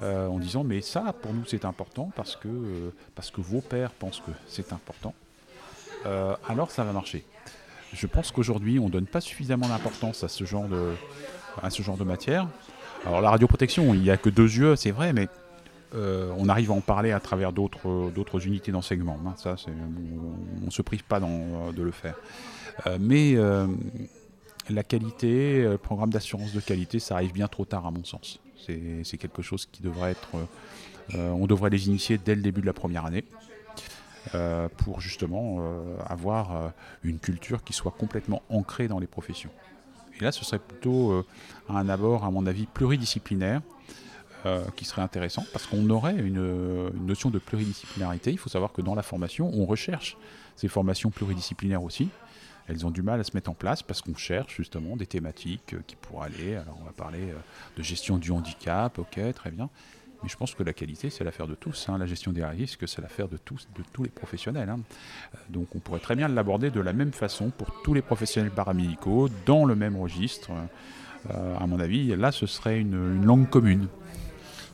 [0.00, 2.48] en disant mais ça pour nous c'est important parce que,
[3.14, 5.14] parce que vos pères pensent que c'est important,
[6.06, 7.24] euh, alors ça va marcher.
[7.92, 10.94] Je pense qu'aujourd'hui, on ne donne pas suffisamment d'importance à ce genre de,
[11.62, 12.48] à ce genre de matière.
[13.04, 15.28] Alors la radioprotection, il n'y a que deux yeux, c'est vrai, mais
[15.94, 19.18] euh, on arrive à en parler à travers d'autres unités d'enseignement.
[19.26, 19.34] Hein.
[19.36, 22.14] ça, on ne se prive pas de le faire.
[22.86, 23.36] Euh, mais
[24.70, 28.40] la qualité, le programme d'assurance de qualité, ça arrive bien trop tard à mon sens.
[28.66, 30.30] C'est quelque chose qui devrait être...
[31.14, 33.24] on devrait les initier dès le début de la première année.
[34.36, 36.68] Euh, pour justement euh, avoir euh,
[37.02, 39.50] une culture qui soit complètement ancrée dans les professions.
[40.18, 41.24] Et là, ce serait plutôt
[41.68, 43.62] un abord, à mon avis, pluridisciplinaire.
[44.76, 48.30] qui serait intéressant parce qu'on aurait une, notion de pluridisciplinarité.
[48.30, 50.16] Il faut savoir que dans la formation, on recherche
[50.54, 52.08] ces formations pluridisciplinaires aussi.
[52.68, 55.74] Elles ont du mal à se mettre en place parce qu'on cherche justement des thématiques
[55.86, 56.56] qui pourraient aller.
[56.56, 57.34] Alors on va parler
[57.76, 59.68] de gestion du handicap, ok, très bien.
[60.22, 61.88] Mais je pense que la qualité, c'est l'affaire de tous.
[61.88, 61.98] Hein.
[61.98, 64.68] La gestion des risques, c'est l'affaire de tous, de tous les professionnels.
[64.68, 64.80] Hein.
[65.34, 68.52] Euh, donc on pourrait très bien l'aborder de la même façon pour tous les professionnels
[68.52, 70.50] paramédicaux, dans le même registre.
[71.30, 73.88] Euh, à mon avis, là, ce serait une langue commune.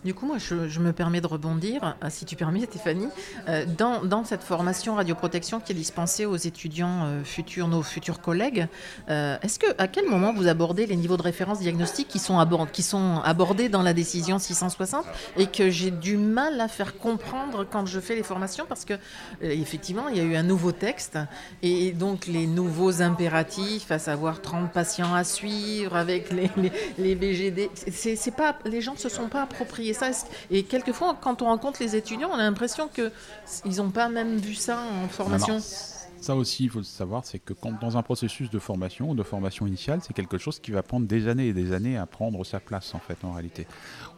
[0.04, 3.08] Du coup, moi, je, me permets de rebondir, euh, si tu permets, Stéphanie,
[3.48, 8.66] euh, dans, cette formation radioprotection qui est dispensée aux étudiants euh, futurs, nos futurs collègues.
[9.08, 13.68] Est-ce que, à quel moment vous abordez les niveaux de référence diagnostique qui sont, abordés
[13.68, 15.04] dans la décision 660
[15.36, 18.94] et que j'ai du mal à faire comprendre quand je fais les formations parce que
[19.40, 21.18] effectivement, il y a eu un nouveau texte
[21.62, 27.14] et donc les nouveaux impératifs, à savoir 30 patients à suivre avec les, les, les
[27.14, 30.10] BGD, c'est pas, les gens ne se sont pas appropriés ça.
[30.50, 34.54] Et quelquefois, quand on rencontre les étudiants, on a l'impression qu'ils n'ont pas même vu
[34.54, 35.60] ça en formation.
[35.60, 39.14] ça aussi, il faut le savoir, c'est que quand, dans un processus de formation ou
[39.14, 42.06] de formation initiale, c'est quelque chose qui va prendre des années et des années à
[42.06, 43.66] prendre sa place, en fait, en réalité.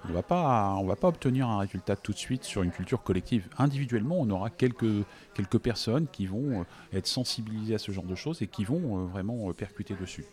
[0.07, 3.49] On ne va pas obtenir un résultat tout de suite sur une culture collective.
[3.59, 5.05] Individuellement, on aura quelques,
[5.35, 8.99] quelques personnes qui vont euh, être sensibilisées à ce genre de choses et qui vont
[8.99, 10.25] euh, vraiment euh, percuter dessus.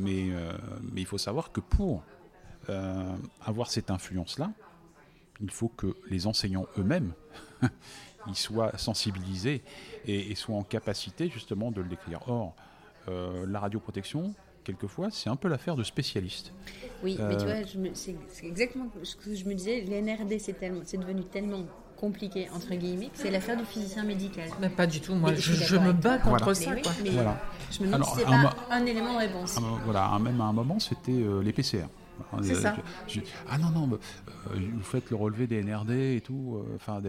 [0.00, 0.30] mais,
[0.92, 2.02] mais il faut savoir que pour
[2.70, 4.52] euh, avoir cette influence-là,
[5.40, 7.12] il faut que les enseignants eux-mêmes
[8.26, 9.62] ils soient sensibilisés
[10.06, 12.20] et, soient en capacité justement de le décrire.
[12.28, 12.54] Or,
[13.08, 16.52] euh, la radioprotection, quelquefois, c'est un peu l'affaire de spécialistes.
[17.02, 19.80] Oui, mais tu euh, vois, c'est exactement ce que je me disais.
[19.80, 21.64] L'NRD, c'est devenu tellement
[21.96, 24.50] compliqué, entre guillemets, c'est l'affaire du physicien médical.
[24.60, 26.72] Mais pas du tout, moi, je, me bats contre ça.
[27.12, 27.40] voilà.
[27.72, 29.58] Je me demande si c'est pas un, élément de réponse.
[29.84, 31.86] voilà, même à un moment, c'était les PCR.
[32.42, 32.76] C'est ça.
[33.48, 36.56] ah non, non, euh, vous faites le relevé des NRD et tout.
[36.56, 37.00] Euh, enfin,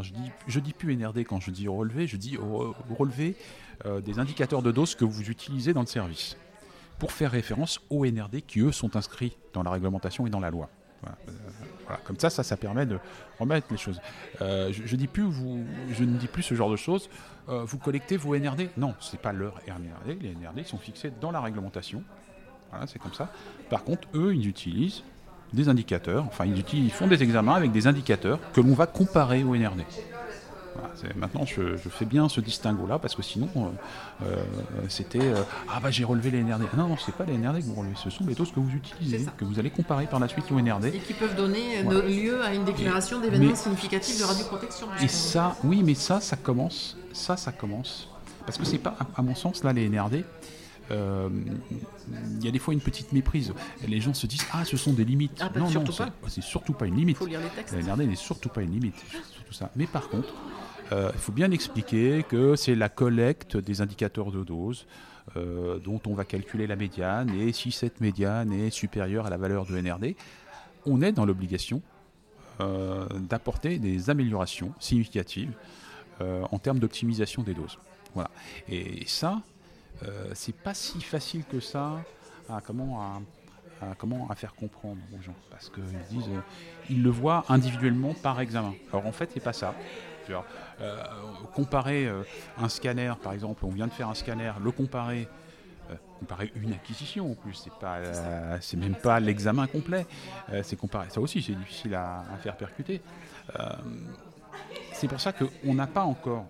[0.00, 2.36] je dis, je dis plus NRD quand je dis relevé, je dis
[2.98, 3.36] relevé
[3.86, 6.36] euh, des indicateurs de dose que vous utilisez dans le service
[6.98, 10.50] pour faire référence aux NRD qui, eux, sont inscrits dans la réglementation et dans la
[10.50, 10.68] loi.
[11.02, 12.00] Voilà.
[12.04, 12.98] Comme ça, ça, ça permet de
[13.38, 14.00] remettre les choses.
[14.40, 17.10] je, dis plus, vous, je ne dis plus ce genre de choses.
[17.46, 20.22] vous collectez vos NRD Non, ce n'est pas leur NRD.
[20.22, 22.02] Les NRD sont fixés dans la réglementation
[22.86, 23.28] c'est comme ça.
[23.70, 25.02] Par contre, eux, ils utilisent
[25.52, 29.56] des indicateurs, enfin, ils, font des examens avec des indicateurs que l'on va comparer au
[29.56, 29.82] NRD.
[31.16, 33.68] maintenant, je, fais bien ce distinguo-là parce que sinon, euh,
[34.24, 34.36] euh,
[34.88, 36.62] c'était euh, ah bah j'ai relevé les NRD.
[36.76, 38.74] Non, non, c'est pas les NRD que vous relevez, ce sont les doses que vous
[38.74, 40.86] utilisez, que vous allez comparer par la suite aux NRD.
[40.86, 44.88] Et qui peuvent donner lieu à une déclaration d'événements significatifs de radioprotection.
[45.00, 48.08] Et ça, oui, mais ça, ça commence, ça, ça commence.
[48.44, 50.24] Parce que c'est pas, à mon sens, là, les NRD,
[50.90, 53.52] il y a des fois une petite méprise.
[53.86, 55.38] Les gens se disent Ah, ce sont des limites.
[55.40, 55.84] Ah, bah, non, non,
[56.28, 57.16] c'est surtout pas une limite.
[57.16, 57.74] Faut lire les textes.
[57.74, 58.96] La NRD n'est surtout pas une limite.
[59.32, 59.70] Surtout ça.
[59.76, 60.34] Mais par contre,
[60.92, 64.86] euh, il faut bien expliquer que c'est la collecte des indicateurs de dose
[65.36, 69.38] euh, dont on va calculer la médiane et si cette médiane est supérieure à la
[69.38, 70.14] valeur de NRD,
[70.84, 71.80] on est dans l'obligation
[72.60, 75.52] euh, d'apporter des améliorations significatives
[76.20, 77.76] en termes d'optimisation des doses.
[78.14, 78.30] Voilà.
[78.68, 79.42] Et, ça,
[80.34, 81.92] c'est pas si facile que ça
[82.48, 83.00] à, comment,
[83.80, 85.34] à, comment, à faire comprendre aux gens.
[85.50, 86.30] Parce qu'ils disent,
[86.90, 88.74] ils le voient individuellement par examen.
[88.92, 89.74] Alors en fait, c'est pas ça.
[90.80, 91.02] Euh,
[91.54, 92.22] comparer euh,
[92.58, 95.28] un scanner, par exemple, on vient de faire un scanner, le comparer
[95.90, 97.98] euh, comparer une acquisition en plus, c'est pas,
[98.60, 100.06] c'est même pas l'examen complet.
[100.62, 103.02] c'est comparer, ça aussi c'est difficile à, faire percuter.
[104.92, 106.46] c'est pour ça qu'on n'a pas encore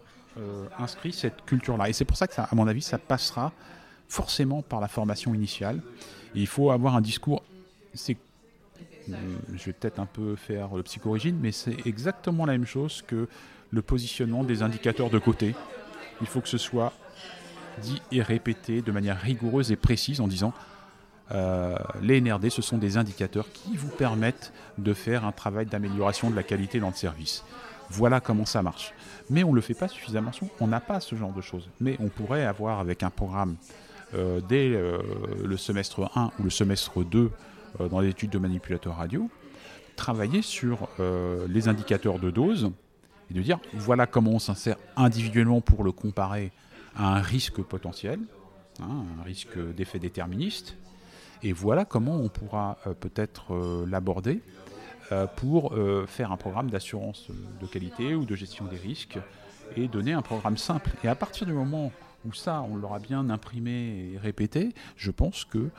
[0.79, 3.53] inscrit cette culture-là, et c'est pour ça que, à mon avis, ça passera
[4.09, 5.81] forcément par la formation initiale.
[6.35, 7.43] il faut avoir un discours.
[7.95, 8.17] C'est,
[9.09, 13.29] je vais peut-être un peu faire le psychorigine, mais c'est exactement la même chose que
[13.71, 15.55] le positionnement des indicateurs de côté.
[16.21, 16.93] Il faut que ce soit
[17.83, 20.53] dit et répété de manière rigoureuse et précise en disant
[21.33, 26.31] euh, les NRD, ce sont des indicateurs qui vous permettent de faire un travail d'amélioration
[26.31, 27.45] de la qualité dans le service.
[27.91, 28.93] Voilà comment ça marche.
[29.31, 30.31] Mais on ne le fait pas suffisamment.
[30.61, 31.69] On n'a pas ce genre de choses.
[31.81, 33.57] Mais on pourrait avoir avec un programme
[34.15, 34.99] euh, dès euh,
[35.43, 37.31] le semestre 1 ou le semestre 2
[37.91, 39.29] dans les études de manipulateurs radio,
[39.97, 40.89] travailler sur
[41.49, 42.71] les indicateurs de dose
[43.31, 46.53] et de dire voilà comment on s'insère individuellement pour le comparer
[46.95, 48.21] à un risque potentiel,
[48.81, 50.77] hein, un risque d'effet déterministe,
[51.43, 54.64] et voilà comment on pourra euh, peut-être euh, l'aborder euh,
[55.37, 55.75] pour
[56.07, 57.29] faire un programme d'assurance
[57.61, 59.19] de qualité ou de gestion des risques
[59.77, 60.91] et donner un programme simple.
[61.05, 61.93] Et à partir du moment
[62.27, 65.71] où ça, on l'aura bien imprimé et répété, je pense que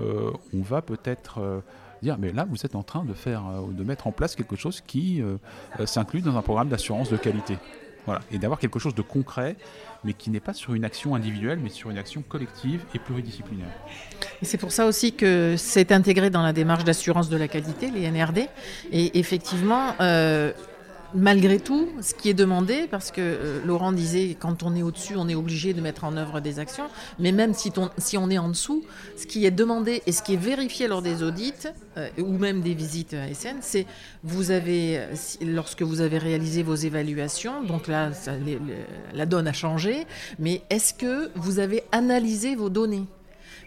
[0.00, 1.62] on va peut-être
[2.04, 4.56] dire mais là vous êtes en train de faire euh, de mettre en place quelque
[4.56, 5.38] chose qui euh,
[5.80, 7.58] euh, s'inclut dans un programme d'assurance de qualité.
[8.06, 9.56] Voilà, et d'avoir quelque chose de concret,
[10.04, 13.72] mais qui n'est pas sur une action individuelle, mais sur une action collective et pluridisciplinaire.
[14.42, 18.10] C'est pour ça aussi que c'est intégré dans la démarche d'assurance de la qualité, les
[18.10, 18.48] NRD.
[18.92, 19.94] Et effectivement,
[21.14, 25.14] malgré tout, ce qui est demandé, parce que euh, Laurent disait, quand on est au-dessus,
[25.16, 26.88] on est obligé de mettre en œuvre des actions,
[27.18, 28.84] mais même si, si, on est en dessous,
[29.16, 31.52] ce qui est demandé et ce qui est vérifié lors des audits,
[31.96, 33.86] euh, ou même des visites SN, c'est
[34.22, 35.00] vous avez,
[35.40, 38.10] lorsque vous avez réalisé vos évaluations, donc là,
[39.12, 40.06] la donne a changé,
[40.38, 43.06] mais est-ce que vous avez analysé vos données?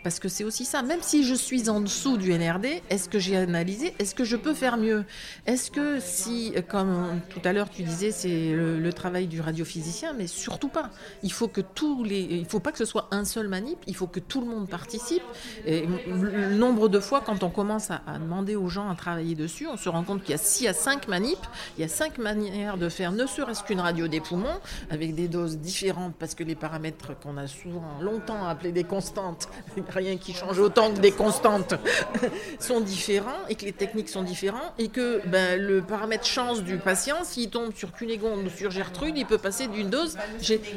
[0.03, 0.81] Parce que c'est aussi ça.
[0.81, 4.35] Même si je suis en dessous du NRD, est-ce que j'ai analysé Est-ce que je
[4.35, 5.05] peux faire mieux?
[5.45, 10.25] Est-ce que si, comme tout à l'heure tu disais, c'est le, travail du radiophysicien, mais
[10.25, 10.89] surtout pas.
[11.21, 13.77] Il faut que tous les, il faut pas que ce soit un seul manip.
[13.85, 15.21] Il faut que tout le monde participe.
[15.65, 19.67] Et le nombre de fois, quand on commence à, demander aux gens à travailler dessus,
[19.67, 21.37] on se rend compte qu'il y a 6 à 5 manips,
[21.77, 25.27] il y a 5 manières de faire ne serait-ce qu'une radio des poumons, avec des
[25.27, 29.49] doses différentes, parce que les paramètres qu'on a souvent longtemps appelés des constantes,
[29.97, 31.75] rien qui change autant que des constantes,
[32.59, 36.77] sont différents et que les techniques sont différentes et que ben, le paramètre chance du
[36.77, 40.17] patient, s'il tombe sur Cunégonde ou sur Gertrude, il peut passer d'une dose.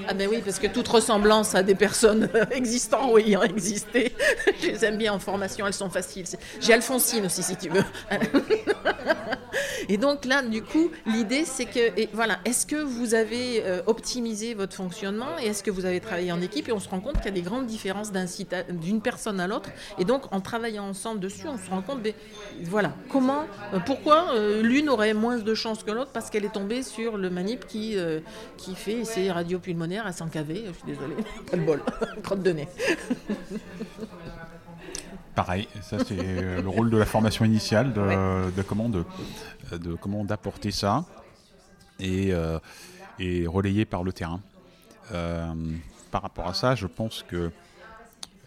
[0.08, 4.12] Ah ben oui, parce que toute ressemblance à des personnes existantes ou ayant existé,
[4.60, 6.26] je les aime bien en formation, elles sont faciles.
[6.60, 7.84] J'ai Alphonsine aussi, si tu veux.
[9.88, 14.54] Et donc là, du coup, l'idée, c'est que, voilà, est-ce que vous avez euh, optimisé
[14.54, 17.16] votre fonctionnement et est-ce que vous avez travaillé en équipe Et on se rend compte
[17.16, 19.70] qu'il y a des grandes différences d'une personne à l'autre.
[19.98, 22.14] Et donc, en travaillant ensemble dessus, on se rend compte, mais,
[22.64, 23.44] voilà, comment,
[23.74, 27.16] euh, pourquoi euh, l'une aurait moins de chances que l'autre parce qu'elle est tombée sur
[27.16, 27.96] le manip qui,
[28.56, 30.64] qui fait ses radiopulmonaires à 100 kV.
[30.66, 31.16] Je suis désolée,
[31.50, 31.82] pas le bol,
[32.22, 32.68] crotte de nez.
[35.34, 36.16] Pareil, ça c'est
[36.60, 39.04] le rôle de la formation initiale, de, de comment de,
[39.72, 41.04] de comment d'apporter ça
[42.00, 42.58] et, euh,
[43.18, 44.40] et, relayé par le terrain.
[45.12, 45.52] Euh,
[46.10, 47.50] par rapport à ça, je pense que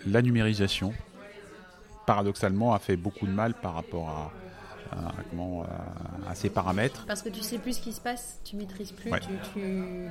[0.06, 0.94] la numérisation,
[2.06, 4.32] paradoxalement, a fait beaucoup de mal par rapport à,
[5.30, 5.66] comment,
[6.30, 7.04] à ces paramètres.
[7.08, 9.20] Parce que tu sais plus ce qui se passe, tu maîtrises plus, Ouais.
[9.20, 9.60] tu, tu,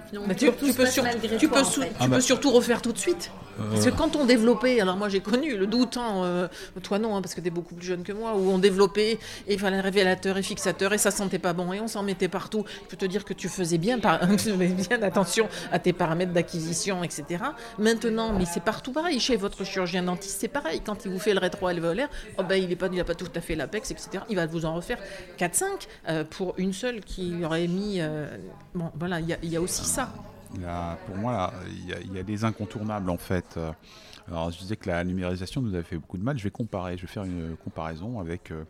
[0.09, 1.05] finalement, Bah, tu, peux, sur-
[1.39, 2.21] tu toi, peux sou- Ah peux bah.
[2.21, 3.31] surtout refaire tout de suite.
[3.71, 6.49] Parce que quand on développait, alors moi j'ai connu le doutant, euh,
[6.83, 9.19] toi non, hein, parce que tu es beaucoup plus jeune que moi, où on développait,
[9.47, 12.29] et il fallait révélateur et fixateur, et ça sentait pas bon, et on s'en mettait
[12.29, 12.65] partout.
[12.85, 14.21] Je peux te dire que tu faisais bien, par-
[14.57, 17.45] bien attention à tes paramètres d'acquisition, etc.
[17.79, 19.21] Maintenant, mais c'est partout pareil.
[19.21, 20.81] Chez votre chirurgien dentiste, c'est pareil.
[20.85, 22.09] Quand il vous fait le rétro-alvéolaire,
[22.39, 24.09] oh ben, il n'a pas, il a pas tout à fait l'apex, etc.
[24.31, 24.99] Il va vous en refaire
[25.39, 28.01] 4-5 euh, pour une seule qui aurait mis.
[28.01, 28.37] euh,
[28.75, 30.13] bon, voilà, il y, a- aussi ça.
[31.07, 33.59] Pour moi, il y, a, des incontournables en fait.
[34.29, 36.39] Alors, je disais que la numérisation nous avait fait beaucoup de mal.
[36.39, 38.65] Je vais comparer, je vais faire une comparaison avec euh,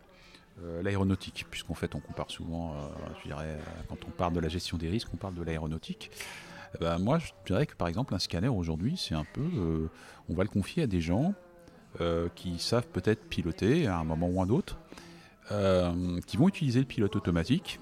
[0.81, 2.73] l'aéronautique, puisqu'en fait, on compare souvent,
[3.19, 3.57] je dirais,
[3.89, 6.11] quand on parle de la gestion des risques, on parle de l'aéronautique.
[6.75, 9.89] Eh ben, moi, je dirais que par exemple, un scanner aujourd'hui, c'est un peu,
[10.29, 11.33] on va le confier à des gens
[12.35, 14.77] qui savent peut-être piloter à un moment ou un autre,
[16.25, 17.79] qui vont utiliser le pilote automatique.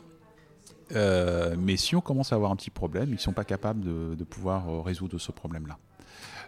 [0.96, 3.82] Euh, mais si on commence à avoir un petit problème, ils ne sont pas capables
[4.16, 5.78] de, pouvoir euh, résoudre ce problème-là.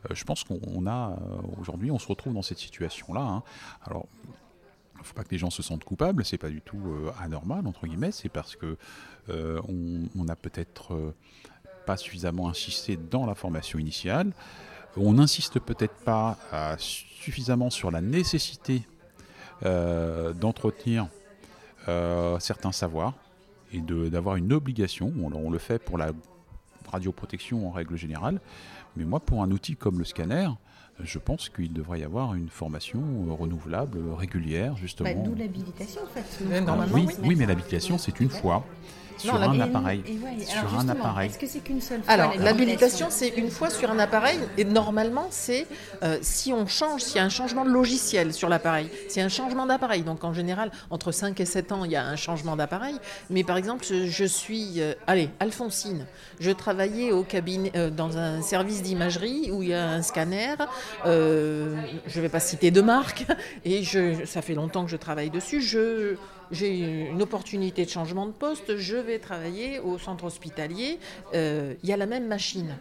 [0.09, 1.15] Euh, je pense qu'on on a euh,
[1.59, 3.21] aujourd'hui, on se retrouve dans cette situation-là.
[3.21, 3.43] hein.
[3.83, 4.07] Alors,
[4.95, 7.11] il ne faut pas que les gens se sentent coupables, c'est pas du tout euh,
[7.19, 8.77] anormal entre guillemets, c'est parce que
[9.29, 11.13] euh, on, a peut-être euh,
[11.85, 14.31] pas suffisamment insisté dans la formation initiale.
[14.95, 18.92] On n'insiste peut-être pas euh, suffisamment sur la nécessité euh,
[19.63, 21.07] d'entretenir
[21.87, 23.13] euh, certains savoirs
[23.71, 25.11] et de- d'avoir une obligation.
[25.21, 26.11] On, on le fait pour la
[26.91, 28.39] radioprotection en règle générale,
[28.95, 30.47] mais moi, pour un outil comme le scanner,
[30.99, 35.09] je pense qu'il devrait y avoir une formation euh, renouvelable, euh, régulière, justement.
[35.11, 36.61] Bah, D'où l'habilitation, en fait.
[36.61, 38.63] Normalement, oui, oui, mais l'habilitation, c'est une fois
[39.17, 40.03] sur un appareil.
[40.07, 41.29] et ouais, Sur un appareil.
[41.29, 44.65] Est-ce que c'est qu'une seule fois Alors, l'habilitation, c'est une fois sur un appareil, et
[44.65, 45.67] normalement, c'est
[46.03, 49.23] euh, si on change, s'il y a un changement de logiciel sur l'appareil, s'il y
[49.23, 50.03] a un changement d'appareil.
[50.03, 52.95] Donc, en général, entre 5 et 7 ans, il y a un changement d'appareil.
[53.29, 56.05] Mais par exemple, je, je suis, euh, allez, Alphonsine,
[56.39, 60.55] je travaillais au cabinet, euh, dans un service d'imagerie où il y a un scanner,
[61.05, 61.75] euh,
[62.07, 63.25] je ne vais pas citer de marque,
[63.65, 65.61] et je, ça fait longtemps que je travaille dessus.
[65.61, 66.15] Je,
[66.53, 70.99] j'ai une opportunité de changement de poste, je vais travailler au centre hospitalier,
[71.33, 72.77] euh, il y a la même machine.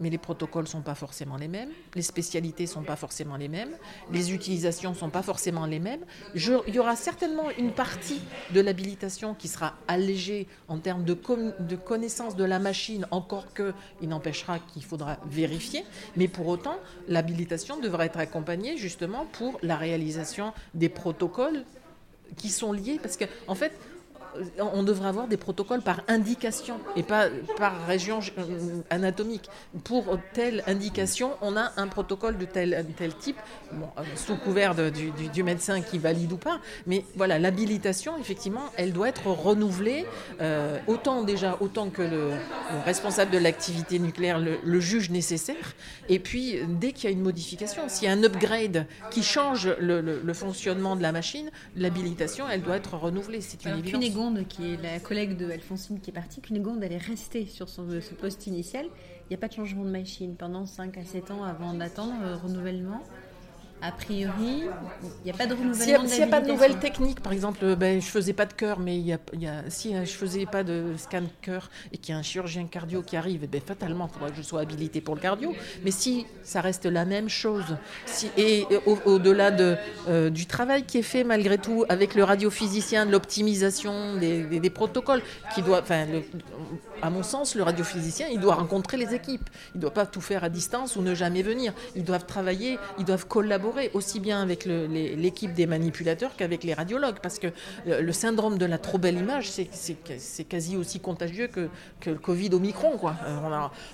[0.00, 3.36] Mais les protocoles ne sont pas forcément les mêmes, les spécialités ne sont pas forcément
[3.36, 3.70] les mêmes,
[4.10, 6.00] les utilisations ne sont pas forcément les mêmes.
[6.34, 8.20] Il y aura certainement une partie
[8.52, 11.16] de l'habilitation qui sera allégée en termes de,
[11.60, 15.84] de connaissance de la machine, encore que il n'empêchera qu'il faudra vérifier.
[16.16, 21.64] Mais pour autant, l'habilitation devra être accompagnée justement pour la réalisation des protocoles
[22.36, 23.72] qui sont liés parce que en fait
[24.58, 29.48] on devrait avoir des protocoles par indication et pas par région euh, anatomique.
[29.84, 33.36] Pour telle indication, on a un protocole de tel, tel type,
[33.72, 36.60] bon, euh, sous couvert de- du, médecin qui valide ou pas.
[36.86, 40.06] Mais voilà, l'habilitation, effectivement, elle doit être renouvelée
[40.40, 45.74] euh, autant déjà, autant que le, le responsable de l'activité nucléaire le, le juge nécessaire.
[46.08, 49.68] Et puis, dès qu'il y a une modification, s'il y a un upgrade qui change
[49.78, 53.40] le, fonctionnement de la machine, l'habilitation, elle doit être renouvelée.
[53.40, 54.02] C'est une évidence.
[54.48, 57.86] Qui est la collègue de Alphonsine qui est partie, Cunégonde, elle est restée sur son,
[58.00, 58.86] ce poste initial.
[58.86, 62.14] Il n'y a pas de changement de machine pendant 5 à 7 ans avant d'attendre
[62.22, 63.02] le renouvellement.
[63.86, 64.62] A priori,
[65.02, 66.06] il n'y a pas de renouvellement.
[66.08, 68.54] S'il n'y a, pas de nouvelles techniques, par exemple, euh, ben, je faisais pas de
[68.54, 71.24] cœur, mais il y a, il y a- si euh, je faisais pas de scan
[71.42, 74.36] cœur et qu'il y a un chirurgien cardio qui arrive, ben, fatalement, il faudra que
[74.38, 75.52] je sois habilité pour le cardio.
[75.84, 77.76] Mais si ça reste la même chose,
[78.06, 79.76] si, et au- au-delà de,
[80.08, 84.60] euh, du travail qui est fait malgré tout avec le radiophysicien, de l'optimisation des, des-
[84.60, 85.20] des protocoles,
[85.54, 86.06] qui doit, enfin,
[87.04, 89.48] à mon sens, le radiophysicien, il doit rencontrer les équipes.
[89.74, 91.74] Il ne doit pas tout faire à distance ou ne jamais venir.
[91.94, 96.72] Ils doivent travailler, ils doivent collaborer aussi bien avec le- l'équipe des manipulateurs qu'avec les
[96.72, 97.18] radiologues.
[97.22, 97.48] Parce que
[97.86, 101.68] le, le syndrome de la trop belle image, c'est- quasi aussi contagieux que,
[102.06, 102.96] le Covid Omicron.
[102.96, 103.14] Quoi.
[103.26, 103.38] Euh,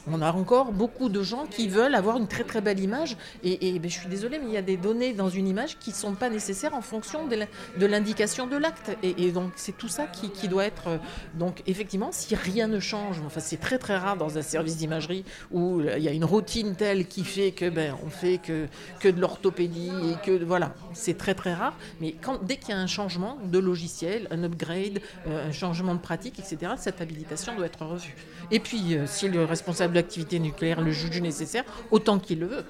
[0.07, 3.17] on, a, encore beaucoup de gens qui veulent avoir une très très belle image.
[3.43, 5.91] Et, ben, je suis désolée, mais il y a des données dans une image qui
[5.91, 8.93] ne sont pas nécessaires en fonction de l'indication de l'acte.
[9.03, 10.87] Et, et donc, c'est tout ça qui, qui doit être.
[10.89, 10.99] euh,
[11.35, 13.00] Donc, effectivement, si rien ne change,
[13.39, 17.07] c'est très très rare dans un service d'imagerie où il y a une routine telle
[17.07, 18.67] qui fait que ben, on fait que,
[19.01, 21.77] que de l'orthopédie et que voilà, c'est très très rare.
[22.01, 25.95] Mais quand, dès qu'il y a un changement de logiciel, un upgrade, euh, un changement
[25.95, 28.15] de pratique, etc., cette habilitation doit être revue.
[28.51, 32.65] Et puis, euh, si le responsable d'activité nucléaire le juge nécessaire, autant qu'il le veut.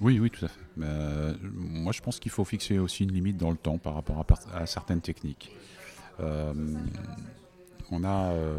[0.00, 0.60] Oui, oui, tout à fait.
[0.82, 4.24] Euh, moi, je pense qu'il faut fixer aussi une limite dans le temps par rapport
[4.54, 5.54] à, certaines techniques.
[6.20, 6.52] Euh,
[7.90, 8.58] on a, euh,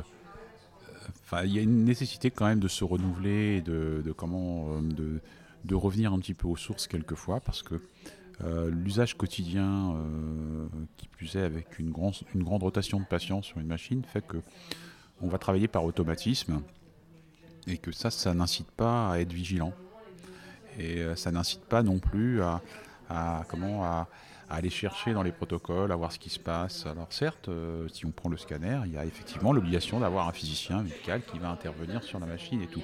[1.44, 5.20] il y a une nécessité quand même de se renouveler, de, comment, euh,
[5.64, 7.76] de, revenir un petit peu aux sources quelquefois, parce que
[8.72, 9.96] L'usage quotidien,
[10.98, 11.94] qui plus est avec une,
[12.34, 14.38] une grande rotation de patients sur une machine, fait que
[15.22, 16.64] on va travailler par automatisme
[17.68, 19.74] et que ça, ça n'incite pas à être vigilant.
[20.80, 24.08] Et ça n'incite pas non plus à, comment, à,
[24.56, 26.86] aller chercher dans les protocoles, à voir ce qui se passe.
[26.86, 30.34] Alors certes, euh, si on prend le scanner, il y a effectivement l'obligation d'avoir un
[30.34, 32.84] physicien médical qui va intervenir sur la machine et tout.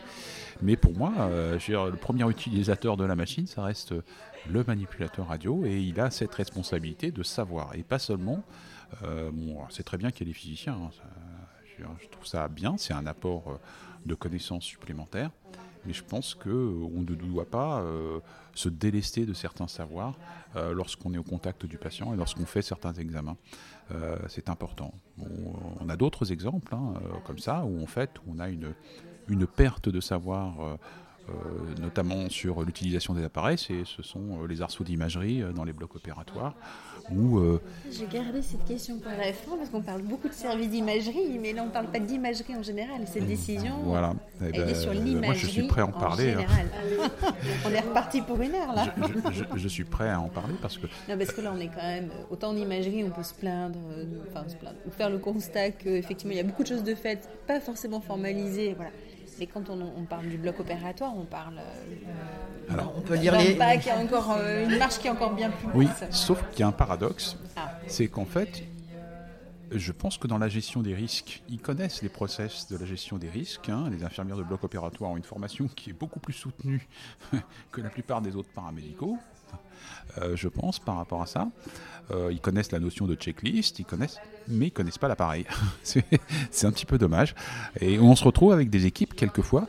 [0.61, 3.93] Mais pour moi, euh, le premier utilisateur de la machine, ça reste
[4.49, 7.76] le manipulateur radio et il a cette responsabilité de savoir.
[7.76, 8.43] Et pas seulement,
[9.03, 9.30] euh,
[9.70, 10.89] c'est très bien qu'il y ait des physiciens, hein,
[11.78, 13.59] je, trouve ça bien, c'est un apport
[14.05, 15.32] de connaissances supplémentaires.
[15.85, 17.84] Mais je pense qu'on ne doit pas
[18.58, 20.18] se délester de certains savoirs
[20.56, 23.38] euh, lorsqu'on est au contact du patient et lorsqu'on fait certains examens.
[23.92, 24.94] Euh, c'est important.
[25.80, 28.74] on a d'autres exemples hein, euh, comme ça où en fait on a une,
[29.30, 30.56] une perte de savoir
[31.82, 36.56] notamment sur l'utilisation des appareils, ce sont les arceaux d'imagerie dans les blocs opératoires,
[37.16, 37.60] euh,
[37.92, 41.54] J'ai gardé cette question pour la fin parce qu'on parle beaucoup de services d'imagerie, mais
[41.54, 43.02] là on ne parle pas d'imagerie en général.
[43.06, 44.14] Cette décision, voilà.
[44.42, 45.26] elle est ben, sur l'imagerie.
[45.26, 46.34] Moi je suis prêt à en parler.
[46.34, 46.46] Hein.
[47.66, 48.94] on est reparti pour une heure là.
[49.56, 50.88] Je, suis prêt à en parler parce que.
[51.10, 52.10] Non, parce que là on est quand même.
[52.30, 56.34] Autant en imagerie, on peut se plaindre, euh, enfin se plaindre, faire le constat qu'effectivement
[56.34, 58.74] il y a beaucoup de choses de faites, pas forcément formalisées.
[58.76, 58.92] Voilà.
[59.39, 61.59] Mais quand on, parle du bloc opératoire, on parle.
[61.59, 63.55] Euh, Alors, on peut dire les.
[63.55, 65.69] Pas qu'il y a encore euh, une marche qui est encore bien plus.
[65.73, 67.38] Oui, sauf qu'il y a un paradoxe.
[67.55, 67.72] Ah.
[67.88, 68.64] C'est qu'en fait,
[69.72, 73.18] je pense que dans la gestion des risques, ils connaissent les process de la gestion
[73.18, 73.69] des risques.
[73.69, 73.89] Hein.
[73.91, 76.88] Les infirmières de bloc opératoire ont une formation qui est beaucoup plus soutenue
[77.72, 79.18] que la plupart des autres paramédicaux.
[80.18, 81.49] Euh, je pense, par rapport à ça.
[82.11, 83.81] Euh, ils connaissent la notion de checklist,
[84.48, 85.45] mais ils connaissent pas l'appareil.
[85.84, 87.35] c'est un petit peu dommage.
[87.80, 89.68] Et on se retrouve avec des équipes quelquefois.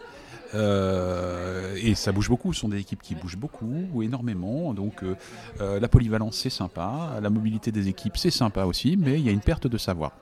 [0.55, 4.73] Euh, et ça bouge beaucoup, ce sont des équipes qui bougent beaucoup ou énormément.
[4.75, 5.03] Donc
[5.61, 9.33] la polyvalence c'est sympa, la mobilité des équipes c'est sympa aussi, mais il y a
[9.33, 10.13] une perte de savoir.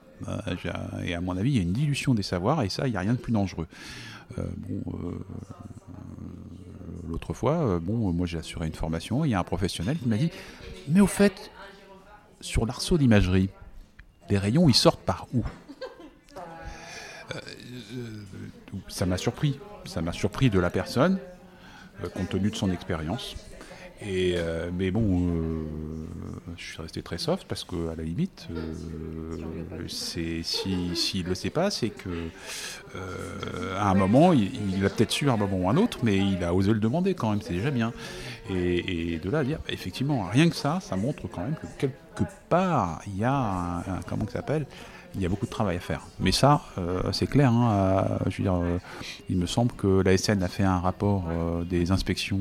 [1.05, 2.97] et à mon avis, il y a une dilution des savoirs et ça, il n'y
[2.97, 3.67] a rien de plus dangereux.
[4.35, 4.81] bon,
[7.07, 10.07] l'autre fois, euh, bon, moi j'ai assuré une formation, il y a un professionnel qui
[10.07, 10.31] m'a dit
[10.89, 11.51] Mais au fait,
[12.41, 13.49] sur l'arceau d'imagerie,
[14.29, 15.43] les rayons ils sortent par où?
[17.35, 17.39] Euh,
[17.95, 18.23] euh,
[18.87, 19.59] Ça m'a surpris.
[19.87, 21.17] Ça m'a surpris de la personne,
[22.13, 23.35] compte tenu de son expérience.
[24.01, 25.65] Et, euh, mais bon, euh,
[26.55, 31.49] je suis resté très soft parce qu'à la limite, euh, s'il si, ne le sait
[31.49, 32.29] pas, c'est que
[33.75, 36.43] à un moment, il, a peut-être su à un moment ou un autre, mais il
[36.43, 37.91] a osé le demander quand même, c'est déjà bien.
[38.51, 42.29] Et, de là à dire, effectivement, rien que ça, ça montre quand même que quelque
[42.49, 44.67] part, il y a un comment ça s'appelle
[45.15, 46.01] il y a beaucoup de travail à faire.
[46.19, 47.51] Mais ça, euh, c'est clair.
[47.51, 48.77] Hein, euh, je veux dire, euh,
[49.29, 51.25] il me semble que la SN a fait un rapport
[51.69, 52.39] des inspections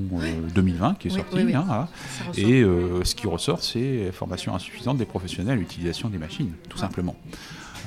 [0.54, 1.38] 2020 qui est sorti.
[1.54, 1.88] Hein,
[2.36, 7.16] et ce qui ressort, c'est formation insuffisante des professionnels à l'utilisation des machines, tout simplement.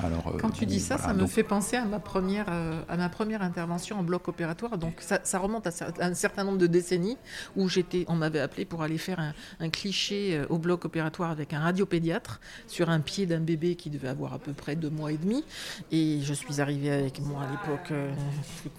[0.04, 3.08] Euh, Quand tu dis ça, ça me fait penser à ma, première, euh, à ma
[3.08, 4.78] première intervention en bloc opératoire.
[4.78, 5.70] Donc ça, remonte à,
[6.00, 7.16] un certain nombre de décennies
[7.56, 9.20] où j'étais, on m'avait appelé pour aller faire
[9.60, 13.90] un, cliché euh, au bloc opératoire avec un radiopédiatre sur un pied d'un bébé qui
[13.90, 15.44] devait avoir à peu près deux mois et demi.
[15.92, 17.92] Et je suis arrivée avec moi à l'époque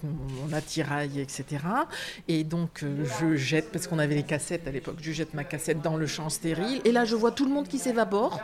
[0.02, 1.64] mon attirail, etc.
[2.28, 2.84] Et donc
[3.20, 6.06] je jette, parce qu'on avait les cassettes à l'époque, je jette ma cassette dans le
[6.06, 6.80] champ stérile.
[6.84, 8.40] Et là je vois tout le monde qui s'évapore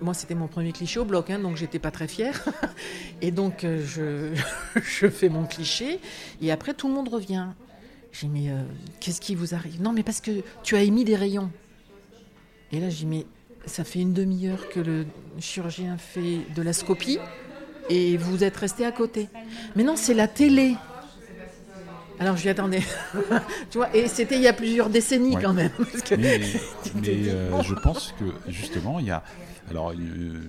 [0.00, 2.44] moi, c'était mon premier cliché au bloc, hein, donc j'étais pas très fière.
[3.22, 4.34] et donc, euh, je,
[4.80, 6.00] je, fais mon cliché,
[6.42, 7.46] et après, tout le monde revient.
[8.12, 8.62] J'ai mais euh,
[9.00, 9.80] qu'est-ce qui vous arrive?
[9.80, 11.50] Non, mais parce que tu as émis des rayons.
[12.72, 13.26] Et là, j'ai mais
[13.66, 15.06] ça fait une demi-heure que le
[15.40, 17.18] chirurgien fait de la scopie,
[17.88, 19.28] et vous êtes resté à côté.
[19.76, 20.76] Mais non, c'est la télé.
[22.20, 22.82] Alors je lui attendais.
[23.70, 25.72] tu vois, et c'était il y a plusieurs décennies quand même.
[26.16, 26.40] mais,
[27.06, 29.24] euh, je pense que justement, il y a,
[29.70, 30.40] alors, euh,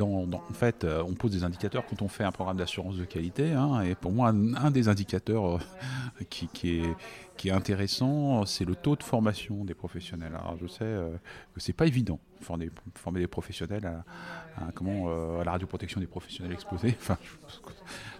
[0.00, 3.52] en fait, euh, on pose des indicateurs quand on fait un programme d'assurance de qualité.
[3.52, 5.58] Hein, et pour moi, un, des indicateurs euh,
[6.30, 6.82] qui,
[7.44, 10.32] est, intéressant, c'est le taux de formation des professionnels.
[10.34, 10.98] Alors, je sais
[11.54, 15.08] que c'est pas évident former, former des professionnels à, comment,
[15.40, 16.96] à la radioprotection des professionnels exposés.
[17.00, 17.18] Enfin,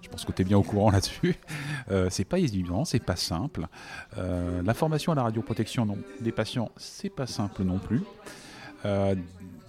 [0.03, 1.35] je, pense que tu es bien au courant là-dessus.
[2.11, 3.67] c'est pas évident, c'est pas simple.
[4.17, 8.03] la formation à la radioprotection des patients, c'est pas simple non plus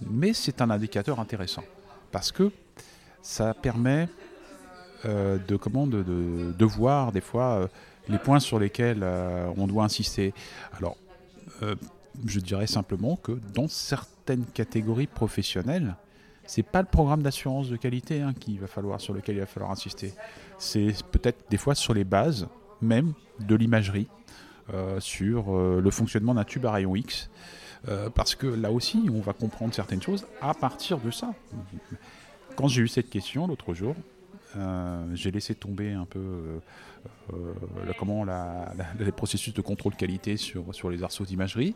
[0.06, 1.64] mais c'est un indicateur intéressant
[2.10, 2.50] parce que
[3.22, 4.08] ça permet
[5.04, 7.68] euh, de, comment, de, voir des fois euh,
[8.08, 10.34] les points sur lesquels euh, on doit insister.
[10.76, 10.96] Alors,
[12.26, 15.94] je dirais simplement que dans certaines catégories professionnelles,
[16.46, 19.70] c'est pas le programme d'assurance de qualité hein, va falloir, sur lequel il va falloir
[19.70, 20.14] insister.
[20.58, 22.48] C'est peut-être des fois sur les bases
[22.80, 24.08] même de l'imagerie.
[25.00, 27.30] sur le fonctionnement d'un tube à rayon X.
[28.14, 31.32] parce que là aussi, on va comprendre certaines choses à partir de ça.
[32.56, 33.94] Quand j'ai eu cette question l'autre jour,
[35.14, 36.60] j'ai laissé tomber un peu
[37.34, 38.24] euh, comment
[38.98, 41.74] les processus de contrôle qualité sur, sur les arceaux d'imagerie.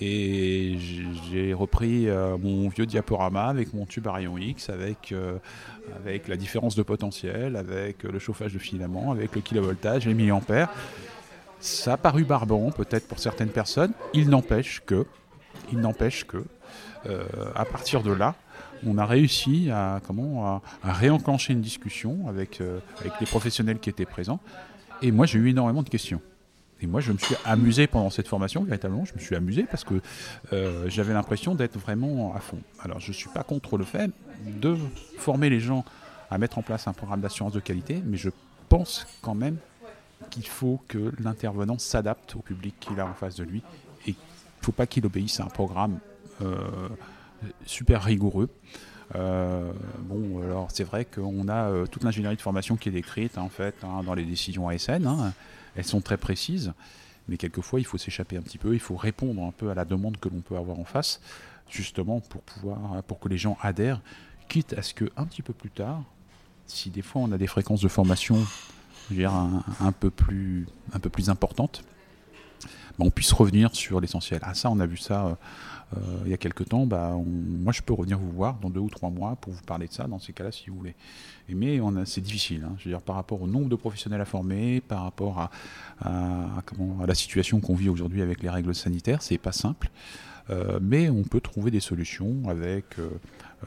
[0.00, 0.76] Et
[1.30, 5.38] j'ai repris euh, mon vieux diaporama avec mon tube à rayon X, avec, euh,
[5.96, 10.70] avec la différence de potentiel, avec le chauffage de filament, avec le kilovoltage, les milliampères.
[11.60, 13.92] Ça a paru barbant peut-être pour certaines personnes.
[14.12, 15.06] Il n'empêche que,
[15.72, 16.44] il n'empêche que,
[17.54, 18.34] à partir de là,
[18.86, 22.60] on a réussi à, comment, à, réenclencher une discussion avec,
[23.00, 24.40] avec les professionnels qui étaient présents
[25.02, 26.20] et moi, j'ai eu énormément de questions.
[26.82, 29.84] Et moi, je me suis amusé pendant cette formation, véritablement, je me suis amusé parce
[29.84, 30.00] que
[30.52, 32.58] euh, j'avais l'impression d'être vraiment à fond.
[32.80, 34.10] Alors, je ne suis pas contre le fait
[34.46, 34.76] de
[35.18, 35.84] former les gens
[36.30, 38.30] à mettre en place un programme d'assurance de qualité, mais je
[38.68, 39.56] pense quand même
[40.30, 43.62] qu'il faut que l'intervenant s'adapte au public qu'il a en face de lui
[44.60, 45.98] faut pas qu'il obéisse à un programme
[46.42, 46.88] euh,
[47.66, 48.48] super rigoureux.
[49.16, 53.38] Euh, bon, alors c'est vrai qu'on a euh, toute l'ingénierie de formation qui est décrite
[53.38, 55.06] en fait hein, dans les décisions ASN.
[55.06, 55.32] Hein.
[55.74, 56.72] Elles sont très précises,
[57.28, 59.84] mais quelquefois il faut s'échapper un petit peu, il faut répondre un peu à la
[59.84, 61.20] demande que l'on peut avoir en face,
[61.68, 64.00] justement pour pouvoir, pour que les gens adhèrent,
[64.48, 66.02] quitte à ce que un petit peu plus tard,
[66.66, 68.36] si des fois on a des fréquences de formation,
[69.80, 71.84] un, peu plus, un peu plus importantes,
[73.00, 74.40] ben, on puisse revenir sur l'essentiel.
[74.42, 75.26] Ah ça, on a vu ça.
[75.26, 75.34] Euh,
[75.96, 78.78] euh, il y a quelques temps, bah, moi je peux revenir vous voir dans deux
[78.78, 80.94] ou trois mois pour vous parler de ça, dans ces cas-là, si vous voulez.
[81.48, 82.76] Mais c'est difficile, hein.
[82.78, 85.50] je veux par rapport au nombre de professionnels à former, par rapport
[86.00, 86.62] à,
[87.04, 89.90] la situation qu'on vit aujourd'hui avec les règles sanitaires, c'est pas simple.
[90.50, 92.96] Euh, mais on peut trouver des solutions avec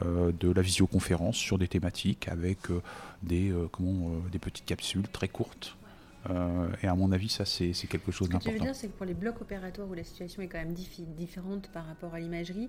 [0.02, 2.60] de la visioconférence sur des thématiques, avec
[3.22, 3.52] des
[4.40, 5.76] petites capsules très courtes
[6.30, 8.50] euh, et à mon avis, ça, c'est quelque chose d'important.
[8.50, 10.48] Ce que je veux dire, c'est que pour les blocs opératoires où la situation est
[10.48, 12.68] quand même différente par rapport à l'imagerie,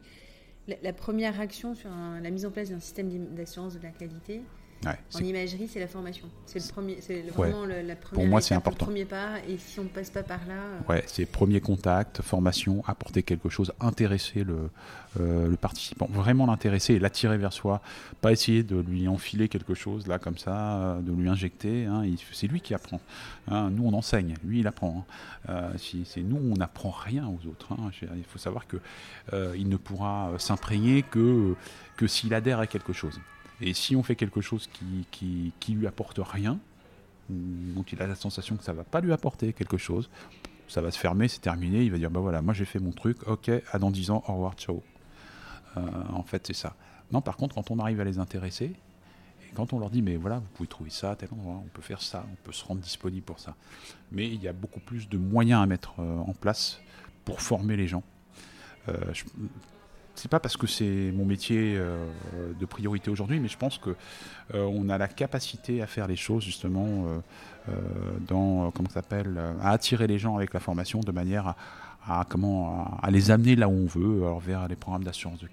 [0.68, 4.41] la, première action sur la mise en place d'un système d'assurance de la qualité,
[4.85, 6.27] en imagerie, c'est la formation.
[6.45, 8.85] C'est le premier, c'est vraiment la première Pour moi, c'est important.
[8.85, 9.39] Le premier pas.
[9.47, 10.53] Et si on ne passe pas par là.
[10.53, 14.69] Euh, ouais, c'est premier contact, formation, apporter quelque chose, intéresser le,
[15.19, 17.81] euh, le participant, vraiment l'intéresser et l'attirer vers soi.
[18.22, 21.85] Pas essayer de lui enfiler quelque chose là comme ça, euh, de lui injecter.
[21.85, 22.03] Hein.
[22.31, 23.02] c'est lui qui apprend.
[23.47, 23.69] Hein.
[23.72, 24.35] Nous, on enseigne.
[24.43, 25.06] Lui, il apprend.
[25.47, 25.72] Hein.
[25.77, 27.69] si c'est nous, on n'apprend rien aux autres.
[28.15, 28.77] Il faut savoir que
[29.56, 31.56] il ne pourra s'imprégner que
[31.97, 33.19] que s'il adhère à quelque chose.
[33.61, 34.69] Et si on fait quelque chose
[35.11, 36.60] qui, qui, lui apporte rien,
[37.30, 40.10] donc il a la sensation que ça va pas lui apporter quelque chose,
[40.68, 42.91] ça va se fermer, c'est terminé, il va dire bah voilà, moi j'ai fait mon
[42.91, 44.84] truc, ok, à dans 10 ans, au revoir, ciao.
[45.77, 45.82] Euh,
[46.14, 46.76] en fait, c'est ça.
[47.11, 48.65] Non, par contre, quand on arrive à les intéresser,
[49.44, 51.69] et quand on leur dit mais voilà, vous pouvez trouver ça à tel endroit, on
[51.69, 53.56] peut faire ça, on peut se rendre disponible pour ça.
[54.11, 56.82] Mais il y a beaucoup plus de moyens à mettre euh, en place
[57.23, 58.03] pour former les gens.
[58.90, 59.14] Euh,
[60.15, 62.07] c'est pas parce que c'est mon métier euh,
[62.59, 63.91] de priorité aujourd'hui, mais je pense que
[64.53, 67.07] euh, on a la capacité à faire les choses justement
[67.67, 67.73] euh,
[68.27, 71.55] dans comment ça s'appelle, à attirer les gens avec la formation de manière
[72.07, 75.49] à, comment à, les amener là où on veut, vers les programmes d'assurance de,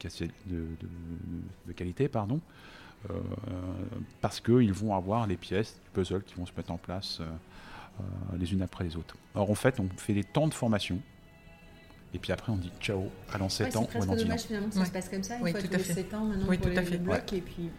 [1.67, 2.41] de, qualité, pardon,
[4.21, 7.23] parce qu'ils vont avoir les pièces du puzzle qui vont se mettre en place
[8.39, 9.17] les unes après les autres.
[9.35, 11.01] Alors en fait, on fait des temps de formation
[12.15, 14.27] et puis après, on dit ciao, à dans 7 ans ou dans 10 ans.
[14.37, 15.37] C'est finalement que ça se passe comme ça.
[15.37, 15.95] Une oui, fois tout à fait.
[15.95, 16.99] 7 ans, maintenant, oui, tout à fait.
[16.99, 17.71] Bloc, et puis...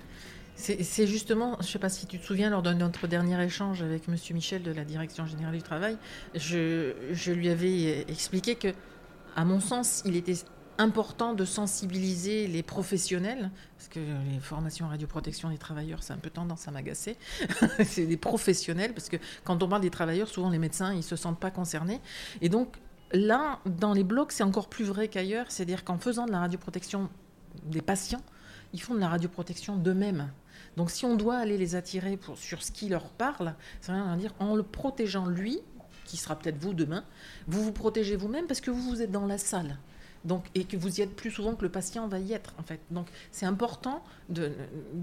[0.56, 3.82] C'est justement, je ne sais pas si tu te souviens, lors de notre dernier échange
[3.82, 4.16] avec M.
[4.34, 5.98] Michel de la Direction Générale du Travail,
[6.36, 8.68] je, je, lui avais expliqué que,
[9.36, 10.36] à mon sens, il était
[10.78, 16.30] important de sensibiliser les professionnels, parce que les formations radioprotection des travailleurs, c'est un peu
[16.30, 17.18] tendance à m'agacer.
[17.84, 21.02] c'est des professionnels, parce que quand on parle des travailleurs, souvent les médecins, ils ne
[21.02, 22.00] se sentent pas concernés.
[22.42, 22.78] Et donc,
[23.14, 25.46] Là, dans les blocs, c'est encore plus vrai qu'ailleurs.
[25.50, 27.10] C'est-à-dire qu'en faisant de la radioprotection
[27.64, 28.22] des patients,
[28.74, 30.32] ils font de la radioprotection d'eux-mêmes.
[30.78, 33.54] Donc si on doit aller les attirer sur ce qui leur parle,
[33.88, 35.60] rien à dire en le protégeant lui,
[36.06, 37.04] qui sera peut-être vous demain,
[37.48, 39.78] vous vous protégez vous-même parce que vous vous êtes dans la salle.
[40.26, 42.64] Donc, et que vous y êtes plus souvent que le patient va y être en
[42.64, 42.80] fait.
[42.92, 44.52] Donc c'est important de,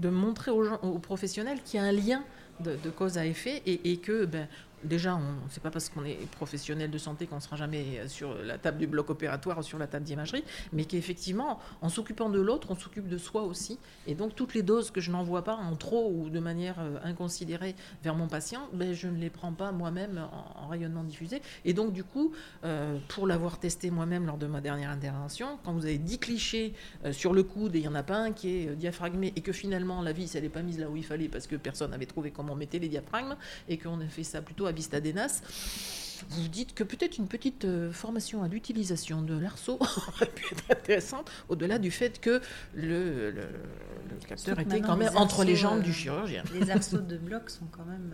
[0.09, 2.23] montrer aux, professionnels qu'il y a un lien
[2.59, 4.47] de, cause à effet et, que ben,
[4.83, 8.57] déjà, c'est pas parce qu'on est professionnel de santé qu'on ne sera jamais sur la
[8.57, 10.43] table du bloc opératoire ou sur la table d'imagerie,
[10.73, 13.79] mais qu'effectivement, en s'occupant de l'autre, on s'occupe de soi aussi.
[14.07, 16.97] Et donc, toutes les doses que je n'envoie pas en trop ou de manière euh,
[17.03, 21.41] inconsidérée vers mon patient, ben, je ne les prends pas moi-même en, rayonnement diffusé.
[21.65, 22.31] Et donc, du coup,
[22.63, 26.73] euh, pour l'avoir testé moi-même lors de ma dernière intervention, quand vous avez 10 clichés
[27.05, 29.41] euh, sur le coude et il n'y en a pas un qui est diaphragmé et
[29.41, 31.91] que finalement la vis, elle n'est pas mise là où il fallait parce que personne
[31.91, 33.35] n'avait trouvé comment on mettait les diaphragmes
[33.67, 34.99] et qu'on a fait ça plutôt Vista
[36.29, 40.63] vous dites que peut-être une petite euh, formation à l'utilisation de l'arceau aurait pu être
[40.69, 42.41] intéressante, au-delà du fait que
[42.75, 43.47] le, le,
[44.27, 46.43] capteur était quand même entre les jambes du chirurgien.
[46.53, 48.13] Les arceaux de bloc sont quand même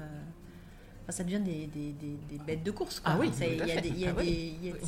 [1.09, 3.01] ça devient des, des, des, bêtes de course.
[3.05, 4.11] Ah oui, il y a, des, y a,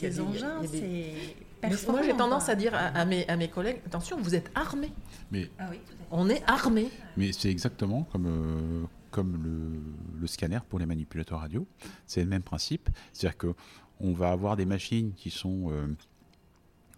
[0.09, 4.35] des, engins, c'est Moi, j'ai tendance à dire à, mes, à mes collègues, attention, vous
[4.35, 4.91] êtes armés.
[5.31, 5.79] Mais ah oui,
[6.11, 6.89] on est armés.
[7.15, 11.67] Mais c'est exactement comme, euh, comme le, le, scanner pour les manipulateurs radio.
[12.05, 12.89] C'est le même principe.
[13.13, 15.87] C'est-à-dire qu'on va avoir des machines qui sont, euh,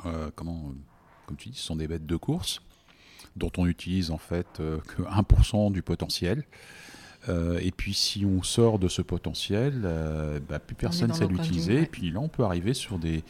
[0.05, 0.73] euh, comment,
[1.27, 2.61] comme tu dis, ce sont des bêtes de course
[3.35, 6.43] dont on utilise en fait que 1% du potentiel.
[7.29, 11.27] Euh, et puis si on sort de ce potentiel, euh, bah, plus personne ne sait
[11.27, 11.83] l'utiliser.
[11.83, 13.23] Et puis là, on peut arriver sur des,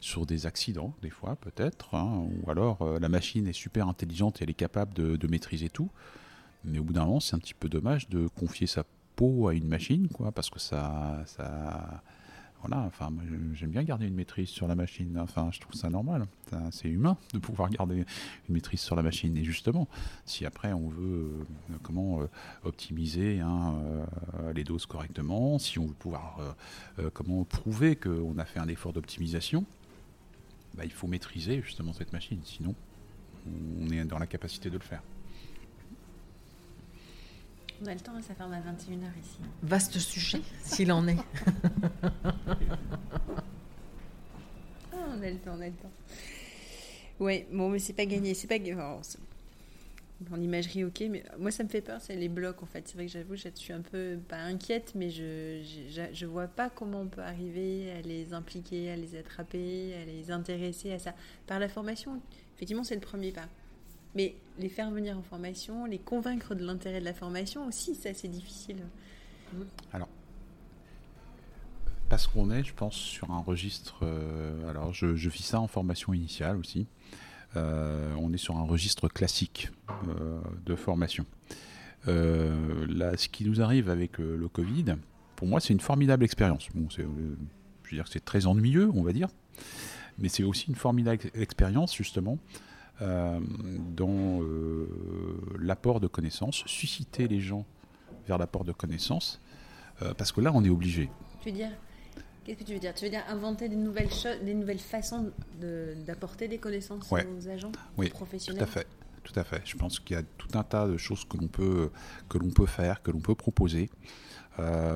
[0.00, 1.94] sur des accidents, des fois peut-être.
[1.94, 5.26] Hein, ou alors euh, la machine est super intelligente et elle est capable de, de
[5.28, 5.90] maîtriser tout.
[6.64, 8.84] Mais au bout d'un moment, c'est un petit peu dommage de confier sa
[9.16, 12.02] peau à une machine, quoi, parce que ça, ça,
[12.62, 13.10] voilà, enfin,
[13.54, 15.18] j'aime bien garder une maîtrise sur la machine.
[15.18, 16.26] Enfin, je trouve ça normal.
[16.70, 18.04] C'est humain de pouvoir garder
[18.48, 19.36] une maîtrise sur la machine.
[19.36, 19.88] Et justement,
[20.26, 22.26] si après on veut euh, comment euh,
[22.64, 23.74] optimiser hein,
[24.42, 26.56] euh, les doses correctement, si on veut pouvoir
[27.14, 29.64] comment prouver qu'on a fait un effort d'optimisation,
[30.74, 32.40] bah, il faut maîtriser justement cette machine.
[32.44, 32.74] Sinon,
[33.80, 35.02] on est dans la capacité de le faire.
[37.82, 39.38] On a le temps, ça ferme à 21h ici.
[39.62, 41.16] Vaste sujet, s'il en est.
[44.92, 45.90] Ah, on a le temps, on a le temps.
[47.20, 48.34] Ouais, bon, mais c'est pas gagné.
[48.34, 48.58] C'est pas
[50.30, 52.86] En imagerie, ok, mais moi ça me fait peur, c'est les blocs en fait.
[52.86, 56.48] C'est vrai que j'avoue, je suis un peu pas inquiète, mais je, je, je vois
[56.48, 60.98] pas comment on peut arriver à les impliquer, à les attraper, à les intéresser à
[60.98, 61.14] ça.
[61.46, 62.20] Par la formation,
[62.56, 63.48] effectivement, c'est le premier pas.
[64.14, 68.10] Mais les faire venir en formation, les convaincre de l'intérêt de la formation aussi, c'est
[68.10, 68.78] assez difficile.
[69.92, 70.08] Alors,
[72.10, 74.00] parce qu'on est, je pense, sur un registre.
[74.02, 76.86] Euh, alors, je, je ça en formation initiale aussi.
[77.56, 79.70] Euh, on est sur un registre classique
[80.08, 81.24] euh, de formation.
[82.06, 84.96] là, ce qui nous arrive avec le Covid,
[85.36, 86.68] pour moi, c'est une formidable expérience.
[86.74, 87.36] Bon, je veux
[87.92, 89.28] dire que c'est très ennuyeux, on va dire,
[90.18, 92.38] mais c'est aussi une formidable expérience, justement,
[93.00, 94.86] dans euh,
[95.58, 97.64] l'apport de connaissances, susciter les gens
[98.26, 99.40] vers l'apport de connaissances,
[100.02, 101.10] euh, parce que là, on est obligé.
[101.42, 101.70] Tu veux dire
[102.44, 102.94] Qu'est-ce que tu veux dire?
[102.94, 105.30] Tu veux dire inventer des nouvelles choses, des nouvelles façons
[106.06, 108.58] d'apporter des connaissances aux agents oui, professionnels?
[108.58, 108.86] Tout à fait.
[109.22, 109.60] Tout à fait.
[109.66, 111.90] Je pense qu'il y a tout un tas de choses que l'on peut,
[112.30, 113.90] que l'on peut faire, que l'on peut proposer,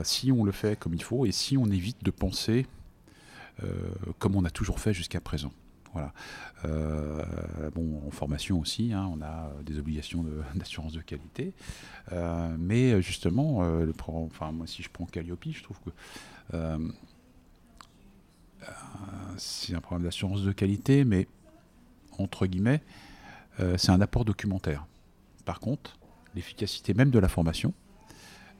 [0.03, 2.67] si on le fait comme il faut et si on évite de penser
[4.19, 5.53] comme on a toujours fait jusqu'à présent.
[5.95, 6.13] Voilà.
[6.65, 11.55] Euh, bon, en formation aussi, hein, on a des obligations d'assurance de, qualité.
[12.13, 15.91] Euh, mais justement, euh, enfin, moi, si je prends Calliope, je trouve que
[19.37, 21.29] c'est un programme d'assurance de qualité, mais
[22.19, 22.83] entre guillemets,
[23.77, 24.87] c'est un apport documentaire.
[25.45, 25.99] Par contre,
[26.35, 27.75] l'efficacité même de la formation,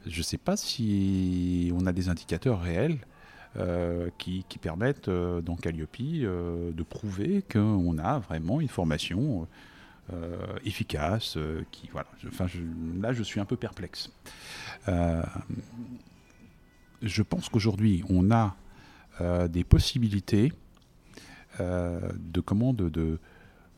[0.05, 2.99] je ne sais pas si on a des indicateurs réels
[3.57, 9.47] euh, qui, permettent euh, dans Calliope euh, de prouver qu'on a vraiment une formation
[10.65, 11.37] efficace.
[11.71, 12.47] qui, voilà, enfin,
[12.99, 14.11] là, je suis un peu perplexe.
[17.01, 18.55] je pense qu'aujourd'hui, on a
[19.47, 20.53] des possibilités
[21.59, 23.17] de comment de,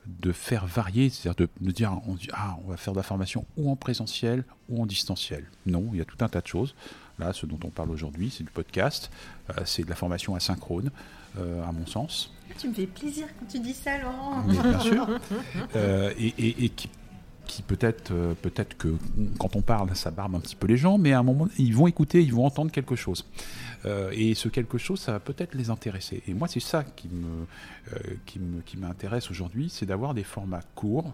[0.05, 3.71] de, faire varier, c'est-à-dire de, dire on, ah, on va faire de la formation ou
[3.71, 5.45] en présentiel ou en distanciel.
[5.65, 6.75] Non, il y a tout un tas de choses.
[7.19, 9.09] Là, ce dont on parle aujourd'hui, c'est du podcast,
[9.49, 10.91] euh, c'est de la formation asynchrone,
[11.37, 12.31] euh, à mon sens.
[12.59, 14.43] Tu me fais plaisir quand tu dis ça, Laurent.
[14.47, 15.07] bien sûr.
[15.75, 18.95] Euh, et, qui, peut-être peut-être que
[19.39, 21.73] quand on parle, ça barbe un petit peu les gens, mais à un moment, ils
[21.73, 23.25] vont écouter, ils vont entendre quelque chose.
[24.11, 26.21] et ce quelque chose, ça va peut-être les intéresser.
[26.27, 27.47] Et moi, c'est ça qui me,
[28.25, 31.13] qui, me, qui m'intéresse aujourd'hui, c'est d'avoir des formats courts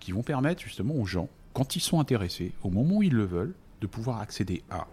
[0.00, 3.24] qui vont permettre justement aux gens, quand ils sont intéressés, au moment où ils le
[3.24, 4.86] veulent, de pouvoir accéder à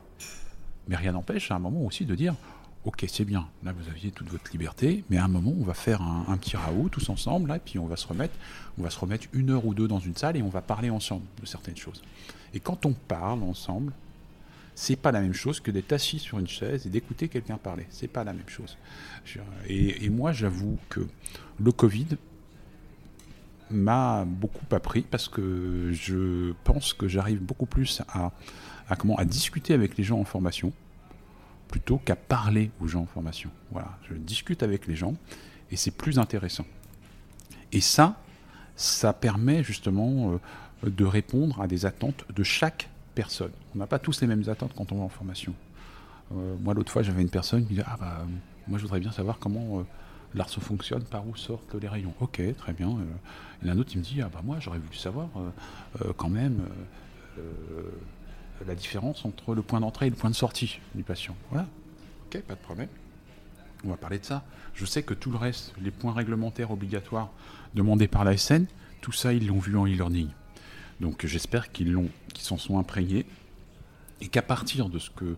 [0.88, 2.36] mais rien n'empêche à un moment aussi de dire
[2.86, 5.74] Ok, c'est bien, là vous aviez toute votre liberté, mais à un moment on va
[5.74, 8.34] faire un, petit raout tous ensemble, là, et puis on va se remettre,
[8.80, 10.90] on va se remettre une heure ou deux dans une salle et on va parler
[10.90, 12.02] ensemble de certaines choses.
[12.54, 13.92] Et quand on parle ensemble,
[14.78, 17.88] c'est pas la même chose que d'être assis sur une chaise et d'écouter quelqu'un parler.
[17.90, 18.78] C'est pas la même chose.
[19.68, 21.08] Et, moi, j'avoue que
[21.60, 22.10] le Covid
[23.72, 28.32] m'a beaucoup appris parce que je pense que j'arrive beaucoup plus à
[28.90, 30.72] à, comment, à discuter avec les gens en formation
[31.68, 33.50] plutôt qu'à parler aux gens en formation.
[33.72, 35.16] Voilà, je discute avec les gens
[35.72, 36.66] et c'est plus intéressant.
[37.72, 38.20] Et ça,
[38.76, 40.40] ça permet justement
[40.84, 43.52] euh, de répondre à des attentes de chaque personne.
[43.76, 45.54] On n'a pas tous les mêmes attentes quand on va en formation.
[46.32, 48.26] moi, l'autre fois, j'avais une personne qui disait Ah, bah,
[48.68, 49.84] moi, je voudrais bien savoir comment
[50.36, 52.14] l'arceau fonctionne, par où sortent les rayons.
[52.22, 52.96] Ok, très bien.
[53.62, 55.30] il y en a un autre qui me dit Ah, bah, moi, j'aurais voulu savoir
[56.16, 56.62] quand même
[58.66, 61.36] la différence entre le point d'entrée et le point de sortie du patient.
[61.50, 61.68] Voilà.
[62.28, 62.90] Ok, pas de problème.
[63.84, 64.44] On va parler de ça.
[64.74, 67.30] Je sais que tout le reste, les points réglementaires obligatoires
[67.76, 68.66] demandés par la SN,
[69.02, 70.30] tout ça, ils l'ont vu en e-learning.
[71.00, 73.26] Donc j'espère qu'ils l'ont, qu'ils s'en sont imprégnés
[74.22, 75.36] et qu'à partir de ce que,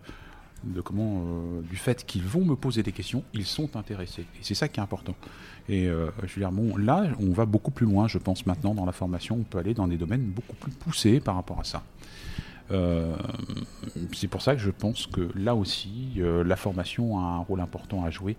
[0.63, 4.21] de comment, euh, du fait qu'ils vont me poser des questions, ils sont intéressés.
[4.21, 5.15] Et c'est ça qui est important.
[5.67, 8.73] Et euh, je veux dire, bon, là, on va beaucoup plus loin, je pense maintenant
[8.73, 11.63] dans la formation, on peut aller dans des domaines beaucoup plus poussés par rapport à
[11.63, 11.83] ça.
[12.71, 13.15] Euh,
[14.13, 18.03] c'est pour ça que je pense que là aussi, la formation a un rôle important
[18.03, 18.37] à jouer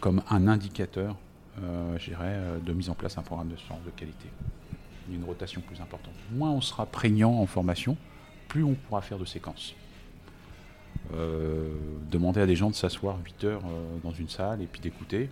[0.00, 1.16] comme un indicateur,
[1.58, 4.28] de mise en place d'un programme de sciences de qualité
[5.12, 6.14] une rotation plus importante.
[6.32, 7.96] Moins on sera prégnant en formation,
[8.48, 9.74] plus on pourra faire de séquences.
[11.14, 11.68] Euh,
[12.10, 15.30] demander à des gens de s'asseoir 8 heures euh, dans une salle et puis d'écouter,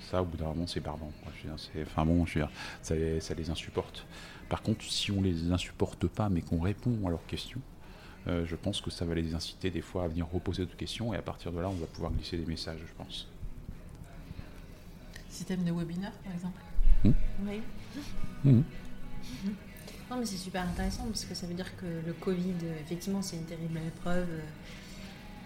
[0.00, 1.12] ça au bout d'un moment c'est barbant.
[1.82, 2.50] enfin bon, je veux dire,
[2.82, 2.94] ça,
[3.34, 4.06] les insupporte.
[4.48, 7.60] Par contre, si on les insupporte pas mais qu'on répond à leurs questions,
[8.26, 11.14] euh, je pense que ça va les inciter des fois à venir reposer d'autres questions
[11.14, 13.28] et à partir de là on va pouvoir glisser des messages, je pense.
[15.28, 16.60] Système de webinaire par exemple
[17.04, 17.12] hmm
[17.46, 17.62] Oui.
[18.44, 18.62] Hmm.
[20.10, 23.36] Non, mais c'est super intéressant parce que ça veut dire que le Covid, effectivement, c'est
[23.36, 24.28] une terrible épreuve.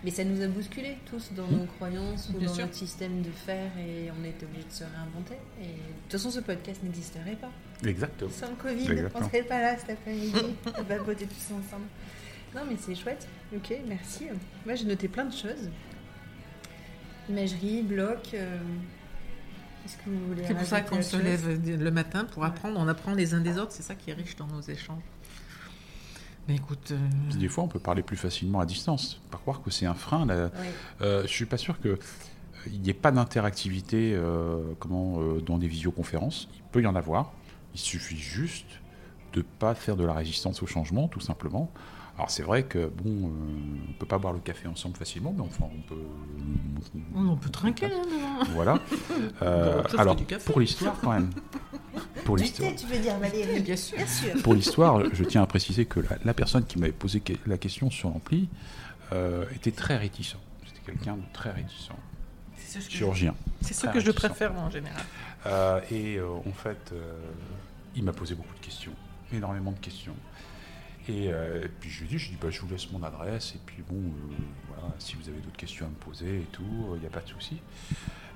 [0.04, 3.70] Mais ça nous a bousculés tous dans nos croyances ou dans notre système de faire
[3.78, 5.36] et on était obligé de se réinventer.
[5.60, 7.50] Et de toute façon, ce podcast n'existerait pas.
[7.84, 8.30] Exactement.
[8.30, 11.86] Sans le Covid, on ne serait pas là cet après-midi à baboter tous ensemble.
[12.54, 13.26] Non, mais c'est chouette.
[13.54, 14.26] Ok, merci.
[14.66, 15.70] Moi, j'ai noté plein de choses.
[17.28, 18.30] Imagerie, bloc.
[18.34, 18.58] Euh,
[19.86, 22.78] c'est pour ça qu'on se lève le matin pour apprendre.
[22.78, 23.72] On apprend les uns des autres.
[23.72, 25.02] C'est ça qui est riche dans nos échanges.
[26.48, 26.92] Mais écoute.
[26.92, 29.20] Euh, des fois, on peut parler plus facilement à distance.
[29.30, 30.26] Pas croire que c'est un frein.
[30.26, 30.50] Là.
[31.00, 31.98] Euh, je suis pas sûr que euh,
[32.66, 36.48] il n'y ait pas d'interactivité euh, comment dans des visioconférences.
[36.54, 37.32] Il peut y en avoir.
[37.74, 38.80] Il suffit juste
[39.32, 41.70] de ne pas faire de la résistance au changement, tout simplement.
[42.18, 45.42] Alors c'est vrai que bon, euh, on peut pas boire le café ensemble facilement, mais
[45.42, 46.02] enfin on peut.
[47.14, 47.86] On peut trinquer.
[47.86, 48.78] Hein, voilà.
[49.40, 51.30] Euh, alors pour l'histoire quand même.
[52.24, 52.72] Pour l'histoire.
[52.76, 53.98] Tu veux dire Valérie Bien sûr.
[54.42, 58.10] Pour l'histoire, je tiens à préciser que la, personne qui m'avait posé la question sur
[58.10, 58.48] l'ampli
[59.12, 60.36] euh, était très réticent.
[60.66, 61.90] C'était quelqu'un de très réticent.
[62.88, 63.34] Chirurgien.
[63.60, 65.02] C'est ce que je préfère en général.
[65.90, 66.92] et en fait,
[67.94, 68.92] il m'a posé beaucoup de questions,
[69.32, 70.16] énormément de questions.
[71.10, 73.60] Euh, et, puis je lui dis, je, dis bah, je vous laisse mon adresse, et
[73.64, 74.34] puis bon, euh,
[74.68, 76.62] voilà, si vous avez d'autres questions à me poser et tout,
[76.94, 77.58] il n'y a pas de souci.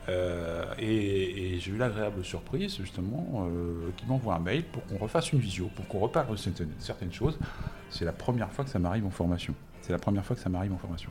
[0.09, 3.49] Euh, et, j'ai eu l'agréable surprise, justement,
[3.97, 7.39] qu'il m'envoie un mail pour qu'on refasse une visio, pour qu'on reparle de certaines, choses.
[7.91, 9.55] C'est la première fois que ça m'arrive en formation.
[9.83, 11.11] C'est la première fois que ça m'arrive en formation.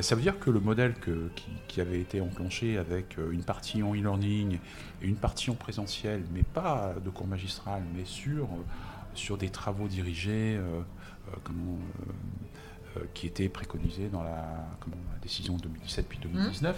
[0.00, 3.94] ça veut dire que le modèle qui, qui, avait été enclenché avec une partie en
[3.94, 4.58] e-learning
[5.02, 8.48] et une partie en présentiel, mais pas de cours magistral, mais sur
[9.16, 10.80] sur des travaux dirigés euh,
[11.28, 11.78] euh, comment,
[12.96, 16.76] euh, qui étaient préconisés dans la, comment, la décision 2017 puis 2019,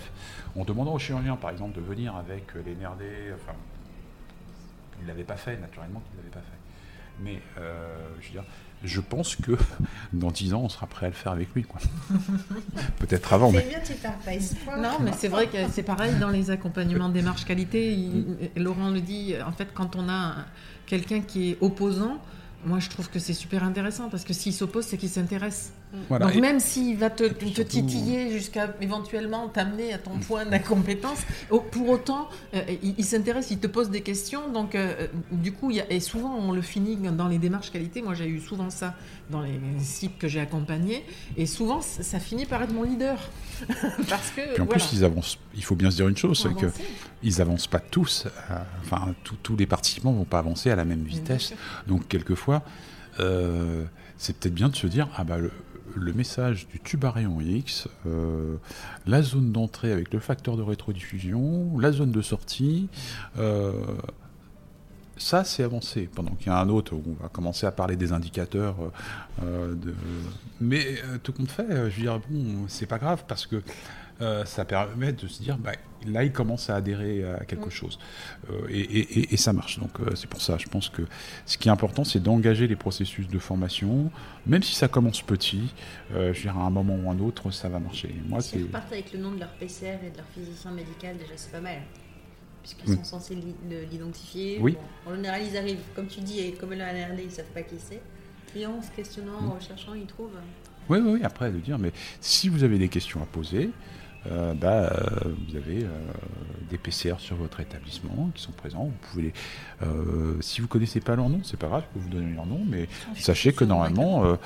[0.57, 0.61] mmh.
[0.61, 3.03] en demandant aux chirurgiens, par exemple, de venir avec les NRD,
[3.35, 3.57] enfin,
[4.99, 6.59] ils ne l'avaient pas fait, naturellement qu'ils ne l'avaient pas fait.
[7.21, 7.43] Mais
[8.21, 8.45] je veux dire,
[8.85, 9.53] je pense que
[10.13, 11.67] dans 10 ans, on sera prêt à le faire avec lui.
[12.99, 13.51] Peut-être avant.
[13.51, 13.69] C'est mais...
[13.69, 13.93] bien, tu
[14.25, 14.79] pas espoir.
[14.79, 17.97] Non, mais c'est vrai que c'est pareil dans les accompagnements démarche qualité.
[18.57, 20.35] Laurent le dit, en fait, quand on a
[20.87, 22.19] quelqu'un qui est opposant,
[22.65, 25.73] moi je trouve que c'est super intéressant parce que s'il s'oppose, c'est qu'il s'intéresse.
[26.11, 30.21] Donc même s'il va te, titiller jusqu'à éventuellement t'amener à ton mm.
[30.21, 31.21] point d'incompétence,
[31.71, 34.51] pour autant, euh, il, s'intéresse, il te pose des questions.
[34.53, 38.03] Donc euh, du coup, y a, et souvent on le finit dans les démarches qualité.
[38.03, 38.95] Moi j'ai eu souvent ça
[39.31, 41.05] dans les sites que j'ai accompagnés.
[41.37, 43.19] Et souvent ça finit par être mon leader.
[44.09, 45.37] Parce que, en plus, ils avancent.
[45.57, 46.55] Il faut bien se dire une chose, c'est
[47.21, 48.27] qu'ils avancent pas tous.
[48.83, 51.55] enfin, tous les participants vont pas avancer à la même vitesse.
[51.87, 52.63] Donc quelquefois,
[53.21, 53.85] euh,
[54.17, 55.51] c'est peut-être bien de se dire ah bah le,
[55.95, 58.57] le message du tube à rayon X, euh,
[59.07, 62.89] la zone d'entrée avec le facteur de rétrodiffusion, la zone de sortie,
[63.39, 63.73] euh,
[65.17, 66.09] ça c'est avancé.
[66.15, 68.77] Pendant qu'il y a un autre où on va commencer à parler des indicateurs.
[69.43, 69.95] Euh, de...
[70.61, 73.63] Mais tout compte fait, je veux dire, bon, c'est pas grave parce que
[74.21, 75.73] euh, ça permet de se dire, bah,
[76.07, 77.71] là, il commence à adhérer à quelque mm.
[77.71, 77.99] chose.
[78.51, 79.79] Euh, et, ça marche.
[79.79, 81.03] Donc, euh, c'est pour ça, je pense que
[81.47, 84.11] ce qui est important, c'est d'engager les processus de formation,
[84.47, 85.73] même si ça commence petit.
[86.13, 88.13] je dire, à un moment ou un autre, ça va marcher.
[88.27, 91.17] Moi, si ils repartent avec le nom de leur PCR et de leur physicien médical,
[91.17, 91.79] déjà, c'est pas mal.
[92.63, 93.39] Puisqu'ils sont censés
[93.91, 94.59] l'identifier.
[94.61, 94.77] Oui.
[95.07, 97.77] en général, ils arrivent, comme tu dis, et comme la NRD, ils savent pas qui
[97.79, 98.01] c'est.
[98.51, 100.31] Client, se questionnant, en recherchant, ils trouvent.
[100.89, 103.71] Oui, oui, oui, après de dire, mais si vous avez des questions à poser,
[104.27, 105.89] euh, bah, euh, vous avez euh,
[106.71, 108.85] des PCR sur votre établissement qui sont présents.
[108.85, 109.33] Vous pouvez,
[110.41, 112.61] si vous connaissez pas leur nom, c'est pas grave, je peux vous donner leur nom,
[112.67, 114.37] mais sachez que normalement,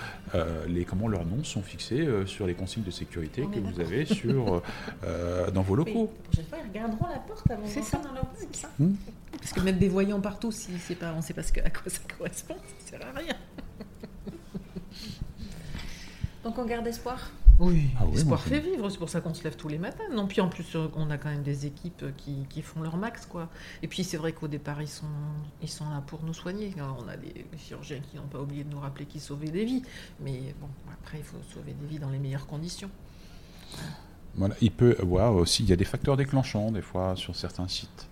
[0.69, 4.63] les comment leurs noms sont fixés sur les consignes de sécurité que vous avez sur
[5.53, 6.13] dans vos locaux.
[6.25, 8.71] prochaine fois, ils regarderont la porte avant ça dans leur ça.
[8.79, 8.95] Hmm.
[9.39, 11.61] Parce que mettre des voyants partout, si c'est pas, on ne sait pas ce que,
[11.61, 13.35] à quoi ça correspond, ça sert à rien.
[16.45, 19.57] Donc on garde espoir oui, ah l'espoir fait vivre, c'est pour ça qu'on se lève
[19.57, 20.05] tous les matins.
[20.13, 22.97] Non, puis en plus, euh, on a quand même des équipes qui, qui font leur
[22.97, 23.49] max, quoi.
[23.83, 25.07] Et puis c'est vrai qu'au départ, ils sont,
[25.63, 26.75] ils sont là pour nous soigner.
[26.79, 29.83] on a des chirurgiens qui n'ont pas oublié de nous rappeler qu'ils sauvaient des vies.
[30.21, 32.91] Mais bon, après, il faut sauver des vies dans les meilleures conditions.
[34.35, 37.69] Voilà, il peut avoir aussi, il y a des facteurs déclenchants, des fois, sur certains
[37.69, 38.09] sites.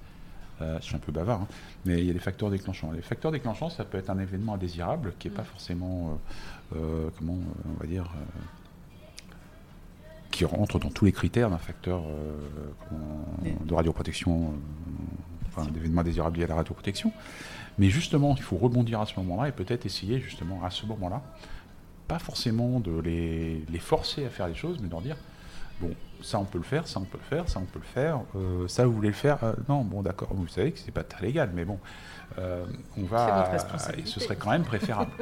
[0.60, 1.48] Euh, je suis un peu bavard, hein,
[1.86, 2.92] mais il y a des facteurs déclenchants.
[2.92, 5.46] Les facteurs déclenchants, ça peut être un événement indésirable qui n'est pas mm.
[5.46, 6.18] forcément,
[6.76, 8.12] euh, comment on va dire,
[10.30, 16.38] qui rentre dans tous les critères d'un facteur euh, de radioprotection, euh, enfin d'événement désirable
[16.38, 17.12] lié à la radioprotection.
[17.78, 21.22] Mais justement, il faut rebondir à ce moment-là et peut-être essayer justement à ce moment-là,
[22.08, 25.16] pas forcément de les, les, forcer à faire les choses, mais d'en dire,
[25.80, 25.90] bon,
[26.22, 28.20] ça on peut le faire, ça on peut le faire, ça on peut le faire,
[28.36, 29.38] euh, ça vous voulez le faire,
[29.68, 31.78] non, bon d'accord, vous savez que c'est pas très légal, mais bon,
[32.36, 33.50] on va,
[33.96, 35.12] et ce serait quand même préférable.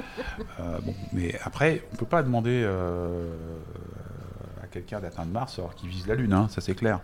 [0.58, 2.66] bon, mais après, on peut pas demander
[4.70, 7.00] quelqu'un d'atteindre Mars alors qu'il vise la Lune, hein, ça c'est clair.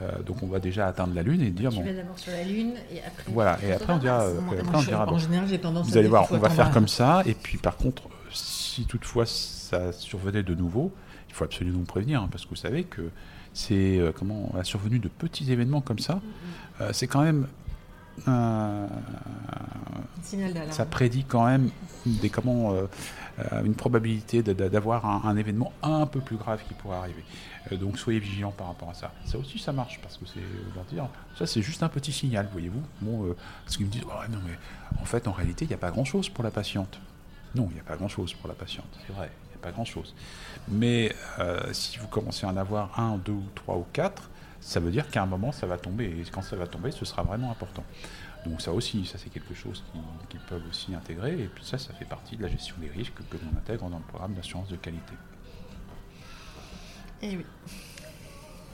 [0.00, 1.78] Euh, donc on va déjà atteindre la Lune et dire bon.
[1.78, 3.24] Tu vas d'abord sur la Lune et après.
[3.32, 4.22] Voilà, et après on dira.
[4.22, 4.40] Euh,
[4.72, 5.88] on dira en général, j'ai tendance.
[5.88, 7.22] Vous allez voir, on va faire comme ça.
[7.26, 10.92] Et puis par contre, si toutefois ça survenait de nouveau,
[11.28, 13.10] il faut absolument prévenir hein, parce que vous savez que
[13.52, 16.20] c'est euh, comment la survenue de petits événements comme ça,
[16.80, 16.92] mm-hmm.
[16.92, 17.46] c'est quand même
[20.70, 21.70] ça prédit quand même
[22.06, 22.86] des, comment, euh, euh,
[23.64, 27.24] une probabilité d'avoir un, événement un peu plus grave qui pourrait arriver.
[27.70, 29.12] Euh, donc soyez vigilants par rapport à ça.
[29.24, 30.40] Ça aussi, ça marche parce que c'est
[30.94, 31.06] dire,
[31.36, 32.82] ça c'est juste un petit signal, voyez-vous.
[33.00, 33.34] Bon,
[33.64, 34.04] parce qu'ils me disent,
[35.00, 36.98] en fait, en réalité, il n'y a pas grand-chose pour la patiente.
[37.54, 39.72] Non, il n'y a pas grand-chose pour la patiente, c'est vrai, il n'y a pas
[39.72, 40.14] grand-chose.
[40.68, 41.14] Mais
[41.72, 45.22] si vous commencez à en avoir un, deux, trois ou quatre, ça veut dire qu'à
[45.22, 46.04] un moment, ça va tomber.
[46.04, 47.84] Et quand ça va tomber, ce sera vraiment important.
[48.48, 49.84] Donc ça aussi, ça c'est quelque chose
[50.28, 51.32] qu'ils peuvent aussi intégrer.
[51.32, 53.98] Et puis ça, ça fait partie de la gestion des risques que l'on intègre dans
[53.98, 55.12] le programme d'assurance de qualité.
[57.22, 57.44] Eh oui.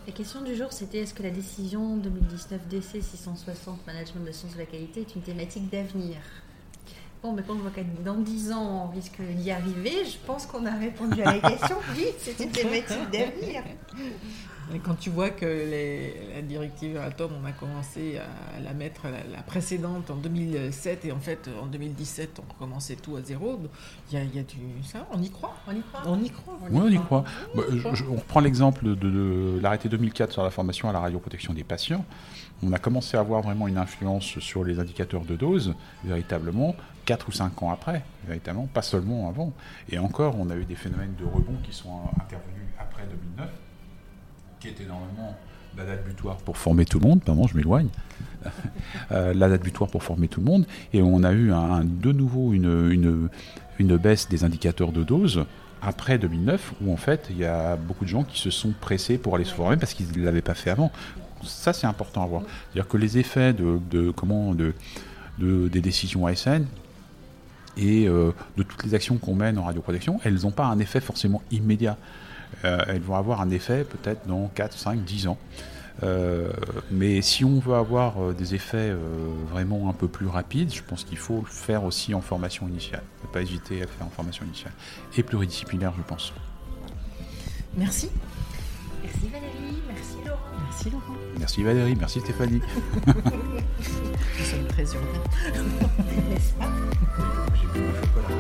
[0.07, 4.55] La question du jour, c'était est-ce que la décision 2019 DC 660 Management de l'assurance
[4.55, 6.19] de la qualité est une thématique d'avenir?
[7.23, 10.45] Bon, mais quand on voit qu'à dans 10 ans, on risque d'y arriver, je pense
[10.45, 11.77] qu'on a répondu à la question.
[11.97, 13.65] Oui, c'est une thématique d'avenir.
[14.73, 19.03] Et quand tu vois que les, la directive Atom, on a commencé à la mettre,
[19.33, 23.61] la, précédente en 2007, et en fait en 2017, on recommençait tout à zéro,
[24.11, 24.57] il y a, y a, du.
[24.83, 26.59] Ça, on y croit On y croit On y croit.
[26.71, 27.25] oui, on y croit.
[27.55, 27.63] Bah,
[28.11, 32.05] on reprend l'exemple de, de l'arrêté 2004 sur la formation à la radioprotection des patients.
[32.63, 35.75] On a commencé à avoir vraiment une influence sur les indicateurs de dose,
[36.05, 36.75] véritablement,
[37.05, 39.53] 4 ou 5 ans après, véritablement, pas seulement avant.
[39.91, 43.03] Et encore, on a eu des phénomènes de rebond qui sont intervenus après
[43.37, 43.49] 2009
[44.65, 45.37] qui était normalement
[45.77, 47.89] la date butoir pour former tout le monde, pardon, je m'éloigne,
[49.13, 52.55] euh, la date butoir pour former tout le monde, et on a eu de nouveau
[52.55, 53.29] une,
[53.79, 55.45] baisse des indicateurs de dose
[55.83, 59.19] après 2009, où en fait il y a beaucoup de gens qui se sont pressés
[59.19, 60.91] pour aller se former parce qu'ils ne l'avaient pas fait avant.
[61.43, 62.43] Ça c'est important à voir.
[62.73, 64.73] C'est-à-dire que les effets de, comment, de,
[65.39, 66.65] de, des décisions ASN,
[67.77, 71.01] et euh, de toutes les actions qu'on mène en radioprotection, elles n'ont pas un effet
[71.01, 71.99] forcément immédiat.
[72.65, 75.39] Euh, elles vont avoir un effet peut-être dans 4, 5, 10 ans.
[76.03, 76.51] Euh,
[76.91, 78.93] mais si on veut avoir euh, des effets
[79.51, 83.03] vraiment un peu plus rapides, je pense qu'il faut le faire aussi en formation initiale.
[83.23, 84.73] Ne pas hésiter à le faire en formation initiale.
[85.17, 86.33] Et pluridisciplinaire, je pense.
[87.77, 88.11] Merci.
[89.03, 90.41] Merci Valérie, merci Laurent.
[90.65, 91.15] Merci Laurent.
[91.39, 92.61] Merci Valérie, merci Stéphanie.
[94.39, 95.07] Nous sommes très heureux.
[96.31, 96.71] N'est-ce pas?
[97.55, 98.35] J'ai bu mon chocolat.